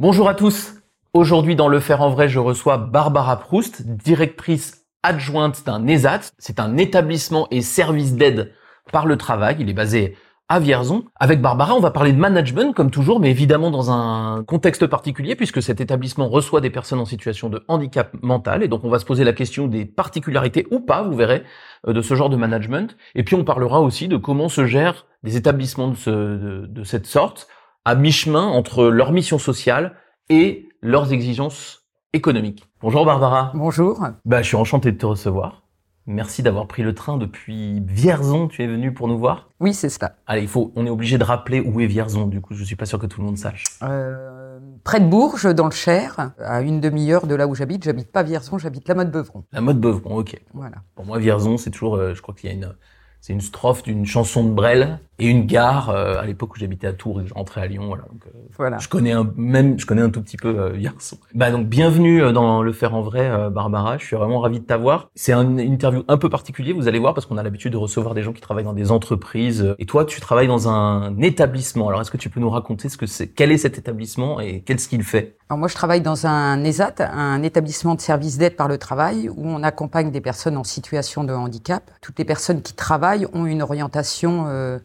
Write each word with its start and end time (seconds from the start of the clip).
Bonjour 0.00 0.28
à 0.28 0.34
tous. 0.36 0.74
Aujourd'hui 1.12 1.56
dans 1.56 1.66
Le 1.66 1.80
Faire 1.80 2.02
en 2.02 2.10
Vrai, 2.10 2.28
je 2.28 2.38
reçois 2.38 2.76
Barbara 2.76 3.36
Proust, 3.36 3.84
directrice 3.84 4.86
adjointe 5.02 5.64
d'un 5.66 5.84
ESAT. 5.88 6.20
C'est 6.38 6.60
un 6.60 6.76
établissement 6.76 7.48
et 7.50 7.62
service 7.62 8.14
d'aide 8.14 8.52
par 8.92 9.06
le 9.06 9.16
travail. 9.16 9.56
Il 9.58 9.68
est 9.68 9.72
basé 9.74 10.16
à 10.48 10.60
Vierzon. 10.60 11.06
Avec 11.18 11.42
Barbara, 11.42 11.74
on 11.74 11.80
va 11.80 11.90
parler 11.90 12.12
de 12.12 12.16
management 12.16 12.72
comme 12.76 12.92
toujours, 12.92 13.18
mais 13.18 13.32
évidemment 13.32 13.72
dans 13.72 13.90
un 13.90 14.44
contexte 14.44 14.86
particulier 14.86 15.34
puisque 15.34 15.60
cet 15.60 15.80
établissement 15.80 16.28
reçoit 16.28 16.60
des 16.60 16.70
personnes 16.70 17.00
en 17.00 17.04
situation 17.04 17.48
de 17.48 17.64
handicap 17.66 18.14
mental 18.22 18.62
et 18.62 18.68
donc 18.68 18.84
on 18.84 18.90
va 18.90 19.00
se 19.00 19.04
poser 19.04 19.24
la 19.24 19.32
question 19.32 19.66
des 19.66 19.84
particularités 19.84 20.68
ou 20.70 20.78
pas, 20.78 21.02
vous 21.02 21.16
verrez, 21.16 21.42
euh, 21.88 21.92
de 21.92 22.02
ce 22.02 22.14
genre 22.14 22.30
de 22.30 22.36
management. 22.36 22.96
Et 23.16 23.24
puis 23.24 23.34
on 23.34 23.42
parlera 23.42 23.80
aussi 23.80 24.06
de 24.06 24.16
comment 24.16 24.48
se 24.48 24.64
gèrent 24.64 25.06
des 25.24 25.36
établissements 25.36 25.88
de, 25.88 25.96
ce, 25.96 26.10
de, 26.10 26.66
de 26.66 26.84
cette 26.84 27.06
sorte 27.06 27.48
à 27.88 27.94
mi-chemin 27.94 28.44
entre 28.44 28.84
leur 28.84 29.12
mission 29.12 29.38
sociale 29.38 29.94
et 30.28 30.68
leurs 30.82 31.14
exigences 31.14 31.86
économiques. 32.12 32.68
Bonjour 32.82 33.06
Barbara. 33.06 33.50
Bonjour. 33.54 34.06
Bah, 34.26 34.42
je 34.42 34.48
suis 34.48 34.56
enchanté 34.56 34.92
de 34.92 34.98
te 34.98 35.06
recevoir. 35.06 35.62
Merci 36.04 36.42
d'avoir 36.42 36.66
pris 36.66 36.82
le 36.82 36.94
train 36.94 37.16
depuis 37.16 37.80
Vierzon. 37.80 38.48
Tu 38.48 38.62
es 38.62 38.66
venu 38.66 38.92
pour 38.92 39.08
nous 39.08 39.16
voir 39.16 39.48
Oui, 39.58 39.72
c'est 39.72 39.88
ça. 39.88 40.16
Allez, 40.26 40.42
il 40.42 40.48
faut, 40.48 40.70
on 40.76 40.84
est 40.84 40.90
obligé 40.90 41.16
de 41.16 41.24
rappeler 41.24 41.60
où 41.60 41.80
est 41.80 41.86
Vierzon. 41.86 42.26
Du 42.26 42.42
coup, 42.42 42.52
je 42.52 42.62
suis 42.62 42.76
pas 42.76 42.84
sûr 42.84 42.98
que 42.98 43.06
tout 43.06 43.22
le 43.22 43.26
monde 43.26 43.38
sache. 43.38 43.64
Euh, 43.82 44.58
près 44.84 45.00
de 45.00 45.06
Bourges, 45.06 45.54
dans 45.54 45.64
le 45.64 45.70
Cher, 45.70 46.32
à 46.44 46.60
une 46.60 46.80
demi-heure 46.80 47.26
de 47.26 47.34
là 47.34 47.46
où 47.46 47.54
j'habite. 47.54 47.84
J'habite 47.84 48.12
pas 48.12 48.22
Vierzon, 48.22 48.58
j'habite 48.58 48.86
la 48.86 48.96
Motte 48.96 49.10
Beuvron. 49.10 49.44
La 49.50 49.62
Motte 49.62 49.80
Beuvron, 49.80 50.18
ok. 50.18 50.38
Voilà. 50.52 50.76
Pour 50.94 51.06
moi, 51.06 51.18
Vierzon, 51.18 51.56
c'est 51.56 51.70
toujours, 51.70 51.96
euh, 51.96 52.12
je 52.12 52.20
crois 52.20 52.34
qu'il 52.34 52.50
y 52.50 52.52
a 52.52 52.54
une, 52.54 52.74
c'est 53.22 53.32
une 53.32 53.40
strophe 53.40 53.82
d'une 53.82 54.04
chanson 54.04 54.44
de 54.44 54.50
Brel 54.50 55.00
et 55.18 55.26
une 55.28 55.46
gare 55.46 55.90
euh, 55.90 56.18
à 56.20 56.24
l'époque 56.26 56.54
où 56.54 56.58
j'habitais 56.58 56.86
à 56.86 56.92
Tours 56.92 57.20
et 57.20 57.24
que 57.24 57.28
je 57.28 57.34
rentrais 57.34 57.60
à 57.60 57.66
Lyon. 57.66 57.86
Voilà, 57.88 58.02
donc, 58.04 58.22
euh, 58.26 58.38
Voilà. 58.56 58.78
Je 58.78 58.88
connais 58.88 59.12
un, 59.12 59.30
même, 59.36 59.78
je 59.78 59.84
connais 59.86 60.02
un 60.02 60.10
tout 60.10 60.22
petit 60.22 60.36
peu 60.36 60.48
euh, 60.58 60.68
Vierzon. 60.70 61.18
Bah 61.34 61.50
donc 61.50 61.66
bienvenue 61.66 62.22
euh, 62.22 62.32
dans 62.32 62.62
le 62.62 62.72
faire 62.72 62.94
en 62.94 63.02
vrai, 63.02 63.28
euh, 63.28 63.50
Barbara. 63.50 63.98
Je 63.98 64.04
suis 64.04 64.16
vraiment 64.16 64.40
ravi 64.40 64.60
de 64.60 64.64
t'avoir. 64.64 65.10
C'est 65.14 65.32
un- 65.32 65.42
une 65.58 65.60
interview 65.60 66.04
un 66.08 66.18
peu 66.18 66.28
particulier, 66.28 66.72
vous 66.72 66.86
allez 66.88 66.98
voir, 66.98 67.14
parce 67.14 67.26
qu'on 67.26 67.36
a 67.36 67.42
l'habitude 67.42 67.72
de 67.72 67.76
recevoir 67.78 68.14
des 68.14 68.22
gens 68.22 68.32
qui 68.32 68.40
travaillent 68.40 68.64
dans 68.64 68.72
des 68.72 68.90
entreprises. 68.92 69.74
Et 69.78 69.86
toi, 69.86 70.04
tu 70.04 70.20
travailles 70.20 70.46
dans 70.48 70.68
un 70.68 71.16
établissement. 71.20 71.88
Alors 71.88 72.00
est-ce 72.00 72.10
que 72.10 72.16
tu 72.16 72.30
peux 72.30 72.40
nous 72.40 72.50
raconter 72.50 72.88
ce 72.88 72.96
que 72.96 73.06
c'est, 73.06 73.28
quel 73.28 73.50
est 73.50 73.58
cet 73.58 73.76
établissement 73.78 74.40
et 74.40 74.60
qu'est-ce 74.60 74.88
qu'il 74.88 75.02
fait? 75.02 75.36
Alors 75.50 75.58
moi, 75.58 75.68
je 75.68 75.74
travaille 75.74 76.00
dans 76.02 76.26
un 76.26 76.62
ESAT, 76.62 76.94
un 77.12 77.42
établissement 77.42 77.94
de 77.94 78.00
services 78.00 78.38
d'aide 78.38 78.54
par 78.54 78.68
le 78.68 78.78
travail, 78.78 79.28
où 79.30 79.48
on 79.48 79.62
accompagne 79.62 80.10
des 80.10 80.20
personnes 80.20 80.56
en 80.56 80.64
situation 80.64 81.24
de 81.24 81.32
handicap. 81.32 81.90
Toutes 82.02 82.18
les 82.18 82.24
personnes 82.24 82.62
qui 82.62 82.74
travaillent 82.74 83.26
ont 83.32 83.46
une 83.46 83.62
orientation 83.62 84.44
euh, 84.48 84.78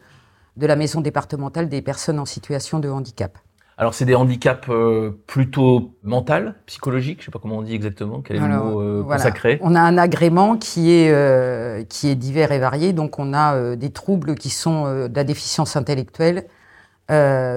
de 0.56 0.66
la 0.66 0.76
maison 0.76 1.00
départementale 1.00 1.68
des 1.68 1.82
personnes 1.82 2.18
en 2.18 2.24
situation 2.24 2.78
de 2.78 2.88
handicap. 2.88 3.38
Alors 3.76 3.92
c'est 3.94 4.04
des 4.04 4.14
handicaps 4.14 4.68
euh, 4.68 5.20
plutôt 5.26 5.96
mental, 6.04 6.54
psychologiques, 6.66 7.20
je 7.20 7.24
sais 7.26 7.30
pas 7.32 7.40
comment 7.40 7.58
on 7.58 7.62
dit 7.62 7.74
exactement, 7.74 8.20
quel 8.20 8.36
est 8.36 8.40
Alors, 8.40 8.66
le 8.66 8.72
mot 8.72 8.80
euh, 8.80 9.02
voilà. 9.04 9.20
consacré 9.20 9.58
On 9.62 9.74
a 9.74 9.80
un 9.80 9.98
agrément 9.98 10.56
qui 10.56 10.92
est 10.92 11.10
euh, 11.10 11.82
qui 11.82 12.08
est 12.08 12.14
divers 12.14 12.52
et 12.52 12.60
varié. 12.60 12.92
Donc 12.92 13.18
on 13.18 13.32
a 13.32 13.56
euh, 13.56 13.76
des 13.76 13.90
troubles 13.90 14.36
qui 14.36 14.50
sont 14.50 14.84
de 14.84 15.14
la 15.14 15.24
déficience 15.24 15.74
intellectuelle, 15.74 16.46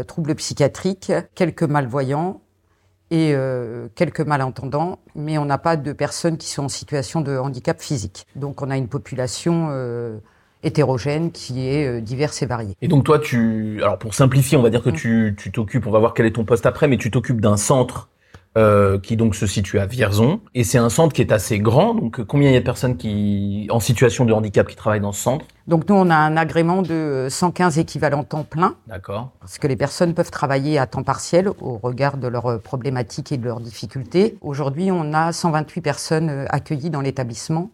troubles 0.08 0.36
psychiatriques, 0.36 1.14
quelques 1.36 1.64
malvoyants 1.64 2.42
et 3.12 3.34
quelques 3.96 4.22
malentendants, 4.22 5.00
mais 5.16 5.38
on 5.38 5.46
n'a 5.46 5.58
pas 5.58 5.78
de 5.78 5.94
personnes 5.94 6.38
qui 6.38 6.48
sont 6.48 6.66
en 6.66 6.70
situation 6.70 7.22
de 7.22 7.38
handicap 7.38 7.80
physique. 7.80 8.28
Donc 8.36 8.62
on 8.62 8.70
a 8.70 8.76
une 8.76 8.90
population 8.90 9.70
hétérogène 10.64 11.32
qui 11.32 11.68
est 11.68 11.88
euh, 11.88 12.02
diverse 12.02 12.42
et 12.42 12.46
variée. 12.46 12.76
Et 12.82 12.88
donc 12.88 13.04
toi, 13.04 13.20
tu, 13.20 13.80
alors 13.82 13.98
pour 13.98 14.14
simplifier, 14.14 14.58
on 14.58 14.62
va 14.62 14.70
dire 14.70 14.84
que 14.84 14.90
tu 14.90 15.36
tu 15.38 15.52
t'occupes, 15.52 15.88
on 15.88 15.92
va 15.92 16.00
voir 16.00 16.14
quel 16.14 16.26
est 16.26 16.32
ton 16.32 16.46
poste 16.46 16.66
après, 16.66 16.88
mais 16.88 16.98
tu 16.98 17.12
t'occupes 17.12 17.42
d'un 17.42 17.58
centre 17.58 18.10
euh, 18.58 18.98
qui 18.98 19.18
donc 19.18 19.36
se 19.36 19.46
situe 19.46 19.78
à 19.78 19.86
Vierzon, 19.86 20.40
et 20.56 20.64
c'est 20.64 20.80
un 20.80 20.90
centre 20.90 21.14
qui 21.14 21.22
est 21.22 21.32
assez 21.32 21.60
grand. 21.60 21.94
Donc 21.94 22.24
combien 22.24 22.50
il 22.50 22.54
y 22.54 22.58
a 22.58 22.60
de 22.60 22.66
personnes 22.66 22.98
qui 22.98 23.68
en 23.70 23.80
situation 23.80 24.26
de 24.26 24.34
handicap 24.34 24.68
qui 24.68 24.76
travaillent 24.76 25.00
dans 25.00 25.12
ce 25.12 25.22
centre? 25.22 25.46
Donc 25.68 25.88
nous 25.90 25.96
on 25.96 26.10
a 26.10 26.16
un 26.16 26.38
agrément 26.38 26.82
de 26.82 26.94
euh, 26.94 27.30
115 27.30 27.78
équivalents 27.78 28.24
temps 28.24 28.44
plein. 28.44 28.76
D'accord. 28.88 29.32
Parce 29.40 29.60
que 29.60 29.68
les 29.68 29.76
personnes 29.76 30.14
peuvent 30.14 30.32
travailler 30.32 30.80
à 30.80 30.88
temps 30.88 31.04
partiel 31.04 31.50
au 31.62 31.78
regard 31.78 32.18
de 32.18 32.28
leurs 32.28 32.48
euh, 32.48 32.58
problématiques 32.58 33.32
et 33.32 33.38
de 33.38 33.44
leurs 33.44 33.60
difficultés. 33.60 34.38
Aujourd'hui, 34.42 34.90
on 34.92 35.14
a 35.14 35.34
128 35.34 35.82
personnes 35.82 36.30
euh, 36.30 36.46
accueillies 36.50 36.90
dans 36.90 37.02
l'établissement 37.02 37.70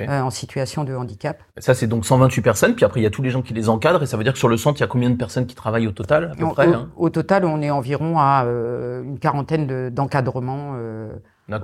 Euh, 0.00 0.20
en 0.22 0.30
situation 0.30 0.84
de 0.84 0.94
handicap. 0.94 1.42
Ça 1.58 1.74
c'est 1.74 1.86
donc 1.86 2.06
128 2.06 2.40
personnes, 2.40 2.74
puis 2.74 2.84
après 2.84 3.00
il 3.00 3.02
y 3.02 3.06
a 3.06 3.10
tous 3.10 3.20
les 3.20 3.28
gens 3.30 3.42
qui 3.42 3.52
les 3.52 3.68
encadrent, 3.68 4.02
et 4.02 4.06
ça 4.06 4.16
veut 4.16 4.24
dire 4.24 4.32
que 4.32 4.38
sur 4.38 4.48
le 4.48 4.56
centre 4.56 4.78
il 4.78 4.80
y 4.80 4.84
a 4.84 4.86
combien 4.86 5.10
de 5.10 5.16
personnes 5.16 5.46
qui 5.46 5.54
travaillent 5.54 5.86
au 5.86 5.92
total 5.92 6.30
à 6.32 6.34
peu 6.34 6.44
on- 6.44 6.50
près 6.50 6.66
au, 6.66 6.72
hein 6.74 6.88
au 6.96 7.10
total, 7.10 7.44
on 7.44 7.60
est 7.60 7.70
environ 7.70 8.18
à 8.18 8.44
euh, 8.46 9.02
une 9.02 9.18
quarantaine 9.18 9.66
de- 9.66 9.90
d'encadrements 9.92 10.72
euh, 10.76 11.10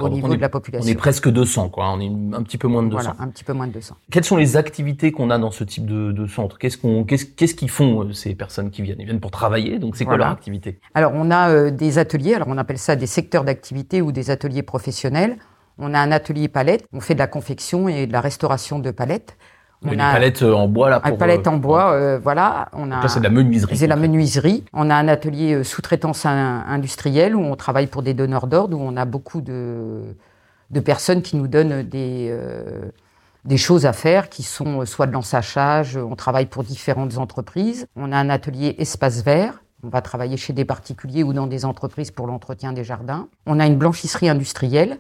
au 0.01 0.09
niveau 0.11 0.29
on 0.29 0.33
est, 0.33 0.37
de 0.37 0.41
la 0.43 0.49
on 0.49 0.51
population. 0.51 0.93
est 0.93 0.95
presque 0.95 1.31
200 1.31 1.71
quoi, 1.71 1.91
on 1.91 2.01
est 2.01 2.37
un 2.37 2.43
petit 2.43 2.59
peu 2.59 2.69
moins 2.69 2.83
de 2.83 2.91
200. 2.91 3.03
Voilà, 3.03 3.17
un 3.25 3.29
petit 3.29 3.45
peu 3.45 3.55
moins 3.55 3.67
de 3.67 3.73
200. 3.73 3.97
Quelles 4.11 4.25
sont 4.25 4.37
les 4.37 4.59
activités 4.59 5.11
qu'on 5.13 5.31
a 5.31 5.39
dans 5.39 5.51
ce 5.51 5.65
type 5.65 5.87
de, 5.87 6.13
de 6.13 6.27
centre? 6.27 6.59
Qu'est-ce 6.59 6.77
qu'on, 6.77 7.05
qu'est-ce, 7.05 7.25
qu'est-ce 7.25 7.55
qu'ils 7.55 7.71
font 7.71 8.03
euh, 8.05 8.13
ces 8.13 8.35
personnes 8.35 8.71
qui 8.71 8.83
viennent? 8.83 9.01
Ils 9.01 9.07
viennent 9.07 9.21
pour 9.21 9.31
travailler, 9.31 9.79
donc 9.79 9.97
c'est 9.97 10.05
quoi 10.05 10.19
leur 10.19 10.29
activité? 10.29 10.81
Alors, 10.93 11.13
on 11.15 11.31
a 11.31 11.49
euh, 11.49 11.71
des 11.71 11.97
ateliers, 11.97 12.35
alors 12.35 12.49
on 12.49 12.59
appelle 12.59 12.77
ça 12.77 12.97
des 12.97 13.07
secteurs 13.07 13.45
d'activité 13.45 14.03
ou 14.03 14.13
des 14.13 14.31
ateliers 14.31 14.63
professionnels. 14.63 15.39
On 15.79 15.95
a 15.95 15.99
un 16.01 16.11
atelier 16.13 16.49
palette, 16.49 16.85
on 16.93 17.01
fait 17.01 17.15
de 17.15 17.19
la 17.19 17.27
confection 17.27 17.89
et 17.89 18.07
de 18.07 18.13
la 18.13 18.21
restauration 18.21 18.79
de 18.79 18.91
palettes. 18.91 19.37
On 19.85 19.91
Des 19.91 20.01
a 20.01 20.11
palettes 20.13 20.43
euh, 20.43 20.53
en 20.55 20.67
bois 20.67 20.91
là 20.91 21.01
un 21.05 21.11
pour. 21.11 21.19
palette 21.19 21.47
euh, 21.47 21.51
en 21.51 21.57
bois, 21.57 21.93
euh, 21.93 22.19
voilà. 22.21 22.69
On 22.73 22.91
a 22.91 23.07
c'est 23.07 23.21
de 23.21 23.25
la 23.25 23.31
menuiserie. 23.31 23.77
C'est 23.77 23.87
la 23.87 23.95
menuiserie. 23.95 24.65
On 24.73 24.91
a 24.91 24.97
un 24.97 25.07
atelier 25.07 25.55
euh, 25.55 25.63
sous-traitance 25.63 26.27
in- 26.27 26.65
industrielle 26.67 27.37
où 27.37 27.41
on 27.45 27.55
travaille 27.55 27.87
pour 27.87 28.03
des 28.03 28.13
donneurs 28.13 28.49
d'ordre, 28.49 28.77
où 28.77 28.81
on 28.83 28.97
a 28.97 29.05
beaucoup 29.05 29.41
de, 29.41 30.03
de 30.71 30.81
personnes 30.81 31.23
qui 31.23 31.37
nous 31.37 31.47
donnent 31.47 31.83
des, 31.85 32.27
euh, 32.29 32.91
des 33.45 33.57
choses 33.57 33.87
à 33.87 33.93
faire, 33.93 34.29
qui 34.29 34.43
sont 34.43 34.81
euh, 34.81 34.85
soit 34.85 35.07
de 35.07 35.13
l'ensachage, 35.13 35.97
on 35.97 36.17
travaille 36.17 36.47
pour 36.47 36.65
différentes 36.65 37.17
entreprises. 37.19 37.87
On 37.95 38.11
a 38.11 38.17
un 38.17 38.31
atelier 38.31 38.75
espace 38.79 39.23
vert. 39.23 39.63
On 39.83 39.89
va 39.89 40.03
travailler 40.03 40.37
chez 40.37 40.53
des 40.53 40.65
particuliers 40.65 41.23
ou 41.23 41.33
dans 41.33 41.47
des 41.47 41.65
entreprises 41.65 42.11
pour 42.11 42.27
l'entretien 42.27 42.73
des 42.73 42.85
jardins. 42.85 43.29
On 43.47 43.61
a 43.61 43.67
une 43.67 43.77
blanchisserie 43.77 44.29
industrielle 44.29 44.99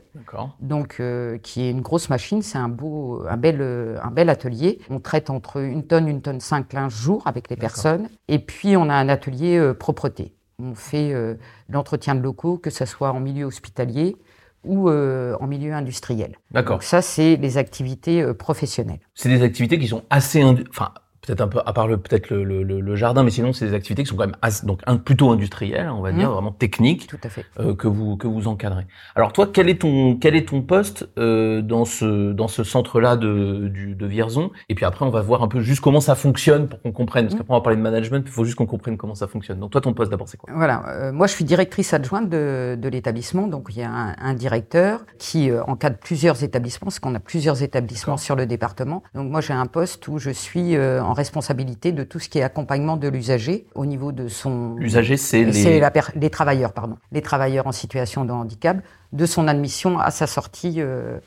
donc 0.61 0.97
euh, 1.00 1.39
qui 1.39 1.62
est 1.62 1.71
une 1.71 1.81
grosse 1.81 2.11
machine. 2.11 2.43
C'est 2.43 2.59
un 2.59 2.69
beau, 2.69 3.25
un 3.28 3.37
bel, 3.37 3.59
euh, 3.61 3.99
un 4.03 4.11
bel 4.11 4.31
atelier. 4.31 4.78
On 4.88 5.00
traite 5.00 5.31
entre 5.31 5.61
une 5.61 5.84
tonne, 5.84 6.09
une 6.09 6.22
tonne 6.22 6.41
cinq 6.41 6.72
linge 6.72 6.94
jour 6.94 7.22
avec 7.27 7.50
les 7.50 7.56
personnes. 7.56 8.09
Et 8.28 8.38
puis 8.38 8.77
on 8.77 8.88
a 8.88 8.94
un 8.94 9.09
atelier 9.09 9.56
euh, 9.56 9.75
propreté. 9.75 10.34
On 10.61 10.75
fait 10.75 11.12
euh, 11.12 11.34
l'entretien 11.69 12.17
de 12.17 12.21
locaux, 12.21 12.59
que 12.59 12.71
ce 12.71 12.84
soit 12.84 13.12
en 13.12 13.21
milieu 13.21 13.44
hospitalier 13.44 14.17
ou 14.65 14.88
euh, 14.88 15.37
en 15.41 15.47
milieu 15.47 15.72
industriel. 15.72 16.37
D'accord. 16.50 16.77
Donc 16.77 16.83
ça, 16.83 17.00
c'est 17.00 17.37
les 17.37 17.59
activités 17.59 18.22
euh, 18.22 18.34
professionnelles. 18.34 18.99
C'est 19.15 19.28
des 19.28 19.43
activités 19.43 19.78
qui 19.78 19.87
sont 19.87 20.03
assez, 20.11 20.44
enfin 20.69 20.93
peut-être 21.27 21.41
un 21.41 21.49
peu 21.49 21.61
à 21.65 21.73
part 21.73 21.87
le 21.89 21.97
peut-être 21.99 22.31
le, 22.31 22.45
le, 22.45 22.62
le- 22.62 22.97
jardin, 22.97 23.23
mais 23.23 23.31
sinon 23.31 23.53
c'est 23.53 23.67
des 23.67 23.75
activités 23.75 24.03
qui 24.03 24.09
sont 24.09 24.17
quand 24.17 24.27
même 24.27 24.37
donc 24.65 24.81
un, 24.87 24.97
plutôt 24.97 25.31
industrielles, 25.31 25.89
on 25.91 26.01
va 26.01 26.12
Mhm. 26.12 26.19
dire, 26.19 26.31
vraiment 26.33 26.53
techniques. 26.53 27.06
Tout 27.06 27.19
à 27.23 27.29
fait. 27.29 27.45
euh, 27.61 27.75
que 27.75 27.87
vous 27.89 28.17
que 28.17 28.27
vous 28.27 28.49
encadrez. 28.49 28.87
Alors 29.15 29.33
toi, 29.33 29.47
quel 29.53 29.69
est 29.69 29.81
ton 29.83 30.17
quel 30.17 30.34
est 30.37 30.49
ton 30.49 30.62
poste 30.62 31.09
euh, 31.19 31.61
dans 31.62 31.84
ce 31.84 32.33
dans 32.33 32.49
ce 32.49 32.65
centre-là 32.65 33.17
de 33.17 33.69
du, 33.69 33.95
de 33.95 34.06
Vierzon? 34.06 34.51
Et 34.69 34.75
puis 34.75 34.84
après, 34.84 35.05
on 35.05 35.11
va 35.11 35.21
voir 35.23 35.43
un 35.43 35.49
peu 35.49 35.61
juste 35.61 35.81
comment 35.81 36.01
ça 36.01 36.15
fonctionne 36.15 36.69
pour 36.69 36.81
qu'on 36.83 36.93
comprenne. 36.93 37.27
Parce 37.27 37.35
Mhm. 37.35 37.41
qu'après, 37.41 37.55
on 37.55 37.59
va 37.59 37.62
parler 37.62 37.77
de 37.77 37.83
management, 37.83 38.23
il 38.27 38.33
faut 38.33 38.45
juste 38.45 38.56
qu'on 38.56 38.67
comprenne 38.67 38.97
comment 38.97 39.15
ça 39.15 39.27
fonctionne. 39.29 39.59
Donc 39.61 39.71
toi, 39.71 39.81
ton 39.81 39.93
poste 39.95 40.11
d'abord, 40.11 40.29
c'est 40.29 40.37
quoi? 40.39 40.50
Voilà, 40.55 40.83
euh, 40.89 41.12
moi 41.12 41.27
je 41.27 41.33
suis 41.35 41.45
directrice 41.45 41.93
adjointe 41.95 42.29
de, 42.31 42.77
de 42.81 42.89
l'établissement, 42.89 43.47
donc 43.47 43.67
il 43.71 43.79
y 43.79 43.83
a 43.83 43.91
un, 43.91 44.15
un 44.19 44.35
directeur 44.35 45.05
qui 45.19 45.50
euh, 45.50 45.62
encadre 45.65 45.99
plusieurs 45.99 46.43
établissements, 46.43 46.87
parce 46.87 46.99
qu'on 47.00 47.15
a 47.15 47.21
plusieurs 47.21 47.62
établissements 47.62 48.17
sur 48.17 48.35
le 48.37 48.47
département. 48.47 49.03
Donc 49.15 49.31
moi 49.31 49.41
j'ai 49.41 49.53
un 49.53 49.67
poste 49.67 50.09
où 50.09 50.19
je 50.19 50.31
suis 50.31 50.77
euh, 50.77 51.03
en 51.03 51.12
responsabilité 51.19 51.93
de 51.93 52.05
tout 52.05 52.21
ce 52.21 52.29
qui 52.31 52.39
est 52.39 52.43
accompagnement 52.43 52.97
de 52.97 53.09
l'usager 53.09 53.67
au 53.75 53.84
niveau 53.84 54.11
de 54.12 54.29
son... 54.29 54.75
L'usager, 54.77 55.17
c'est 55.17 55.45
les 55.45 55.81
les 56.25 56.31
travailleurs, 56.31 56.73
pardon, 56.73 56.97
les 57.12 57.23
travailleurs 57.23 57.67
en 57.67 57.73
situation 57.73 58.25
de 58.25 58.33
handicap, 58.33 58.76
de 59.12 59.26
son 59.26 59.49
admission 59.49 59.99
à 59.99 60.11
sa 60.11 60.26
sortie 60.26 60.76
euh, 60.79 61.19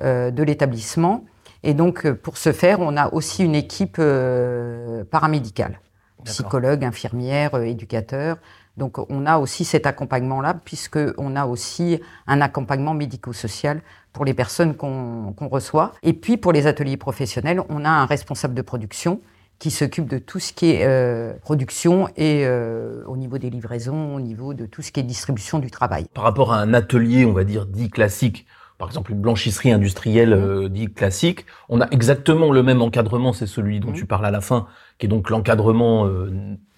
euh, 0.00 0.30
de 0.30 0.42
l'établissement. 0.44 1.24
Et 1.62 1.74
donc, 1.74 2.04
euh, 2.04 2.14
pour 2.14 2.36
ce 2.36 2.52
faire, 2.52 2.78
on 2.80 2.96
a 2.96 3.12
aussi 3.12 3.44
une 3.44 3.56
équipe 3.56 3.96
euh, 3.98 5.04
paramédicale, 5.10 5.80
psychologue, 6.24 6.84
infirmière, 6.84 7.50
éducateur. 7.56 8.36
Donc, 8.76 8.98
on 9.10 9.26
a 9.26 9.38
aussi 9.38 9.64
cet 9.64 9.86
accompagnement-là, 9.86 10.54
puisque 10.64 11.00
on 11.18 11.34
a 11.34 11.46
aussi 11.46 12.00
un 12.28 12.40
accompagnement 12.40 12.94
médico-social 12.94 13.80
pour 14.12 14.24
les 14.24 14.34
personnes 14.34 14.74
qu'on 14.76 15.34
qu'on 15.36 15.48
reçoit. 15.48 15.88
Et 16.02 16.12
puis, 16.12 16.36
pour 16.36 16.52
les 16.52 16.66
ateliers 16.66 16.96
professionnels, 16.96 17.60
on 17.68 17.84
a 17.84 17.90
un 17.90 18.06
responsable 18.06 18.54
de 18.54 18.62
production 18.62 19.20
qui 19.58 19.70
s'occupe 19.70 20.08
de 20.08 20.18
tout 20.18 20.38
ce 20.38 20.52
qui 20.52 20.70
est 20.70 20.86
euh, 20.86 21.34
production 21.42 22.08
et 22.16 22.44
euh, 22.46 23.02
au 23.06 23.16
niveau 23.16 23.38
des 23.38 23.50
livraisons, 23.50 24.14
au 24.14 24.20
niveau 24.20 24.54
de 24.54 24.66
tout 24.66 24.82
ce 24.82 24.92
qui 24.92 25.00
est 25.00 25.02
distribution 25.02 25.58
du 25.58 25.70
travail. 25.70 26.06
par 26.14 26.24
rapport 26.24 26.52
à 26.52 26.60
un 26.60 26.74
atelier, 26.74 27.24
on 27.24 27.32
va 27.32 27.44
dire 27.44 27.66
dit 27.66 27.90
classique. 27.90 28.46
Par 28.78 28.86
exemple, 28.88 29.10
une 29.10 29.20
blanchisserie 29.20 29.72
industrielle 29.72 30.32
euh, 30.32 30.68
dit 30.68 30.86
classique, 30.92 31.44
on 31.68 31.80
a 31.80 31.88
exactement 31.90 32.52
le 32.52 32.62
même 32.62 32.80
encadrement, 32.80 33.32
c'est 33.32 33.46
celui 33.48 33.80
dont 33.80 33.88
Mhm. 33.88 33.94
tu 33.94 34.06
parles 34.06 34.26
à 34.26 34.30
la 34.30 34.40
fin, 34.40 34.68
qui 34.98 35.06
est 35.06 35.08
donc 35.08 35.30
l'encadrement 35.30 36.06
euh, 36.06 36.30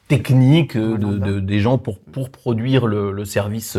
techniques 0.09 0.77
de, 0.79 1.39
des 1.41 1.59
gens 1.61 1.77
pour 1.77 2.01
pour 2.01 2.31
produire 2.31 2.87
le, 2.87 3.13
le 3.13 3.25
service 3.27 3.77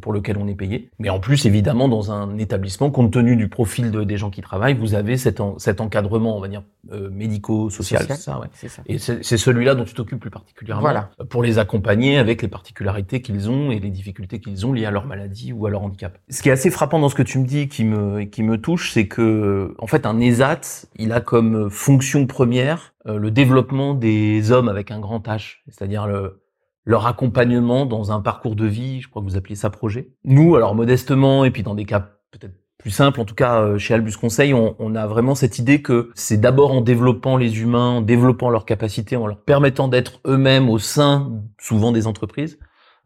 pour 0.00 0.12
lequel 0.12 0.36
on 0.36 0.46
est 0.48 0.54
payé. 0.54 0.90
Mais 0.98 1.08
en 1.08 1.20
plus, 1.20 1.46
évidemment, 1.46 1.88
dans 1.88 2.12
un 2.12 2.36
établissement, 2.36 2.90
compte 2.90 3.12
tenu 3.12 3.36
du 3.36 3.48
profil 3.48 3.90
de, 3.90 4.04
des 4.04 4.16
gens 4.16 4.30
qui 4.30 4.42
travaillent, 4.42 4.74
vous 4.74 4.94
avez 4.94 5.16
cet, 5.16 5.40
cet 5.56 5.80
encadrement, 5.80 6.36
on 6.36 6.40
va 6.40 6.48
dire, 6.48 6.62
euh, 6.92 7.08
médico-social, 7.10 8.04
c'est 8.06 8.16
ça, 8.16 8.40
ouais. 8.40 8.68
ça. 8.68 8.82
Et 8.86 8.98
c'est 8.98 9.22
celui-là 9.22 9.74
dont 9.74 9.84
tu 9.84 9.94
t'occupes 9.94 10.20
plus 10.20 10.30
particulièrement, 10.30 10.82
voilà. 10.82 11.10
pour 11.30 11.42
les 11.42 11.58
accompagner 11.58 12.18
avec 12.18 12.42
les 12.42 12.48
particularités 12.48 13.22
qu'ils 13.22 13.48
ont 13.50 13.70
et 13.70 13.78
les 13.78 13.90
difficultés 13.90 14.40
qu'ils 14.40 14.66
ont 14.66 14.72
liées 14.72 14.86
à 14.86 14.90
leur 14.90 15.06
maladie 15.06 15.52
ou 15.52 15.66
à 15.66 15.70
leur 15.70 15.82
handicap. 15.82 16.18
Ce 16.28 16.42
qui 16.42 16.48
est 16.48 16.52
assez 16.52 16.70
frappant 16.70 16.98
dans 16.98 17.08
ce 17.08 17.14
que 17.14 17.22
tu 17.22 17.38
me 17.38 17.46
dis, 17.46 17.68
qui 17.68 17.84
me 17.84 18.24
qui 18.24 18.42
me 18.42 18.58
touche, 18.58 18.92
c'est 18.92 19.06
que 19.06 19.74
en 19.78 19.86
fait, 19.86 20.06
un 20.06 20.20
ESAT, 20.20 20.86
il 20.96 21.12
a 21.12 21.20
comme 21.20 21.70
fonction 21.70 22.26
première 22.26 22.94
euh, 23.06 23.18
le 23.18 23.30
développement 23.30 23.94
des 23.94 24.52
hommes 24.52 24.68
avec 24.68 24.90
un 24.90 25.00
grand 25.00 25.26
H, 25.26 25.58
c'est-à-dire 25.68 26.06
le 26.06 26.40
leur 26.88 27.06
accompagnement 27.06 27.84
dans 27.84 28.12
un 28.12 28.20
parcours 28.20 28.56
de 28.56 28.64
vie, 28.64 29.02
je 29.02 29.10
crois 29.10 29.20
que 29.20 29.26
vous 29.28 29.36
appelez 29.36 29.56
ça 29.56 29.68
projet. 29.68 30.08
Nous, 30.24 30.56
alors 30.56 30.74
modestement, 30.74 31.44
et 31.44 31.50
puis 31.50 31.62
dans 31.62 31.74
des 31.74 31.84
cas 31.84 32.00
peut-être 32.30 32.54
plus 32.78 32.90
simples, 32.90 33.20
en 33.20 33.26
tout 33.26 33.34
cas 33.34 33.60
euh, 33.60 33.76
chez 33.76 33.92
Albus 33.92 34.16
Conseil, 34.16 34.54
on, 34.54 34.94
a 34.94 35.06
vraiment 35.06 35.34
cette 35.34 35.58
idée 35.58 35.82
que 35.82 36.10
c'est 36.14 36.40
d'abord 36.40 36.72
en 36.72 36.80
développant 36.80 37.36
les 37.36 37.60
humains, 37.60 37.96
en 37.96 38.00
développant 38.00 38.48
leurs 38.48 38.64
capacités, 38.64 39.16
en 39.16 39.26
leur 39.26 39.44
permettant 39.44 39.88
d'être 39.88 40.20
eux-mêmes 40.26 40.70
au 40.70 40.78
sein 40.78 41.30
souvent 41.60 41.92
des 41.92 42.06
entreprises, 42.06 42.58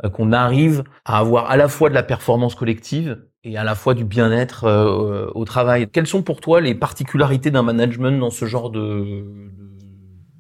euh, 0.04 0.10
qu'on 0.10 0.30
arrive 0.30 0.84
à 1.04 1.18
avoir 1.18 1.50
à 1.50 1.56
la 1.56 1.66
fois 1.66 1.88
de 1.88 1.94
la 1.94 2.04
performance 2.04 2.54
collective 2.54 3.26
et 3.42 3.56
à 3.56 3.64
la 3.64 3.74
fois 3.74 3.94
du 3.94 4.04
bien-être 4.04 4.62
euh, 4.62 5.26
au 5.34 5.44
travail. 5.44 5.88
Quelles 5.90 6.06
sont 6.06 6.22
pour 6.22 6.40
toi 6.40 6.60
les 6.60 6.76
particularités 6.76 7.50
d'un 7.50 7.64
management 7.64 8.16
dans 8.20 8.30
ce 8.30 8.44
genre 8.44 8.70
de, 8.70 9.24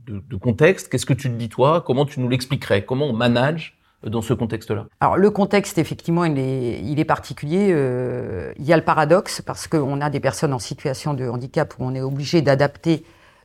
de, 0.06 0.36
contexte. 0.36 0.88
Qu'est-ce 0.88 1.06
que 1.06 1.12
tu 1.12 1.28
te 1.28 1.34
dis 1.34 1.48
toi? 1.48 1.82
Comment 1.86 2.04
tu 2.04 2.20
nous 2.20 2.28
l'expliquerais? 2.28 2.84
Comment 2.84 3.06
on 3.06 3.12
manage 3.12 3.78
dans 4.04 4.22
ce 4.22 4.34
contexte-là? 4.34 4.86
Alors 5.00 5.16
le 5.16 5.30
contexte, 5.30 5.78
effectivement, 5.78 6.24
il 6.24 6.38
est, 6.38 6.80
il 6.82 6.98
est 6.98 7.04
particulier. 7.04 7.68
Euh, 7.70 8.52
il 8.58 8.64
y 8.64 8.72
a 8.72 8.76
le 8.76 8.84
paradoxe 8.84 9.42
parce 9.42 9.68
qu'on 9.68 10.00
a 10.00 10.10
des 10.10 10.20
personnes 10.20 10.52
en 10.52 10.58
situation 10.58 11.14
de 11.14 11.28
handicap 11.28 11.74
où 11.78 11.84
on 11.84 11.94
est 11.94 12.00
obligé 12.00 12.42
d'adapter 12.42 13.04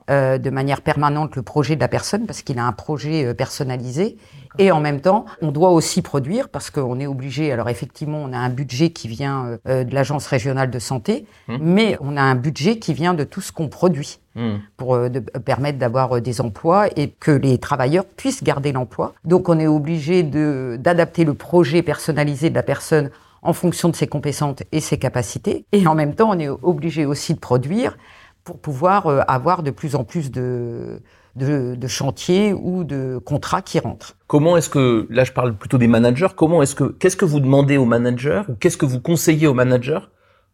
euh, 0.09 0.37
de 0.37 0.49
manière 0.49 0.81
permanente 0.81 1.35
le 1.35 1.41
projet 1.41 1.75
de 1.75 1.81
la 1.81 1.89
personne 1.89 2.25
parce 2.25 2.41
qu'il 2.41 2.57
a 2.59 2.65
un 2.65 2.71
projet 2.71 3.25
euh, 3.25 3.33
personnalisé. 3.33 4.15
Et 4.57 4.71
en 4.71 4.79
même 4.79 5.01
temps, 5.01 5.25
on 5.41 5.51
doit 5.51 5.71
aussi 5.71 6.01
produire 6.01 6.47
parce 6.47 6.69
qu'on 6.69 6.97
est 7.01 7.07
obligé. 7.07 7.51
Alors 7.51 7.67
effectivement, 7.67 8.19
on 8.23 8.31
a 8.31 8.37
un 8.37 8.47
budget 8.49 8.91
qui 8.91 9.09
vient 9.09 9.59
euh, 9.67 9.83
de 9.83 9.93
l'agence 9.93 10.25
régionale 10.27 10.71
de 10.71 10.79
santé, 10.79 11.25
mmh. 11.49 11.57
mais 11.59 11.97
on 11.99 12.15
a 12.15 12.21
un 12.21 12.35
budget 12.35 12.79
qui 12.79 12.93
vient 12.93 13.13
de 13.13 13.25
tout 13.25 13.41
ce 13.41 13.51
qu'on 13.51 13.67
produit 13.67 14.19
mmh. 14.35 14.51
pour 14.77 15.09
de, 15.09 15.19
permettre 15.19 15.77
d'avoir 15.77 16.21
des 16.21 16.39
emplois 16.39 16.87
et 16.95 17.09
que 17.09 17.31
les 17.31 17.57
travailleurs 17.57 18.05
puissent 18.05 18.43
garder 18.43 18.71
l'emploi. 18.71 19.13
Donc 19.25 19.49
on 19.49 19.59
est 19.59 19.67
obligé 19.67 20.23
d'adapter 20.23 21.25
le 21.25 21.33
projet 21.33 21.81
personnalisé 21.81 22.49
de 22.49 22.55
la 22.55 22.63
personne 22.63 23.09
en 23.41 23.53
fonction 23.53 23.89
de 23.89 23.95
ses 23.95 24.07
compétences 24.07 24.57
et 24.71 24.79
ses 24.79 24.97
capacités. 24.97 25.65
Et 25.73 25.85
en 25.85 25.95
même 25.95 26.15
temps, 26.15 26.29
on 26.31 26.39
est 26.39 26.49
obligé 26.49 27.05
aussi 27.05 27.33
de 27.33 27.39
produire 27.39 27.97
pour 28.47 28.59
pouvoir 28.59 29.07
euh, 29.07 29.19
avoir 29.27 29.61
de 29.61 29.71
plus 29.71 29.95
en 29.95 30.05
plus 30.05 30.31
de, 30.31 31.01
chantiers 31.87 32.53
ou 32.53 32.85
de 32.85 33.17
contrats 33.17 33.61
qui 33.61 33.77
rentrent. 33.79 34.15
Comment 34.27 34.55
est-ce 34.55 34.69
que, 34.69 35.05
là 35.09 35.25
je 35.25 35.33
parle 35.33 35.53
plutôt 35.53 35.77
des 35.77 35.89
managers, 35.89 36.29
comment 36.33 36.61
est-ce 36.61 36.73
que, 36.73 36.85
qu'est-ce 36.85 37.17
que 37.17 37.25
vous 37.25 37.41
demandez 37.41 37.75
aux 37.75 37.85
managers 37.85 38.43
ou 38.47 38.53
qu'est-ce 38.53 38.77
que 38.77 38.85
vous 38.85 39.01
conseillez 39.01 39.47
aux 39.47 39.53
managers 39.53 39.99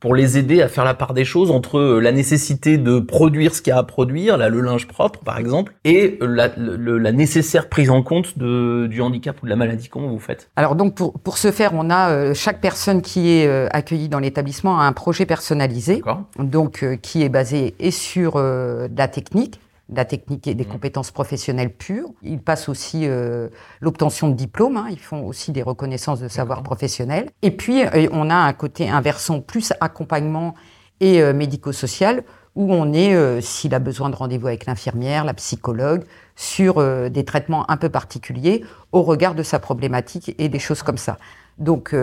pour 0.03 0.15
les 0.15 0.37
aider 0.37 0.61
à 0.61 0.67
faire 0.67 0.83
la 0.83 0.95
part 0.95 1.13
des 1.13 1.23
choses 1.23 1.49
entre 1.49 1.79
euh, 1.79 1.99
la 2.01 2.11
nécessité 2.11 2.77
de 2.77 2.99
produire 2.99 3.55
ce 3.55 3.61
qu'il 3.61 3.71
y 3.71 3.73
a 3.73 3.77
à 3.77 3.83
produire, 3.83 4.35
là 4.35 4.49
le 4.49 4.59
linge 4.59 4.85
propre 4.85 5.21
par 5.21 5.37
exemple, 5.37 5.73
et 5.85 6.19
la, 6.19 6.49
la 6.57 7.11
nécessaire 7.13 7.69
prise 7.69 7.89
en 7.89 8.03
compte 8.03 8.37
de, 8.37 8.87
du 8.87 9.01
handicap 9.01 9.41
ou 9.41 9.45
de 9.45 9.49
la 9.49 9.55
maladie. 9.55 9.87
Comment 9.87 10.09
vous 10.09 10.19
faites? 10.19 10.49
Alors 10.57 10.75
donc 10.75 10.93
pour, 10.93 11.13
pour 11.13 11.37
ce 11.37 11.51
faire, 11.51 11.71
on 11.73 11.89
a 11.89 12.09
euh, 12.09 12.33
chaque 12.33 12.59
personne 12.59 13.01
qui 13.01 13.31
est 13.31 13.47
euh, 13.47 13.69
accueillie 13.71 14.09
dans 14.09 14.19
l'établissement 14.19 14.77
a 14.77 14.83
un 14.83 14.91
projet 14.91 15.25
personnalisé, 15.25 16.01
donc 16.37 16.85
qui 17.01 17.23
est 17.23 17.29
basé 17.29 17.73
et 17.79 17.91
sur 17.91 18.37
la 18.37 19.07
technique, 19.07 19.61
la 19.89 20.05
technique 20.05 20.47
et 20.47 20.55
des 20.55 20.63
mmh. 20.63 20.67
compétences 20.67 21.11
professionnelles 21.11 21.73
pures. 21.73 22.09
Ils 22.21 22.39
passent 22.39 22.69
aussi 22.69 23.01
euh, 23.03 23.49
l'obtention 23.81 24.29
de 24.29 24.33
diplômes, 24.33 24.77
hein. 24.77 24.87
ils 24.89 24.99
font 24.99 25.25
aussi 25.25 25.51
des 25.51 25.61
reconnaissances 25.63 26.19
de 26.19 26.27
savoir 26.27 26.63
professionnel. 26.63 27.29
Et 27.41 27.51
puis, 27.51 27.83
euh, 27.83 28.07
on 28.11 28.29
a 28.29 28.35
un 28.35 28.53
côté 28.53 28.89
inversant, 28.89 29.41
plus 29.41 29.73
accompagnement 29.81 30.55
et 30.99 31.21
euh, 31.21 31.33
médico-social, 31.33 32.23
où 32.55 32.71
on 32.71 32.93
est, 32.93 33.41
s'il 33.41 33.73
a 33.73 33.79
besoin 33.79 34.11
de 34.11 34.15
rendez-vous 34.15 34.45
avec 34.45 34.67
l'infirmière, 34.67 35.25
la 35.25 35.33
psychologue, 35.33 36.03
sur 36.35 36.75
des 37.09 37.25
traitements 37.25 37.67
un 37.67 37.77
peu 37.77 37.89
particuliers 37.89 38.63
au 38.91 39.01
regard 39.01 39.33
de 39.33 39.41
sa 39.41 39.57
problématique 39.57 40.35
et 40.37 40.49
des 40.49 40.59
choses 40.59 40.83
comme 40.83 40.99
ça. 40.99 41.17
Donc, 41.57 41.95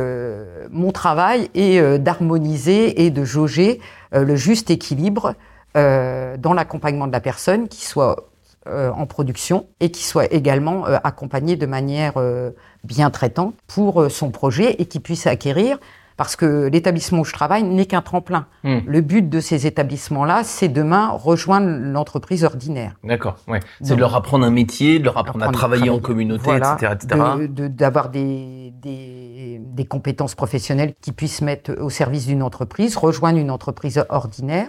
mon 0.72 0.90
travail 0.90 1.50
est 1.54 2.00
d'harmoniser 2.00 3.04
et 3.04 3.10
de 3.10 3.22
jauger 3.22 3.80
le 4.10 4.34
juste 4.34 4.70
équilibre 4.70 5.36
euh, 5.36 5.49
dans 5.74 6.52
l'accompagnement 6.54 7.06
de 7.06 7.12
la 7.12 7.20
personne, 7.20 7.68
qui 7.68 7.84
soit 7.86 8.30
euh, 8.68 8.90
en 8.90 9.06
production 9.06 9.68
et 9.80 9.90
qui 9.90 10.04
soit 10.04 10.30
également 10.34 10.86
euh, 10.86 10.98
accompagné 11.02 11.56
de 11.56 11.64
manière 11.64 12.18
euh, 12.18 12.50
bien 12.84 13.08
traitante 13.08 13.54
pour 13.66 14.10
son 14.10 14.30
projet 14.30 14.76
et 14.78 14.84
qui 14.84 15.00
puisse 15.00 15.26
acquérir 15.26 15.78
parce 16.18 16.36
que 16.36 16.66
l'établissement 16.66 17.20
où 17.20 17.24
je 17.24 17.32
travaille 17.32 17.62
n'est 17.62 17.86
qu'un 17.86 18.02
tremplin. 18.02 18.44
Hmm. 18.62 18.80
Le 18.86 19.00
but 19.00 19.26
de 19.26 19.40
ces 19.40 19.66
établissements-là, 19.66 20.42
c'est 20.44 20.68
demain 20.68 21.08
rejoindre 21.08 21.68
l'entreprise 21.68 22.44
ordinaire. 22.44 22.92
D'accord, 23.02 23.38
ouais. 23.48 23.60
C'est 23.80 23.94
de 23.94 24.00
leur 24.00 24.14
apprendre 24.14 24.44
un 24.44 24.50
métier, 24.50 24.98
de 24.98 25.04
leur 25.04 25.16
apprendre, 25.16 25.46
à 25.46 25.52
travailler, 25.52 25.88
en 25.88 25.98
communauté, 25.98 26.50
etc., 26.54 26.92
etc. 26.92 27.20
D'avoir 27.48 28.10
des, 28.10 28.74
des, 28.82 29.58
des 29.58 29.84
compétences 29.86 30.34
professionnelles 30.34 30.92
qui 31.00 31.12
puissent 31.12 31.40
mettre 31.40 31.72
au 31.80 31.88
service 31.88 32.26
d'une 32.26 32.42
entreprise, 32.42 32.98
rejoindre 32.98 33.38
une 33.38 33.50
entreprise 33.50 34.04
ordinaire 34.10 34.68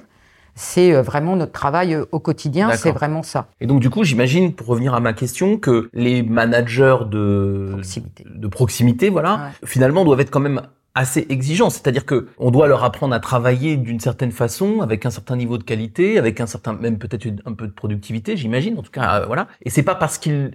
c'est 0.56 0.94
euh, 0.94 1.02
vraiment 1.02 1.36
notre 1.36 1.52
travail 1.52 1.94
euh, 1.94 2.06
au 2.12 2.20
quotidien, 2.20 2.72
c'est 2.76 2.92
vraiment 2.92 3.24
ça. 3.24 3.48
Et 3.60 3.68
donc 3.68 3.80
du 3.80 3.90
coup, 3.90 4.04
j'imagine, 4.04 4.54
pour 4.54 4.68
revenir 4.68 4.94
à 4.94 5.00
ma 5.00 5.14
question, 5.14 5.58
que 5.58 5.90
les 5.94 6.24
managers 6.24 6.98
de 7.10 7.70
proximité, 7.72 8.26
de 8.28 8.48
proximité 8.48 9.10
voilà, 9.10 9.52
finalement 9.64 10.06
doivent 10.06 10.22
être 10.22 10.32
quand 10.32 10.40
même 10.40 10.62
assez 10.94 11.26
exigeants, 11.30 11.70
c'est-à-dire 11.70 12.06
que 12.06 12.28
on 12.38 12.52
doit 12.52 12.68
leur 12.68 12.84
apprendre 12.84 13.16
à 13.16 13.20
travailler 13.20 13.78
d'une 13.78 14.00
certaine 14.00 14.32
façon, 14.32 14.82
avec 14.82 15.06
un 15.06 15.10
certain 15.10 15.38
niveau 15.38 15.58
de 15.58 15.64
qualité, 15.64 16.18
avec 16.18 16.42
un 16.42 16.48
certain 16.48 16.74
même 16.74 16.98
peut-être 16.98 17.28
un 17.46 17.54
peu 17.54 17.68
de 17.68 17.72
productivité, 17.72 18.36
j'imagine. 18.36 18.78
En 18.78 18.82
tout 18.82 18.92
cas, 18.92 19.22
euh, 19.22 19.26
voilà. 19.26 19.48
Et 19.64 19.70
c'est 19.70 19.84
pas 19.84 19.96
parce 19.96 20.18
qu'ils 20.18 20.52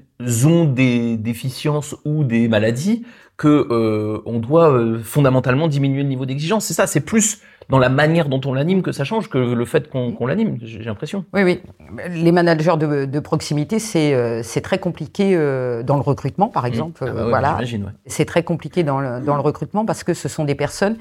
ont 0.47 0.65
des 0.65 1.17
déficiences 1.17 1.97
ou 2.05 2.25
des 2.25 2.49
maladies 2.49 3.05
que 3.37 3.67
euh, 3.71 4.23
on 4.25 4.39
doit 4.39 4.75
fondamentalement 5.03 5.69
diminuer 5.69 6.03
le 6.03 6.09
niveau 6.09 6.27
d'exigence. 6.27 6.65
C'est 6.65 6.75
ça. 6.75 6.87
C'est 6.87 7.01
plus 7.01 7.41
dans 7.69 7.79
la 7.79 7.89
manière 7.89 8.29
dont 8.29 8.41
on 8.45 8.55
l'anime 8.55 8.83
que 8.83 8.93
ça 8.93 9.05
change 9.05 9.29
que 9.29 9.39
le 9.39 9.65
fait 9.65 9.91
qu'on 9.91 10.27
l'anime, 10.27 10.59
j'ai 10.63 10.79
l'impression. 10.85 11.25
Oui, 11.33 11.43
oui. 11.43 11.61
Les 12.11 12.33
managers 12.33 12.77
de, 12.79 13.05
de 13.07 13.21
proximité, 13.21 13.79
c'est 13.79 14.15
euh, 14.15 14.43
très 14.63 14.79
compliqué 14.79 15.35
euh, 15.35 15.83
dans 15.83 15.97
le 15.97 16.03
recrutement, 16.03 16.49
par 16.49 16.65
mmh. 16.65 16.67
exemple. 16.67 17.05
Ah 17.07 17.13
bah 17.13 17.25
ouais, 17.25 17.29
voilà. 17.29 17.57
Ouais. 17.57 17.79
C'est 18.07 18.25
très 18.25 18.45
compliqué 18.45 18.85
dans 18.85 19.01
le, 19.01 19.21
dans 19.21 19.35
le 19.35 19.41
recrutement 19.41 19.85
parce 19.85 20.05
que 20.05 20.15
ce 20.15 20.29
sont 20.29 20.45
des 20.45 20.55
personnes 20.55 20.97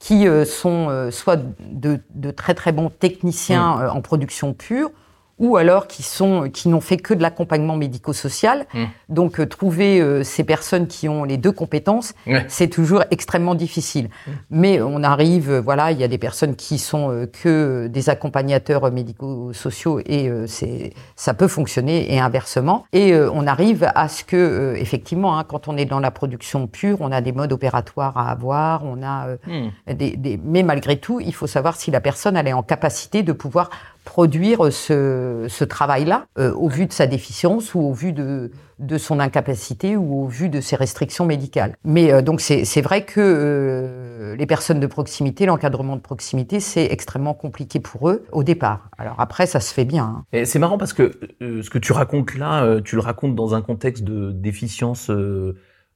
qui 0.00 0.28
euh, 0.28 0.44
sont 0.44 1.10
soit 1.10 1.40
de, 1.60 2.00
de, 2.14 2.30
très 2.30 2.54
très 2.54 2.72
bons 2.72 2.90
techniciens 2.90 3.76
mmh. 3.76 3.96
en 3.96 4.00
production 4.00 4.54
pure, 4.54 4.90
ou 5.38 5.56
alors 5.56 5.86
qui 5.86 6.02
sont 6.02 6.50
qui 6.50 6.68
n'ont 6.68 6.80
fait 6.80 6.96
que 6.96 7.14
de 7.14 7.22
l'accompagnement 7.22 7.76
médico-social. 7.76 8.66
Mmh. 8.74 8.84
Donc 9.08 9.40
euh, 9.40 9.46
trouver 9.46 10.00
euh, 10.00 10.22
ces 10.24 10.44
personnes 10.44 10.86
qui 10.86 11.08
ont 11.08 11.24
les 11.24 11.36
deux 11.36 11.52
compétences, 11.52 12.14
c'est 12.48 12.68
toujours 12.68 13.04
extrêmement 13.10 13.54
difficile. 13.54 14.06
Mmh. 14.06 14.30
Mais 14.50 14.80
on 14.80 15.02
arrive, 15.02 15.50
euh, 15.50 15.60
voilà, 15.60 15.92
il 15.92 15.98
y 15.98 16.04
a 16.04 16.08
des 16.08 16.18
personnes 16.18 16.56
qui 16.56 16.78
sont 16.78 17.26
que 17.42 17.86
des 17.86 18.10
accompagnateurs 18.10 18.90
médico-sociaux 18.90 20.00
et 20.00 20.30
c'est 20.46 20.92
ça 21.16 21.34
peut 21.34 21.48
fonctionner 21.48 22.12
et 22.12 22.18
inversement. 22.18 22.84
Et 22.92 23.14
on 23.14 23.46
arrive 23.46 23.90
à 23.94 24.08
ce 24.08 24.24
que 24.24 24.74
effectivement, 24.76 25.38
hein, 25.38 25.44
quand 25.44 25.68
on 25.68 25.76
est 25.76 25.84
dans 25.84 26.00
la 26.00 26.10
production 26.10 26.66
pure, 26.66 26.98
on 27.00 27.12
a 27.12 27.20
des 27.20 27.32
modes 27.32 27.52
opératoires 27.52 28.16
à 28.16 28.30
avoir, 28.30 28.84
on 28.84 29.02
a 29.02 29.36
mmh. 29.46 29.94
des, 29.94 30.16
des, 30.16 30.40
mais 30.42 30.62
malgré 30.62 30.98
tout, 30.98 31.20
il 31.20 31.34
faut 31.34 31.46
savoir 31.46 31.76
si 31.76 31.90
la 31.90 32.00
personne 32.00 32.36
elle 32.36 32.48
est 32.48 32.52
en 32.52 32.62
capacité 32.62 33.22
de 33.22 33.32
pouvoir 33.32 33.70
produire 34.08 34.72
ce, 34.72 35.64
travail-là 35.64 36.28
euh, 36.38 36.54
au 36.54 36.68
vu 36.68 36.86
de 36.86 36.92
sa 36.94 37.06
déficience 37.06 37.74
ou 37.74 37.80
au 37.80 37.92
vu 37.92 38.14
de, 38.14 38.50
de 38.78 38.96
son 38.96 39.20
incapacité 39.20 39.98
ou 39.98 40.22
au 40.22 40.26
vu 40.26 40.48
de 40.48 40.62
ses 40.62 40.76
restrictions 40.76 41.26
médicales. 41.26 41.76
Mais 41.84 42.10
euh, 42.10 42.22
donc 42.22 42.40
c'est 42.40 42.80
vrai 42.80 43.04
que 43.04 43.20
euh, 43.20 44.34
les 44.34 44.46
personnes 44.46 44.80
de 44.80 44.86
proximité, 44.86 45.44
l'encadrement 45.44 45.94
de 45.94 46.00
proximité, 46.00 46.58
c'est 46.58 46.86
extrêmement 46.86 47.34
compliqué 47.34 47.80
pour 47.80 48.08
eux 48.08 48.24
au 48.32 48.44
départ. 48.44 48.88
Alors 48.96 49.20
après, 49.20 49.46
ça 49.46 49.60
se 49.60 49.74
fait 49.74 49.84
bien. 49.84 50.24
Hein. 50.32 50.44
C'est 50.46 50.58
marrant 50.58 50.78
parce 50.78 50.94
que 50.94 51.12
ce 51.40 51.68
que 51.68 51.78
tu 51.78 51.92
racontes 51.92 52.34
là, 52.34 52.80
tu 52.80 52.94
le 52.94 53.02
racontes 53.02 53.34
dans 53.34 53.54
un 53.54 53.60
contexte 53.60 54.04
de 54.04 54.32
déficience 54.32 55.10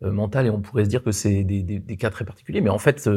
mentale 0.03 0.47
et 0.47 0.51
on 0.51 0.61
pourrait 0.61 0.85
se 0.85 0.91
dire 0.91 1.03
que 1.03 1.13
c'est 1.13 1.45
des, 1.45 1.63
des, 1.63 1.97
cas 1.97 2.11
très 2.11 2.27
particuliers, 2.27 2.61
mais 2.61 2.71
en 2.71 2.79
fait 2.79 3.09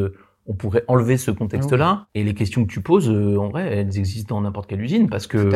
on 0.48 0.54
pourrait 0.54 0.84
enlever 0.88 1.18
ce 1.18 1.32
contexte-là. 1.32 2.08
Et 2.14 2.24
les 2.24 2.34
questions 2.34 2.66
que 2.66 2.72
tu 2.72 2.82
poses, 2.82 3.10
euh, 3.10 3.38
en 3.38 3.50
vrai, 3.50 3.68
elles 3.72 3.98
existent 3.98 4.36
dans 4.36 4.42
n'importe 4.42 4.68
quelle 4.68 4.82
usine 4.82 5.10
parce 5.10 5.28
que 5.28 5.50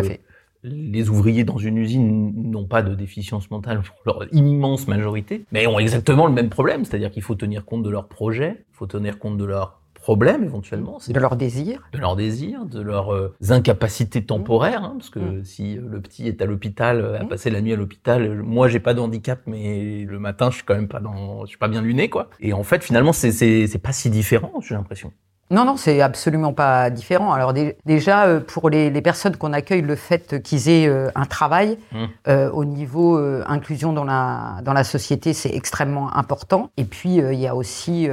les 0.63 1.10
ouvriers 1.10 1.46
dans 1.46 1.58
une 1.58 1.77
usine 1.77 2.34
n'ont 2.51 2.65
pas 2.65 2.81
de 2.81 2.93
déficience 2.93 3.50
mentale 3.50 3.81
pour 3.81 3.96
leur 4.05 4.34
immense 4.34 4.88
majorité, 4.88 5.46
mais 5.51 5.67
ont 5.67 5.79
exactement 5.79 6.27
le 6.27 6.34
même 6.34 6.50
problème, 6.50 6.84
c'est-à-dire 6.84 7.12
qu'il 7.12 7.24
faut 7.24 7.36
tenir 7.36 7.63
compte 7.63 7.84
de 7.84 7.89
leurs 7.89 8.08
projets, 8.08 8.65
il 8.74 8.75
faut 8.75 8.88
tenir 8.88 9.19
compte 9.19 9.38
de 9.38 9.46
leurs 9.46 9.78
problèmes 10.10 10.44
éventuellement. 10.44 10.98
De 11.08 11.20
leurs 11.20 11.36
désirs. 11.36 11.88
De 11.94 12.00
leurs 12.00 12.16
désirs, 12.16 12.66
de 12.66 12.82
leurs 12.82 13.13
euh, 13.13 13.36
incapacités 13.50 14.24
temporaires, 14.25 14.84
hein, 14.84 14.96
parce 14.98 15.12
que 15.12 15.20
Mm. 15.20 15.44
si 15.46 15.78
euh, 15.78 15.82
le 15.88 16.01
petit 16.01 16.28
est 16.28 16.42
à 16.42 16.46
l'hôpital, 16.46 17.00
euh, 17.01 17.20
à 17.20 17.24
Mm. 17.24 17.28
passer 17.30 17.50
la 17.51 17.62
nuit 17.62 17.74
à 17.74 17.75
l'hôpital, 17.75 18.42
moi 18.42 18.68
j'ai 18.68 18.80
pas 18.80 18.96
de 18.96 19.01
handicap, 19.01 19.39
mais 19.46 20.06
le 20.10 20.18
matin 20.18 20.50
je 20.50 20.56
suis 20.56 20.63
quand 20.66 20.74
même 20.74 20.88
pas 20.88 21.00
dans, 21.00 21.42
je 21.46 21.50
suis 21.50 21.60
pas 21.60 21.68
bien 21.68 21.84
luné 21.84 22.10
quoi. 22.10 22.28
Et 22.39 22.54
en 22.54 22.63
fait 22.63 22.84
finalement 22.84 23.13
c'est 23.13 23.82
pas 23.84 23.92
si 23.92 24.10
différent, 24.10 24.51
j'ai 24.62 24.74
l'impression. 24.74 25.12
Non, 25.51 25.65
non, 25.65 25.77
c'est 25.77 26.00
absolument 26.01 26.53
pas 26.53 26.91
différent. 26.91 27.34
Alors 27.34 27.53
dé- 27.53 27.75
déjà, 27.84 28.25
euh, 28.25 28.39
pour 28.39 28.70
les, 28.70 28.91
les 28.91 29.01
personnes 29.01 29.36
qu'on 29.36 29.51
accueille, 29.51 29.82
le 29.82 29.96
fait 29.96 30.44
qu'ils 30.44 30.70
aient 30.70 30.88
euh, 30.88 31.10
un 31.15 31.25
travail 31.25 31.77
Mm. 31.91 31.98
euh, 32.27 32.51
au 32.51 32.65
niveau 32.65 33.18
euh, 33.18 33.44
inclusion 33.48 33.91
dans 33.91 34.03
la, 34.03 34.60
dans 34.63 34.74
la 34.74 34.84
société, 34.84 35.34
c'est 35.34 35.50
extrêmement 35.50 36.15
important. 36.15 36.70
Et 36.77 36.84
puis, 36.84 37.20
euh, 37.20 37.34
il 37.34 37.39
y 37.39 37.48
a 37.48 37.56
aussi 37.56 38.08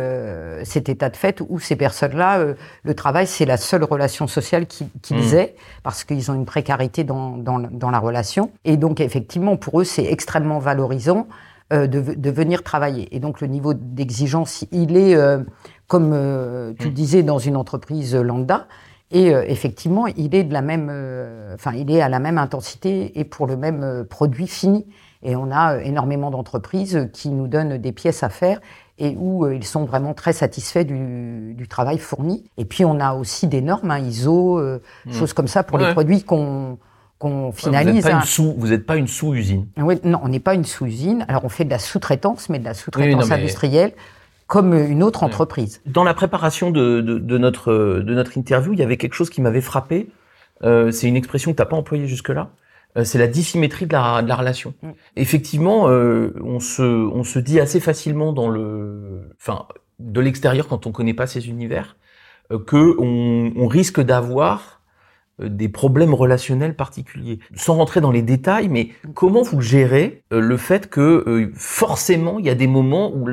cet 0.65 0.89
état 0.89 1.11
de 1.11 1.17
fait 1.17 1.43
où 1.47 1.59
ces 1.61 1.77
personnes-là, 1.77 2.39
le 2.83 2.95
travail, 2.95 3.27
c'est 3.27 3.45
la 3.45 3.59
seule 3.59 3.85
relation 3.85 4.27
sociale 4.27 4.67
qui- 4.67 4.89
qu'ils 5.03 5.19
Mm. 5.19 5.35
aient, 5.35 5.55
parce 5.83 6.05
qu'ils 6.05 6.31
ont 6.31 6.35
une 6.35 6.47
précarité 6.47 7.05
dans, 7.05 7.37
dans, 7.37 7.91
la 7.91 7.99
relation. 7.99 8.51
Et 8.65 8.79
donc, 8.79 9.01
effectivement, 9.01 9.57
pour 9.57 9.81
eux, 9.81 9.85
c'est 9.85 10.05
extrêmement 10.05 10.59
valorisant 10.59 11.27
de, 11.71 11.87
de 11.87 12.31
venir 12.31 12.63
travailler. 12.63 13.15
Et 13.15 13.19
donc, 13.19 13.41
le 13.41 13.49
niveau 13.49 13.75
d'exigence, 13.75 14.65
il 14.73 14.97
est... 14.97 15.15
euh, 15.17 15.39
comme 15.89 16.13
euh, 16.13 16.73
tu 16.79 16.87
Mm. 16.87 16.89
le 16.91 16.95
disais, 16.95 17.23
dans 17.23 17.39
une 17.39 17.57
entreprise 17.57 18.15
lambda. 18.15 18.67
Et 19.13 19.33
euh, 19.33 19.45
effectivement, 19.47 20.07
il 20.09 20.35
est 20.35 20.43
de 20.45 20.53
la 20.53 20.63
même, 20.63 20.89
euh, 20.91 21.55
enfin, 21.55 21.73
il 21.75 21.91
est 21.93 22.01
à 22.03 22.09
la 22.09 22.19
même 22.19 22.39
intensité 22.39 23.19
et 23.21 23.25
pour 23.25 23.47
le 23.47 23.57
même 23.57 24.05
produit 24.11 24.49
fini. 24.49 24.85
Et 25.23 25.37
on 25.37 25.51
a 25.53 25.79
énormément 25.83 26.31
d'entreprises 26.31 27.09
qui 27.13 27.31
nous 27.31 27.47
donnent 27.47 27.79
des 27.79 27.93
pièces 27.93 28.23
à 28.23 28.29
faire 28.29 28.61
et 28.99 29.15
où 29.19 29.47
ils 29.49 29.65
sont 29.65 29.85
vraiment 29.85 30.13
très 30.15 30.33
satisfaits 30.33 30.85
du, 30.85 31.55
du 31.55 31.69
travail 31.69 31.99
fourni. 31.99 32.45
Et 32.59 32.65
puis 32.65 32.85
on 32.85 32.99
a 33.01 33.15
aussi 33.15 33.47
des 33.47 33.61
normes, 33.61 33.91
hein, 33.91 33.99
ISO, 33.99 34.59
Mm. 34.61 35.13
choses 35.13 35.33
comme 35.35 35.49
ça 35.49 35.63
pour 35.63 35.79
Ouais. 35.79 35.87
les 35.87 35.93
produits 35.93 36.23
qu'on 36.25 36.79
finalise. 37.53 37.95
n'êtes 37.95 38.05
pas, 38.05 38.13
hein. 38.15 38.21
une 38.21 38.27
sous, 38.27 38.55
vous 38.59 38.73
êtes 38.73 38.87
pas 38.87 38.97
une 38.97 39.07
sous-usine. 39.09 39.67
Oui, 39.79 39.99
non, 40.05 40.19
on 40.23 40.29
n'est 40.29 40.41
pas 40.41 40.55
une 40.55 40.65
sous-usine. 40.65 41.25
Alors 41.29 41.45
on 41.45 41.49
fait 41.49 41.65
de 41.65 41.71
la 41.71 41.79
sous-traitance, 41.79 42.49
mais 42.49 42.59
de 42.59 42.65
la 42.65 42.75
sous-traitance 42.75 43.29
mais- 43.29 43.35
industrielle 43.37 43.93
comme 44.47 44.75
une 44.75 45.03
autre 45.03 45.23
entreprise. 45.25 45.83
Dans 45.87 46.05
la 46.05 46.15
préparation 46.15 46.71
de, 46.71 47.01
de, 47.01 47.19
de 47.19 47.39
notre, 47.39 47.73
de 47.73 48.15
notre 48.15 48.37
interview, 48.39 48.73
il 48.73 48.79
y 48.79 48.83
avait 48.83 48.97
quelque 48.97 49.15
chose 49.15 49.31
qui 49.31 49.41
m'avait 49.41 49.61
frappé. 49.61 50.09
Euh, 50.63 50.91
c'est 50.91 51.09
une 51.09 51.17
expression 51.17 51.51
que 51.53 51.57
tu 51.57 51.63
n'as 51.63 51.67
pas 51.67 51.77
employée 51.77 52.07
jusque-là. 52.07 52.51
Euh, 52.97 53.05
c'est 53.05 53.19
la 53.19 53.27
dissymétrie 53.27 53.87
de 53.87 53.93
la, 53.93 54.23
de 54.23 54.29
la 54.29 54.37
relation. 54.37 54.75
Mm. 54.83 54.91
Effectivement, 55.17 55.89
euh, 55.89 56.33
on, 56.45 56.61
se, 56.61 56.83
on 56.83 57.25
se 57.25 57.39
dit 57.39 57.61
assez 57.61 57.81
facilement 57.81 58.33
dans 58.33 58.49
le, 58.49 59.31
enfin, 59.41 59.67
de 59.99 60.21
l'extérieur 60.21 60.69
quand 60.69 60.87
on 60.87 60.93
connaît 60.93 61.15
pas 61.15 61.27
ces 61.27 61.49
univers, 61.49 61.97
euh, 62.53 62.59
que 62.59 62.97
on, 62.99 63.53
on 63.57 63.67
risque 63.67 64.01
d'avoir 64.01 64.81
euh, 65.43 65.49
des 65.49 65.69
problèmes 65.69 66.15
relationnels 66.15 66.75
particuliers. 66.75 67.41
Sans 67.55 67.75
rentrer 67.75 68.01
dans 68.01 68.13
les 68.13 68.23
détails, 68.23 68.69
mais 68.69 68.91
comment 69.15 69.43
vous 69.43 69.61
gérez 69.61 70.23
euh, 70.33 70.41
le 70.41 70.57
fait 70.57 70.89
que 70.89 71.51
forcément 71.55 72.39
il 72.39 72.47
y 72.47 72.51
a 72.51 72.55
des 72.55 72.69
moments 72.69 73.13
où 73.15 73.29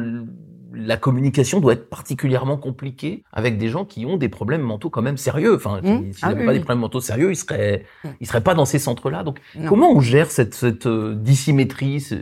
la 0.73 0.97
communication 0.97 1.59
doit 1.59 1.73
être 1.73 1.89
particulièrement 1.89 2.57
compliquée 2.57 3.23
avec 3.31 3.57
des 3.57 3.69
gens 3.69 3.85
qui 3.85 4.05
ont 4.05 4.17
des 4.17 4.29
problèmes 4.29 4.61
mentaux 4.61 4.89
quand 4.89 5.01
même 5.03 5.17
sérieux. 5.17 5.55
Enfin, 5.55 5.79
Mmh. 5.83 6.11
s'ils 6.13 6.19
Ah 6.23 6.29
n'avaient 6.29 6.39
oui, 6.41 6.45
pas 6.45 6.51
oui. 6.51 6.57
des 6.57 6.63
problèmes 6.63 6.81
mentaux 6.81 6.99
sérieux, 7.01 7.31
ils 7.31 7.35
seraient, 7.35 7.85
Mmh. 8.03 8.07
ils 8.21 8.27
seraient 8.27 8.41
pas 8.41 8.55
dans 8.55 8.65
ces 8.65 8.79
centres-là. 8.79 9.23
Donc, 9.23 9.39
Non. 9.55 9.67
comment 9.69 9.91
on 9.91 9.99
gère 9.99 10.31
cette, 10.31 10.55
cette 10.55 10.87
euh, 10.87 11.13
dissymétrie 11.15 12.01
ce- 12.01 12.15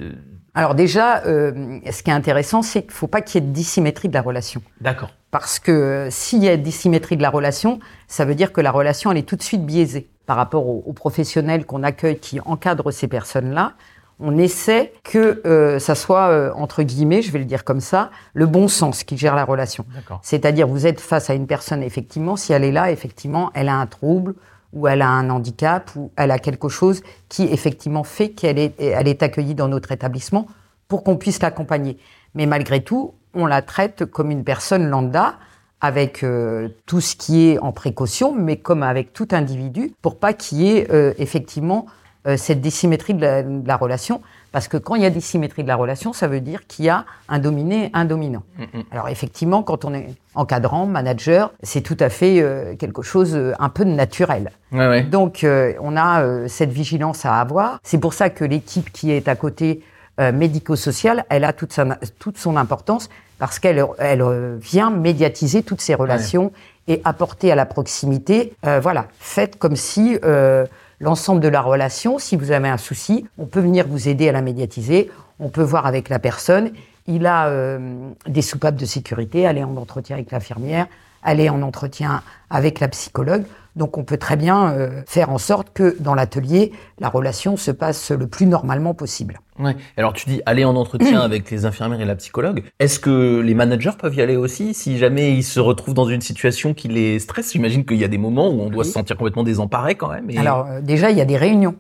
Alors 0.54 0.76
déjà, 0.76 1.24
euh, 1.26 1.80
ce 1.90 2.04
qui 2.04 2.10
est 2.10 2.14
intéressant, 2.14 2.62
c'est 2.62 2.82
qu'il 2.82 2.90
ne 2.92 2.96
faut 2.96 3.08
pas 3.08 3.22
qu'il 3.22 3.42
y 3.42 3.44
ait 3.46 3.48
de 3.48 3.54
dissymétrie 3.54 4.10
de 4.10 4.14
la 4.14 4.22
relation. 4.22 4.62
D'accord. 4.82 5.12
Parce 5.32 5.60
que 5.60 5.72
euh, 5.72 6.08
s'il 6.10 6.44
y 6.44 6.50
a 6.50 6.58
dissymétrie 6.58 7.16
de 7.16 7.22
la 7.22 7.30
relation, 7.30 7.80
ça 8.08 8.26
veut 8.26 8.36
dire 8.36 8.52
que 8.52 8.60
la 8.60 8.72
relation, 8.72 9.12
elle 9.12 9.18
est 9.18 9.22
tout 9.28 9.38
de 9.38 9.44
suite 9.44 9.66
biaisée. 9.66 10.10
Par 10.26 10.36
rapport 10.38 10.68
aux, 10.68 10.84
aux 10.86 10.94
professionnels 10.94 11.66
qu'on 11.66 11.84
accueille 11.84 12.18
qui 12.20 12.40
encadrent 12.42 12.92
ces 12.92 13.08
personnes-là, 13.08 13.74
on 14.22 14.38
essaie 14.38 14.94
que 15.04 15.42
euh, 15.46 15.80
ça 15.80 15.96
soit, 15.96 16.30
euh, 16.30 16.52
entre 16.56 16.84
guillemets, 16.84 17.22
je 17.22 17.32
vais 17.32 17.40
le 17.40 17.46
dire 17.46 17.64
comme 17.64 17.82
ça, 17.82 18.12
le 18.34 18.46
bon 18.46 18.68
sens 18.68 19.04
qui 19.04 19.18
gère 19.18 19.36
la 19.36 19.44
relation. 19.44 19.86
C'est-à-dire, 20.22 20.68
vous 20.68 20.86
êtes 20.86 21.02
face 21.02 21.30
à 21.30 21.34
une 21.34 21.48
personne, 21.48 21.82
effectivement, 21.82 22.36
si 22.36 22.54
elle 22.54 22.64
est 22.64 22.72
là, 22.72 22.92
effectivement, 22.92 23.52
elle 23.56 23.68
a 23.68 23.76
un 23.76 23.88
trouble, 23.88 24.36
ou 24.74 24.88
elle 24.88 25.02
a 25.02 25.10
un 25.10 25.30
handicap, 25.30 25.92
ou 25.96 26.12
elle 26.16 26.32
a 26.32 26.40
quelque 26.40 26.70
chose 26.70 27.02
qui, 27.30 27.44
effectivement, 27.44 28.04
fait 28.04 28.30
qu'elle 28.30 28.60
est, 28.60 28.80
elle 28.80 29.08
est 29.08 29.24
accueillie 29.24 29.56
dans 29.56 29.68
notre 29.68 29.92
établissement 29.92 30.48
pour 30.88 31.04
qu'on 31.04 31.18
puisse 31.18 31.42
l'accompagner. 31.42 31.98
Mais 32.36 32.46
malgré 32.46 32.84
tout, 32.84 33.16
on 33.34 33.48
la 33.48 33.62
traite 33.62 34.06
comme 34.06 34.30
une 34.30 34.44
personne 34.44 34.88
lambda, 34.88 35.36
avec 35.84 36.24
euh, 36.24 36.70
tout 36.86 37.02
ce 37.02 37.16
qui 37.16 37.48
est 37.48 37.58
en 37.58 37.72
précaution, 37.72 38.36
mais 38.36 38.58
comme 38.58 38.84
avec 38.84 39.14
tout 39.14 39.28
individu, 39.32 39.94
pour 40.04 40.20
pas 40.20 40.34
qu'il 40.34 40.62
y 40.62 40.70
ait 40.70 40.88
effectivement 41.18 41.88
euh, 42.28 42.38
cette 42.38 42.62
dissymétrie 42.62 43.14
de 43.14 43.22
la, 43.22 43.44
de 43.44 43.68
la 43.68 43.78
relation. 43.78 44.22
Parce 44.52 44.68
que 44.68 44.76
quand 44.76 44.96
il 44.96 45.02
y 45.02 45.06
a 45.06 45.10
dissymétrie 45.10 45.64
de 45.64 45.68
la 45.70 45.78
relation, 45.78 46.12
ça 46.12 46.28
veut 46.28 46.42
dire 46.42 46.68
qu'il 46.68 46.84
y 46.84 46.90
a 46.90 47.06
un 47.30 47.40
dominé, 47.40 47.90
un 47.94 48.04
dominant. 48.04 48.44
Mm, 48.58 48.64
mm. 48.80 48.84
Alors 48.92 49.08
effectivement, 49.08 49.64
quand 49.64 49.86
on 49.86 49.94
est 49.94 50.10
encadrant, 50.36 50.86
manager, 50.86 51.54
c'est 51.64 51.80
tout 51.80 51.96
à 52.02 52.10
fait 52.10 52.42
euh, 52.42 52.76
quelque 52.76 53.02
chose 53.02 53.34
euh, 53.34 53.54
un 53.60 53.70
peu 53.70 53.86
de 53.86 53.92
naturel. 53.92 54.52
Ouais, 54.74 54.88
ouais. 54.90 55.04
Donc 55.04 55.46
euh, 55.46 55.74
on 55.80 55.96
a 55.96 56.22
euh, 56.24 56.48
cette 56.50 56.72
vigilance 56.72 57.26
à 57.26 57.40
avoir. 57.40 57.80
C'est 57.84 57.98
pour 57.98 58.14
ça 58.14 58.30
que 58.30 58.44
l'équipe 58.44 58.92
qui 58.92 59.12
est 59.12 59.30
à 59.30 59.36
côté 59.38 59.82
euh, 60.20 60.34
médico-sociale, 60.34 61.24
elle 61.30 61.46
a 61.46 61.54
toute, 61.54 61.72
sa- 61.72 61.98
toute 62.20 62.38
son 62.38 62.58
importance 62.58 63.10
parce 63.40 63.58
qu'elle 63.58 63.84
elle, 64.00 64.24
vient 64.60 64.92
médiatiser 64.92 65.64
toutes 65.64 65.82
ces 65.82 65.96
relations 65.96 66.52
et 66.88 67.02
apporter 67.06 67.52
à 67.52 67.56
la 67.56 67.66
proximité. 67.66 68.54
euh, 68.66 68.80
voilà, 68.82 69.06
faites 69.20 69.58
comme 69.58 69.76
si 69.78 70.18
euh, 70.24 70.66
l'ensemble 71.02 71.42
de 71.42 71.48
la 71.48 71.62
relation, 71.62 72.20
si 72.20 72.38
vous 72.38 72.52
avez 72.52 72.70
un 72.70 72.78
souci, 72.78 73.26
on 73.38 73.46
peut 73.46 73.60
venir 73.60 73.88
vous 73.88 74.08
aider 74.08 74.30
à 74.30 74.32
la 74.32 74.42
médiatiser. 74.42 75.10
On 75.40 75.50
peut 75.50 75.64
voir 75.64 75.88
avec 75.88 76.08
la 76.08 76.20
personne. 76.20 76.72
Il 77.08 77.26
a 77.26 77.48
euh, 77.48 78.12
des 78.28 78.44
soupapes 78.44 78.76
de 78.76 78.86
sécurité, 78.86 79.48
aller 79.48 79.64
en 79.64 79.76
entretien 79.76 80.16
avec 80.16 80.32
l'infirmière, 80.32 80.86
aller 81.24 81.50
en 81.50 81.62
entretien 81.62 82.22
avec 82.50 82.80
la 82.80 82.88
psychologue. 82.88 83.44
Donc 83.78 83.98
on 83.98 84.04
peut 84.04 84.18
très 84.18 84.36
bien 84.36 84.74
euh, 84.74 85.02
faire 85.08 85.30
en 85.30 85.38
sorte 85.38 85.70
que 85.74 85.96
dans 86.02 86.14
l'atelier, 86.14 86.74
la 87.00 87.08
relation 87.08 87.56
se 87.56 87.72
passe 87.72 88.12
le 88.12 88.28
plus 88.28 88.46
normalement 88.46 88.94
possible. 88.94 89.40
Ouais. 89.60 89.78
Alors 89.96 90.12
tu 90.12 90.28
dis 90.30 90.42
aller 90.46 90.66
en 90.66 90.76
entretien 90.76 91.22
avec 91.22 91.50
les 91.50 91.66
infirmières 91.66 92.02
et 92.02 92.06
la 92.06 92.18
psychologue. 92.18 92.64
Est-ce 92.80 93.00
que 93.00 93.40
les 93.40 93.54
managers 93.54 93.92
peuvent 93.98 94.14
y 94.16 94.22
aller 94.22 94.36
aussi 94.36 94.74
si 94.74 94.98
jamais 94.98 95.34
ils 95.34 95.44
se 95.44 95.62
retrouvent 95.62 95.94
dans 95.94 96.06
une 96.10 96.20
situation 96.20 96.74
qui 96.74 96.90
les 96.90 97.20
stresse? 97.20 97.54
J'imagine 97.54 97.86
qu'il 97.86 97.98
y 97.98 98.04
a 98.04 98.10
des 98.10 98.18
moments 98.18 98.50
où 98.50 98.60
on 98.62 98.70
doit 98.70 98.80
Oui. 98.84 98.88
se 98.88 98.92
sentir 98.92 99.16
complètement 99.16 99.44
désemparé 99.44 99.96
quand 99.96 100.10
même. 100.10 100.30
et- 100.30 100.38
Alors 100.38 100.66
euh, 100.68 100.82
déjà, 100.82 101.10
il 101.10 101.18
y 101.18 101.22
a 101.22 101.26
des 101.26 101.38
réunions. 101.38 101.76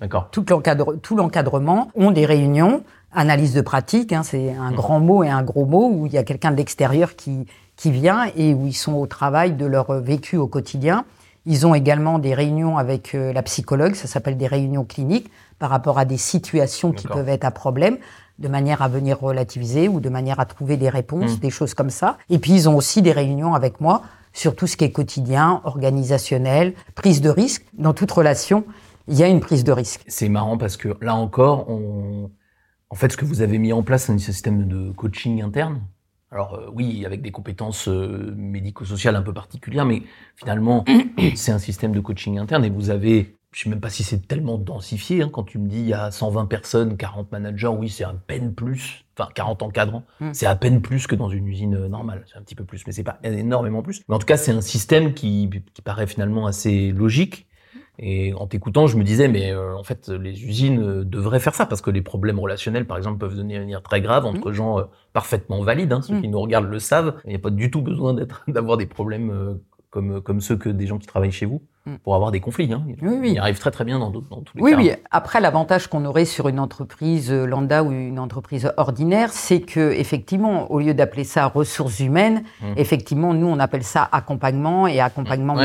d'accord. 0.00 0.28
Tout 0.30 0.44
l'encadre- 0.48 0.96
tout 1.02 1.16
l'encadrement 1.16 1.90
ont 1.96 2.12
des 2.12 2.26
réunions, 2.26 2.84
analyse 3.12 3.54
de 3.54 3.60
pratique, 3.60 4.12
hein, 4.12 4.22
c'est 4.22 4.52
un 4.52 4.72
grand 4.72 5.00
mot 5.00 5.22
et 5.22 5.28
un 5.28 5.42
gros 5.42 5.64
mot, 5.64 5.90
où 5.90 6.06
il 6.06 6.12
y 6.12 6.18
a 6.18 6.22
quelqu'un 6.22 6.50
de 6.50 6.56
l'extérieur 6.56 7.16
qui, 7.16 7.46
qui 7.76 7.90
vient 7.90 8.26
et 8.36 8.54
où 8.54 8.66
ils 8.66 8.74
sont 8.74 8.94
au 8.94 9.06
travail 9.06 9.52
de 9.52 9.66
leur 9.66 9.92
vécu 10.00 10.36
au 10.36 10.46
quotidien. 10.46 11.04
Ils 11.46 11.66
ont 11.66 11.74
également 11.74 12.18
des 12.18 12.34
réunions 12.34 12.76
avec 12.76 13.14
euh, 13.14 13.32
la 13.32 13.42
psychologue, 13.42 13.94
ça 13.94 14.06
s'appelle 14.06 14.36
des 14.36 14.46
réunions 14.46 14.84
cliniques, 14.84 15.30
par 15.58 15.70
rapport 15.70 15.98
à 15.98 16.04
des 16.04 16.18
situations 16.18 16.92
qui 16.92 17.08
peuvent 17.08 17.28
être 17.28 17.44
à 17.44 17.50
problème, 17.50 17.96
de 18.38 18.48
manière 18.48 18.82
à 18.82 18.88
venir 18.88 19.18
relativiser 19.18 19.88
ou 19.88 19.98
de 20.00 20.08
manière 20.08 20.38
à 20.38 20.44
trouver 20.44 20.76
des 20.76 20.88
réponses, 20.88 21.36
Mm. 21.36 21.40
des 21.40 21.50
choses 21.50 21.74
comme 21.74 21.90
ça. 21.90 22.18
Et 22.30 22.38
puis 22.38 22.52
ils 22.52 22.68
ont 22.68 22.76
aussi 22.76 23.02
des 23.02 23.12
réunions 23.12 23.54
avec 23.54 23.80
moi 23.80 24.02
sur 24.32 24.54
tout 24.54 24.66
ce 24.66 24.76
qui 24.76 24.84
est 24.84 24.92
quotidien, 24.92 25.60
organisationnel, 25.64 26.74
prise 26.94 27.20
de 27.20 27.30
risque. 27.30 27.64
Dans 27.72 27.94
toute 27.94 28.12
relation, 28.12 28.64
il 29.08 29.16
y 29.16 29.22
a 29.24 29.26
une 29.26 29.40
prise 29.40 29.64
de 29.64 29.72
risque. 29.72 30.02
C'est 30.06 30.28
marrant 30.28 30.58
parce 30.58 30.76
que 30.76 30.96
là 31.00 31.16
encore, 31.16 31.68
on... 31.68 32.30
en 32.90 32.94
fait, 32.94 33.12
ce 33.12 33.16
que 33.16 33.24
vous 33.24 33.42
avez 33.42 33.58
mis 33.58 33.72
en 33.72 33.82
place, 33.82 34.04
c'est 34.04 34.12
un 34.12 34.18
système 34.18 34.66
de 34.66 34.90
coaching 34.92 35.42
interne. 35.42 35.82
Alors 36.30 36.54
euh, 36.54 36.70
oui, 36.72 37.04
avec 37.06 37.22
des 37.22 37.30
compétences 37.30 37.88
euh, 37.88 38.34
médico-sociales 38.36 39.16
un 39.16 39.22
peu 39.22 39.32
particulières, 39.32 39.86
mais 39.86 40.02
finalement, 40.36 40.84
c'est 41.34 41.52
un 41.52 41.58
système 41.58 41.92
de 41.92 42.00
coaching 42.00 42.38
interne 42.38 42.64
et 42.66 42.70
vous 42.70 42.90
avez, 42.90 43.36
je 43.52 43.62
sais 43.62 43.70
même 43.70 43.80
pas 43.80 43.88
si 43.88 44.04
c'est 44.04 44.28
tellement 44.28 44.58
densifié, 44.58 45.22
hein, 45.22 45.30
quand 45.32 45.44
tu 45.44 45.58
me 45.58 45.68
dis 45.68 45.78
il 45.78 45.88
y 45.88 45.94
a 45.94 46.10
120 46.10 46.44
personnes, 46.46 46.98
40 46.98 47.32
managers, 47.32 47.68
oui, 47.68 47.88
c'est 47.88 48.04
à 48.04 48.12
peine 48.12 48.52
plus, 48.54 49.06
enfin 49.18 49.30
40 49.34 49.62
encadrants, 49.62 50.04
Mm. 50.20 50.30
c'est 50.34 50.46
à 50.46 50.54
peine 50.54 50.82
plus 50.82 51.06
que 51.06 51.14
dans 51.14 51.30
une 51.30 51.46
usine 51.46 51.76
euh, 51.76 51.88
normale, 51.88 52.24
c'est 52.30 52.38
un 52.38 52.42
petit 52.42 52.54
peu 52.54 52.64
plus, 52.64 52.86
mais 52.86 52.92
c'est 52.92 53.04
pas 53.04 53.18
énormément 53.22 53.80
plus. 53.82 54.02
Mais 54.08 54.14
en 54.14 54.18
tout 54.18 54.26
cas, 54.26 54.36
c'est 54.36 54.52
un 54.52 54.60
système 54.60 55.14
qui, 55.14 55.48
qui 55.72 55.80
paraît 55.80 56.06
finalement 56.06 56.46
assez 56.46 56.92
logique. 56.92 57.47
Et 58.00 58.32
en 58.34 58.46
t'écoutant, 58.46 58.86
je 58.86 58.96
me 58.96 59.02
disais, 59.02 59.26
mais 59.26 59.50
euh, 59.50 59.76
en 59.76 59.82
fait, 59.82 60.08
les 60.08 60.44
usines 60.44 60.80
euh, 60.80 61.04
devraient 61.04 61.40
faire 61.40 61.54
ça 61.54 61.66
parce 61.66 61.80
que 61.80 61.90
les 61.90 62.02
problèmes 62.02 62.38
relationnels, 62.38 62.86
par 62.86 62.96
exemple, 62.96 63.18
peuvent 63.18 63.34
devenir 63.36 63.82
très 63.82 64.00
graves 64.00 64.24
entre 64.24 64.52
gens 64.52 64.78
euh, 64.78 64.84
parfaitement 65.12 65.62
valides. 65.62 65.92
Hein, 65.92 66.02
ceux 66.02 66.14
Mm. 66.14 66.22
qui 66.22 66.28
nous 66.28 66.40
regardent 66.40 66.70
le 66.70 66.78
savent. 66.78 67.14
Il 67.24 67.30
n'y 67.30 67.36
a 67.36 67.40
pas 67.40 67.50
du 67.50 67.70
tout 67.70 67.82
besoin 67.82 68.14
d'être, 68.14 68.44
d'avoir 68.48 68.76
des 68.76 68.86
problèmes 68.86 69.30
euh, 69.30 69.54
comme 69.90 70.20
comme 70.20 70.40
ceux 70.40 70.56
que 70.56 70.68
des 70.68 70.86
gens 70.86 70.98
qui 70.98 71.06
travaillent 71.06 71.32
chez 71.32 71.46
vous. 71.46 71.62
Mm. 71.88 71.98
pour 71.98 72.14
avoir 72.14 72.30
des 72.30 72.40
conflits. 72.40 72.72
Hein. 72.72 72.84
Oui, 73.02 73.18
oui. 73.20 73.32
Il 73.32 73.38
arrive 73.38 73.58
très 73.58 73.70
très 73.70 73.84
bien 73.84 73.98
dans, 73.98 74.10
dans 74.10 74.42
tous 74.42 74.56
les 74.56 74.62
oui, 74.62 74.72
cas. 74.72 74.76
Oui, 74.78 74.90
Après, 75.10 75.40
l'avantage 75.40 75.86
qu'on 75.86 76.04
aurait 76.04 76.24
sur 76.24 76.48
une 76.48 76.60
entreprise 76.60 77.30
euh, 77.30 77.46
lambda 77.46 77.82
ou 77.82 77.92
une 77.92 78.18
entreprise 78.18 78.72
ordinaire, 78.76 79.32
c'est 79.32 79.60
que 79.60 79.92
effectivement, 79.92 80.70
au 80.70 80.80
lieu 80.80 80.94
d'appeler 80.94 81.24
ça 81.24 81.46
ressources 81.46 82.00
humaines, 82.00 82.42
mm. 82.60 82.66
effectivement, 82.76 83.34
nous 83.34 83.46
on 83.46 83.58
appelle 83.58 83.84
ça 83.84 84.08
accompagnement 84.10 84.86
et 84.86 85.00
accompagnement 85.00 85.56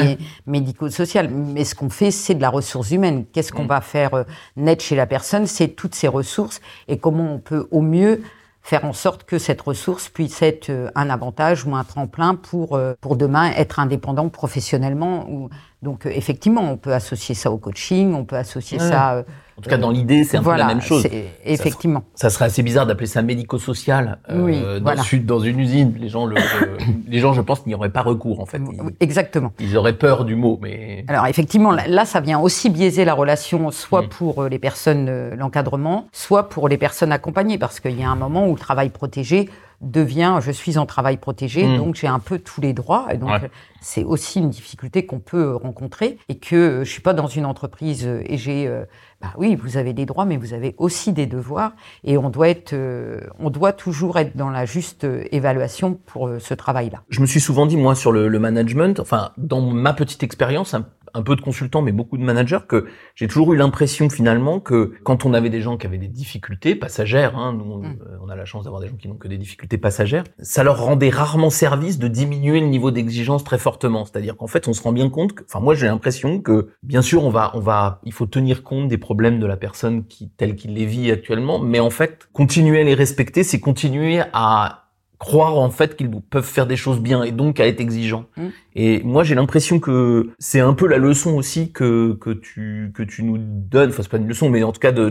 médico-social. 0.47 1.29
Mais 1.29 1.63
ce 1.63 1.75
qu'on 1.75 1.89
fait, 1.89 2.11
c'est 2.11 2.35
de 2.35 2.41
la 2.41 2.49
ressource 2.49 2.91
humaine. 2.91 3.25
Qu'est-ce 3.31 3.51
qu'on 3.51 3.65
va 3.65 3.81
faire 3.81 4.13
euh, 4.13 4.23
net 4.55 4.81
chez 4.81 4.95
la 4.95 5.05
personne? 5.05 5.45
C'est 5.47 5.69
toutes 5.69 5.95
ces 5.95 6.07
ressources 6.07 6.61
et 6.87 6.97
comment 6.97 7.33
on 7.33 7.39
peut 7.39 7.67
au 7.71 7.81
mieux 7.81 8.21
faire 8.63 8.85
en 8.85 8.93
sorte 8.93 9.25
que 9.25 9.37
cette 9.37 9.59
ressource 9.61 10.07
puisse 10.07 10.41
être 10.41 10.69
euh, 10.69 10.89
un 10.95 11.09
avantage 11.09 11.65
ou 11.65 11.75
un 11.75 11.83
tremplin 11.83 12.35
pour, 12.35 12.75
euh, 12.75 12.93
pour 13.01 13.17
demain 13.17 13.51
être 13.51 13.79
indépendant 13.79 14.29
professionnellement. 14.29 15.29
Ou, 15.29 15.49
donc, 15.81 16.05
euh, 16.05 16.11
effectivement, 16.15 16.61
on 16.61 16.77
peut 16.77 16.93
associer 16.93 17.35
ça 17.35 17.51
au 17.51 17.57
coaching, 17.57 18.13
on 18.13 18.23
peut 18.23 18.37
associer 18.37 18.79
ça 18.79 19.25
en 19.57 19.61
tout 19.61 19.69
cas, 19.69 19.77
dans 19.77 19.91
l'idée, 19.91 20.23
c'est 20.23 20.37
un 20.37 20.43
peu 20.43 20.55
la 20.55 20.67
même 20.67 20.81
chose. 20.81 21.07
Effectivement. 21.45 22.03
Ça, 22.15 22.29
serait 22.29 22.45
assez 22.45 22.63
bizarre 22.63 22.85
d'appeler 22.85 23.07
ça 23.07 23.21
médico-social 23.21 24.19
euh, 24.29 24.79
dans, 24.79 24.95
dans, 25.23 25.39
une 25.39 25.59
usine. 25.59 25.93
Les 25.99 26.09
gens, 26.09 26.25
le, 26.25 26.35
les 27.07 27.19
gens, 27.19 27.33
je 27.33 27.41
pense, 27.41 27.65
n'y 27.65 27.75
auraient 27.75 27.91
pas 27.91 28.01
recours 28.01 28.39
en 28.39 28.45
fait. 28.45 28.61
Exactement. 28.99 29.53
Ils 29.59 29.77
auraient 29.77 29.97
peur 29.97 30.25
du 30.25 30.35
mot, 30.35 30.59
mais. 30.61 31.05
Alors 31.07 31.27
effectivement, 31.27 31.71
là, 31.71 32.05
ça 32.05 32.19
vient 32.19 32.39
aussi 32.39 32.69
biaiser 32.69 33.05
la 33.05 33.13
relation, 33.13 33.69
soit 33.71 34.03
mm. 34.03 34.09
pour 34.09 34.43
euh, 34.43 34.49
les 34.49 34.59
personnes, 34.59 35.07
euh, 35.09 35.35
l'encadrement, 35.35 36.07
soit 36.11 36.49
pour 36.49 36.67
les 36.67 36.77
personnes 36.77 37.11
accompagnées, 37.11 37.57
parce 37.57 37.79
qu'il 37.79 37.99
y 37.99 38.03
a 38.03 38.09
un 38.09 38.15
moment 38.15 38.47
où 38.47 38.53
le 38.53 38.59
travail 38.59 38.89
protégé 38.89 39.49
devient 39.83 40.39
je 40.41 40.51
suis 40.51 40.77
en 40.77 40.85
travail 40.85 41.17
protégé, 41.17 41.65
hmm. 41.65 41.77
donc 41.77 41.95
j'ai 41.95 42.07
un 42.07 42.19
peu 42.19 42.39
tous 42.39 42.61
les 42.61 42.73
droits. 42.73 43.07
Et 43.11 43.17
donc 43.17 43.31
c'est 43.81 44.03
aussi 44.03 44.39
une 44.39 44.49
difficulté 44.49 45.05
qu'on 45.05 45.19
peut 45.19 45.55
rencontrer 45.55 46.17
et 46.29 46.37
que 46.37 46.81
je 46.83 46.89
suis 46.89 47.01
pas 47.01 47.13
dans 47.13 47.27
une 47.27 47.45
entreprise 47.45 48.07
et 48.07 48.37
j'ai 48.37 48.67
euh, 48.67 48.85
bah 49.23 49.31
oui, 49.37 49.55
vous 49.55 49.77
avez 49.77 49.93
des 49.93 50.05
droits, 50.05 50.25
mais 50.25 50.35
vous 50.35 50.53
avez 50.53 50.75
aussi 50.77 51.13
des 51.13 51.27
devoirs 51.27 51.71
et 52.03 52.17
on 52.17 52.29
doit 52.29 52.49
être, 52.49 52.73
euh, 52.73 53.21
on 53.39 53.49
doit 53.49 53.71
toujours 53.71 54.19
être 54.19 54.35
dans 54.35 54.49
la 54.49 54.65
juste 54.65 55.07
évaluation 55.31 55.97
pour 56.05 56.27
euh, 56.27 56.39
ce 56.39 56.53
travail-là. 56.53 57.03
Je 57.07 57.21
me 57.21 57.25
suis 57.25 57.39
souvent 57.39 57.65
dit 57.65 57.77
moi 57.77 57.95
sur 57.95 58.11
le, 58.11 58.27
le 58.27 58.39
management, 58.39 58.99
enfin 58.99 59.31
dans 59.37 59.61
ma 59.61 59.93
petite 59.93 60.23
expérience, 60.23 60.75
peu 61.21 61.35
de 61.35 61.41
consultants, 61.41 61.81
mais 61.81 61.91
beaucoup 61.91 62.17
de 62.17 62.23
managers, 62.23 62.59
que 62.67 62.85
j'ai 63.15 63.27
toujours 63.27 63.53
eu 63.53 63.57
l'impression 63.57 64.09
finalement 64.09 64.59
que 64.59 64.93
quand 65.03 65.25
on 65.25 65.33
avait 65.33 65.49
des 65.49 65.61
gens 65.61 65.77
qui 65.77 65.85
avaient 65.85 65.97
des 65.97 66.07
difficultés 66.07 66.75
passagères, 66.75 67.37
hein, 67.37 67.53
nous 67.53 67.79
mm. 67.79 67.85
euh, 67.85 68.17
on 68.23 68.29
a 68.29 68.35
la 68.35 68.45
chance 68.45 68.63
d'avoir 68.63 68.81
des 68.81 68.87
gens 68.87 68.95
qui 68.95 69.07
n'ont 69.07 69.15
que 69.15 69.27
des 69.27 69.37
difficultés 69.37 69.77
passagères, 69.77 70.23
ça 70.39 70.63
leur 70.63 70.83
rendait 70.83 71.09
rarement 71.09 71.49
service 71.49 71.99
de 71.99 72.07
diminuer 72.07 72.59
le 72.59 72.67
niveau 72.67 72.91
d'exigence 72.91 73.43
très 73.43 73.57
fortement. 73.57 74.05
C'est-à-dire 74.05 74.35
qu'en 74.35 74.47
fait, 74.47 74.67
on 74.67 74.73
se 74.73 74.81
rend 74.81 74.91
bien 74.91 75.09
compte, 75.09 75.33
que, 75.33 75.43
enfin 75.43 75.59
moi 75.59 75.75
j'ai 75.75 75.87
l'impression 75.87 76.39
que 76.39 76.69
bien 76.81 77.01
sûr 77.01 77.23
on 77.23 77.29
va, 77.29 77.51
on 77.53 77.59
va, 77.59 77.99
il 78.03 78.13
faut 78.13 78.25
tenir 78.25 78.63
compte 78.63 78.87
des 78.87 78.97
problèmes 78.97 79.39
de 79.39 79.45
la 79.45 79.57
personne 79.57 80.05
qui 80.05 80.29
telle 80.29 80.55
qu'il 80.55 80.73
les 80.73 80.85
vit 80.85 81.11
actuellement, 81.11 81.59
mais 81.59 81.79
en 81.79 81.89
fait 81.89 82.27
continuer 82.33 82.81
à 82.81 82.83
les 82.83 82.95
respecter, 82.95 83.43
c'est 83.43 83.59
continuer 83.59 84.21
à 84.33 84.82
croire 85.19 85.57
en 85.57 85.69
fait 85.69 85.95
qu'ils 85.95 86.09
peuvent 86.09 86.43
faire 86.45 86.67
des 86.67 86.75
choses 86.75 86.99
bien 86.99 87.23
et 87.23 87.31
donc 87.31 87.59
à 87.59 87.67
être 87.67 87.79
exigeants. 87.79 88.25
Mm. 88.35 88.47
Et 88.75 89.01
moi 89.03 89.23
j'ai 89.23 89.35
l'impression 89.35 89.79
que 89.79 90.31
c'est 90.39 90.59
un 90.59 90.73
peu 90.73 90.87
la 90.87 90.97
leçon 90.97 91.35
aussi 91.35 91.71
que 91.71 92.17
que 92.19 92.31
tu 92.31 92.91
que 92.93 93.03
tu 93.03 93.23
nous 93.23 93.37
donnes. 93.37 93.89
Enfin 93.89 94.01
c'est 94.01 94.09
pas 94.09 94.17
une 94.17 94.27
leçon, 94.27 94.49
mais 94.49 94.63
en 94.63 94.71
tout 94.71 94.79
cas 94.79 94.91
de, 94.91 95.03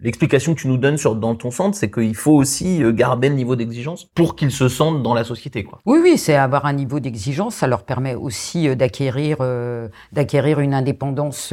l'explication 0.00 0.54
que 0.54 0.60
tu 0.60 0.68
nous 0.68 0.76
donnes 0.76 0.96
sur 0.96 1.16
dans 1.16 1.34
ton 1.34 1.50
centre, 1.50 1.76
c'est 1.76 1.90
qu'il 1.90 2.14
faut 2.14 2.32
aussi 2.32 2.82
euh, 2.82 2.92
garder 2.92 3.28
le 3.28 3.34
niveau 3.34 3.56
d'exigence 3.56 4.06
pour 4.14 4.36
qu'ils 4.36 4.52
se 4.52 4.68
sentent 4.68 5.02
dans 5.02 5.14
la 5.14 5.24
société. 5.24 5.64
Quoi. 5.64 5.80
Oui 5.84 5.98
oui, 6.02 6.16
c'est 6.16 6.36
avoir 6.36 6.64
un 6.64 6.72
niveau 6.72 7.00
d'exigence. 7.00 7.56
Ça 7.56 7.66
leur 7.66 7.82
permet 7.82 8.14
aussi 8.14 8.68
euh, 8.68 8.74
d'acquérir 8.76 9.38
euh, 9.40 9.88
d'acquérir 10.12 10.60
une 10.60 10.74
indépendance 10.74 11.52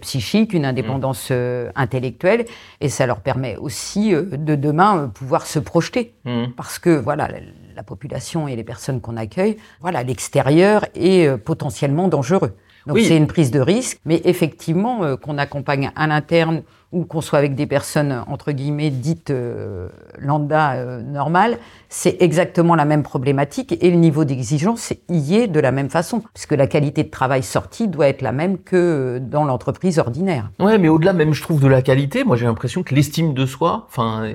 psychique, 0.00 0.52
une 0.52 0.64
indépendance 0.64 1.32
intellectuelle, 1.74 2.44
et 2.80 2.88
ça 2.88 3.06
leur 3.06 3.20
permet 3.20 3.56
aussi 3.56 4.12
de 4.12 4.54
demain 4.54 5.10
pouvoir 5.12 5.46
se 5.46 5.58
projeter 5.58 6.14
mm. 6.24 6.52
parce 6.56 6.75
que 6.78 6.86
que 6.86 7.00
voilà, 7.00 7.28
la, 7.74 7.82
population 7.82 8.46
et 8.48 8.54
les 8.54 8.64
personnes 8.64 9.00
qu'on 9.00 9.16
accueille, 9.16 9.56
voilà, 9.80 10.02
l'extérieur 10.02 10.86
est 10.94 11.26
euh, 11.26 11.36
potentiellement 11.36 12.06
dangereux. 12.08 12.52
Donc 12.86 12.98
c'est 13.00 13.16
une 13.16 13.26
prise 13.26 13.50
de 13.50 13.58
risque, 13.58 13.98
mais 14.04 14.22
effectivement 14.24 15.02
euh, 15.02 15.16
qu'on 15.16 15.38
accompagne 15.38 15.90
à 15.96 16.06
l'interne 16.06 16.62
ou 16.92 17.04
qu'on 17.04 17.20
soit 17.20 17.40
avec 17.40 17.56
des 17.56 17.66
personnes 17.66 18.22
entre 18.28 18.52
guillemets 18.52 18.90
dites 18.90 19.30
euh, 19.30 19.88
lambda 20.20 21.00
normales, 21.02 21.58
c'est 21.88 22.16
exactement 22.20 22.76
la 22.76 22.84
même 22.84 23.02
problématique 23.02 23.76
et 23.80 23.90
le 23.90 23.96
niveau 23.96 24.24
d'exigence 24.24 24.92
y 25.08 25.34
est 25.34 25.48
de 25.48 25.58
la 25.58 25.72
même 25.72 25.90
façon, 25.90 26.22
puisque 26.32 26.52
la 26.52 26.68
qualité 26.68 27.02
de 27.02 27.10
travail 27.10 27.42
sortie 27.42 27.88
doit 27.88 28.06
être 28.06 28.22
la 28.22 28.30
même 28.30 28.58
que 28.58 29.18
dans 29.18 29.44
l'entreprise 29.44 29.98
ordinaire. 29.98 30.52
Ouais, 30.60 30.78
mais 30.78 30.88
au-delà 30.88 31.12
même, 31.12 31.34
je 31.34 31.42
trouve 31.42 31.60
de 31.60 31.66
la 31.66 31.82
qualité, 31.82 32.22
moi 32.22 32.36
j'ai 32.36 32.46
l'impression 32.46 32.84
que 32.84 32.94
l'estime 32.94 33.34
de 33.34 33.46
soi, 33.46 33.86
enfin 33.88 34.32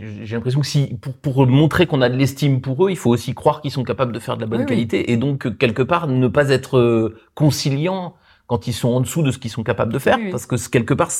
j'ai 0.00 0.34
l'impression 0.36 0.60
que 0.60 0.66
si 0.66 0.96
pour, 1.00 1.14
pour 1.14 1.46
montrer 1.46 1.86
qu'on 1.86 2.00
a 2.00 2.08
de 2.08 2.16
l'estime 2.16 2.60
pour 2.60 2.86
eux, 2.86 2.90
il 2.90 2.96
faut 2.96 3.10
aussi 3.10 3.34
croire 3.34 3.60
qu'ils 3.60 3.70
sont 3.70 3.84
capables 3.84 4.12
de 4.12 4.18
faire 4.18 4.36
de 4.36 4.42
la 4.42 4.46
bonne 4.46 4.66
qualité 4.66 5.12
et 5.12 5.16
donc 5.16 5.56
quelque 5.58 5.82
part 5.82 6.06
ne 6.08 6.28
pas 6.28 6.50
être 6.50 6.78
euh, 6.78 7.16
conciliant 7.34 8.14
quand 8.46 8.66
ils 8.66 8.72
sont 8.72 8.88
en 8.88 9.00
dessous 9.00 9.22
de 9.22 9.30
ce 9.30 9.38
qu'ils 9.38 9.50
sont 9.50 9.62
capables 9.62 9.92
de 9.92 9.98
faire 9.98 10.18
parce 10.30 10.46
que 10.46 10.56
quelque 10.68 10.94
part 10.94 11.10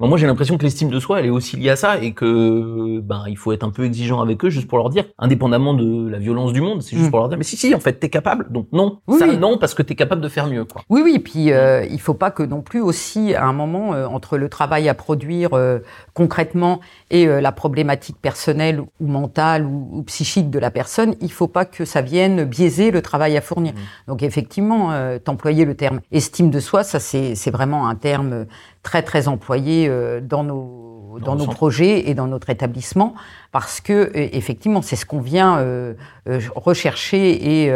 moi, 0.00 0.18
j'ai 0.18 0.26
l'impression 0.26 0.58
que 0.58 0.62
l'estime 0.62 0.90
de 0.90 1.00
soi, 1.00 1.20
elle 1.20 1.26
est 1.26 1.30
aussi 1.30 1.56
liée 1.56 1.70
à 1.70 1.76
ça 1.76 1.98
et 1.98 2.12
que 2.12 3.00
ben 3.00 3.24
il 3.28 3.36
faut 3.36 3.52
être 3.52 3.64
un 3.64 3.70
peu 3.70 3.84
exigeant 3.84 4.20
avec 4.20 4.44
eux 4.44 4.50
juste 4.50 4.68
pour 4.68 4.78
leur 4.78 4.90
dire, 4.90 5.04
indépendamment 5.18 5.74
de 5.74 6.08
la 6.08 6.18
violence 6.18 6.52
du 6.52 6.60
monde, 6.60 6.82
c'est 6.82 6.96
juste 6.96 7.08
mm. 7.08 7.10
pour 7.10 7.20
leur 7.20 7.28
dire, 7.28 7.38
mais 7.38 7.44
si 7.44 7.56
si, 7.56 7.74
en 7.74 7.80
fait, 7.80 7.94
t'es 7.94 8.10
capable, 8.10 8.50
donc 8.50 8.68
non, 8.72 8.98
ça 9.18 9.26
non 9.26 9.58
parce 9.58 9.74
que 9.74 9.82
t'es 9.82 9.94
capable 9.94 10.20
de 10.20 10.28
faire 10.28 10.46
mieux, 10.46 10.64
quoi. 10.64 10.82
Oui 10.88 11.02
oui, 11.04 11.18
puis 11.18 11.52
euh, 11.52 11.84
il 11.90 12.00
faut 12.00 12.14
pas 12.14 12.30
que 12.30 12.42
non 12.42 12.62
plus 12.62 12.80
aussi 12.80 13.34
à 13.34 13.44
un 13.44 13.52
moment 13.52 13.94
euh, 13.94 14.06
entre 14.06 14.38
le 14.38 14.48
travail 14.48 14.88
à 14.88 14.94
produire 14.94 15.50
euh, 15.54 15.78
concrètement 16.12 16.80
et 17.10 17.26
euh, 17.26 17.40
la 17.40 17.52
problématique 17.52 18.16
personnelle 18.20 18.80
ou 18.80 19.06
mentale 19.06 19.64
ou, 19.64 20.02
psychique 20.06 20.50
de 20.50 20.58
la 20.58 20.70
personne, 20.70 21.14
il 21.20 21.32
faut 21.32 21.48
pas 21.48 21.64
que 21.64 21.84
ça 21.84 22.02
vienne 22.02 22.44
biaiser 22.44 22.90
le 22.90 23.02
travail 23.02 23.36
à 23.36 23.40
fournir. 23.40 23.72
Mm. 23.72 23.76
Donc 24.08 24.22
effectivement, 24.22 24.90
t'employer 25.24 25.64
le 25.64 25.74
terme 25.74 26.00
estime 26.12 26.50
de 26.50 26.60
soi, 26.60 26.84
ça 26.84 27.00
c'est 27.00 27.34
c'est 27.34 27.50
vraiment 27.50 27.88
un 27.88 27.94
terme 27.94 28.46
très 28.82 29.02
très 29.02 29.28
employé 29.28 29.83
dans 29.88 30.44
nos 30.44 30.84
dans, 31.20 31.36
nos 31.36 31.46
projets 31.46 32.08
et 32.08 32.14
dans 32.14 32.26
notre 32.26 32.50
établissement 32.50 33.14
parce 33.54 33.80
que 33.80 33.92
euh, 33.92 34.10
effectivement 34.32 34.82
c'est 34.82 34.96
ce 34.96 35.06
qu'on 35.06 35.20
vient 35.20 35.58
euh, 35.58 35.94
euh, 36.28 36.40
rechercher 36.56 37.62
et 37.62 37.72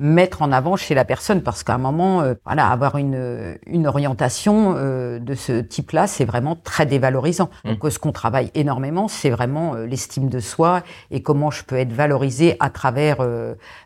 mettre 0.00 0.42
en 0.42 0.50
avant 0.50 0.74
chez 0.74 0.96
la 0.96 1.04
personne 1.04 1.42
parce 1.42 1.62
qu'à 1.62 1.74
un 1.74 1.78
moment 1.78 2.24
voilà 2.44 2.66
avoir 2.66 2.96
une 2.96 3.56
une 3.66 3.86
orientation 3.86 4.72
de 4.72 5.34
ce 5.34 5.60
type-là 5.60 6.08
c'est 6.08 6.24
vraiment 6.24 6.56
très 6.56 6.86
dévalorisant 6.86 7.50
mmh. 7.64 7.68
donc 7.74 7.92
ce 7.92 7.98
qu'on 8.00 8.10
travaille 8.10 8.50
énormément 8.54 9.06
c'est 9.06 9.30
vraiment 9.30 9.74
l'estime 9.74 10.28
de 10.28 10.40
soi 10.40 10.82
et 11.10 11.22
comment 11.22 11.50
je 11.52 11.62
peux 11.62 11.76
être 11.76 11.92
valorisé 11.92 12.56
à 12.58 12.70
travers 12.70 13.18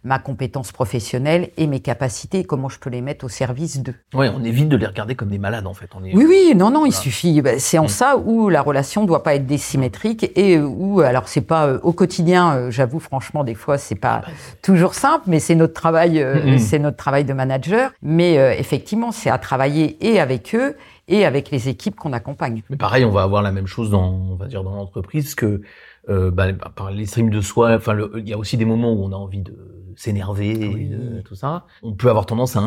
ma 0.04 0.18
compétence 0.18 0.72
professionnelle 0.72 1.50
et 1.58 1.66
mes 1.66 1.80
capacités 1.80 2.40
et 2.40 2.44
comment 2.44 2.70
je 2.70 2.78
peux 2.78 2.90
les 2.90 3.02
mettre 3.02 3.26
au 3.26 3.28
service 3.28 3.82
d'eux. 3.82 3.96
Oui, 4.14 4.28
on 4.34 4.42
évite 4.44 4.68
de 4.68 4.76
les 4.76 4.86
regarder 4.86 5.16
comme 5.16 5.28
des 5.28 5.38
malades 5.38 5.66
en 5.66 5.74
fait. 5.74 5.90
On 5.94 6.04
est... 6.04 6.14
Oui 6.14 6.24
oui 6.26 6.54
non 6.56 6.70
non 6.70 6.86
il 6.86 6.94
suffit 6.94 7.42
bah, 7.42 7.58
c'est 7.58 7.78
en 7.78 7.84
mmh. 7.84 7.88
ça 7.88 8.16
où 8.16 8.48
la 8.48 8.62
relation 8.62 9.02
ne 9.02 9.06
doit 9.06 9.22
pas 9.22 9.34
être 9.34 9.46
désymétrique 9.46 10.30
et 10.36 10.58
où 10.58 11.00
alors 11.00 11.25
c'est 11.28 11.40
pas 11.40 11.66
euh, 11.66 11.78
au 11.82 11.92
quotidien, 11.92 12.54
euh, 12.54 12.70
j'avoue 12.70 13.00
franchement 13.00 13.44
des 13.44 13.54
fois 13.54 13.78
c'est 13.78 13.94
pas 13.94 14.22
toujours 14.62 14.94
simple, 14.94 15.24
mais 15.26 15.40
c'est 15.40 15.54
notre 15.54 15.74
travail, 15.74 16.20
euh, 16.22 16.58
c'est 16.58 16.78
notre 16.78 16.96
travail 16.96 17.24
de 17.24 17.32
manager. 17.32 17.90
Mais 18.02 18.34
effectivement, 18.58 19.12
c'est 19.12 19.30
à 19.30 19.38
travailler 19.38 19.96
et 20.00 20.20
avec 20.20 20.54
eux 20.54 20.76
et 21.08 21.24
avec 21.24 21.50
les 21.50 21.68
équipes 21.68 21.96
qu'on 21.96 22.12
accompagne. 22.12 22.62
Mais 22.70 22.76
pareil, 22.76 23.04
on 23.04 23.10
va 23.10 23.22
avoir 23.22 23.42
la 23.42 23.52
même 23.52 23.66
chose 23.66 23.90
dans, 23.90 24.12
on 24.12 24.36
va 24.36 24.46
dire 24.46 24.64
dans 24.64 24.74
l'entreprise 24.74 25.34
que 25.34 25.62
euh, 26.08 26.30
bah, 26.30 26.52
par 26.52 26.92
les 26.92 27.04
streams 27.04 27.30
de 27.30 27.40
soi. 27.40 27.74
Enfin, 27.74 27.96
il 28.16 28.28
y 28.28 28.32
a 28.32 28.38
aussi 28.38 28.56
des 28.56 28.64
moments 28.64 28.92
où 28.92 29.04
on 29.04 29.12
a 29.12 29.16
envie 29.16 29.42
de 29.42 29.56
s'énerver, 29.96 30.96
tout 31.24 31.34
ça. 31.34 31.64
On 31.82 31.94
peut 31.94 32.08
avoir 32.08 32.26
tendance 32.26 32.54
à 32.54 32.60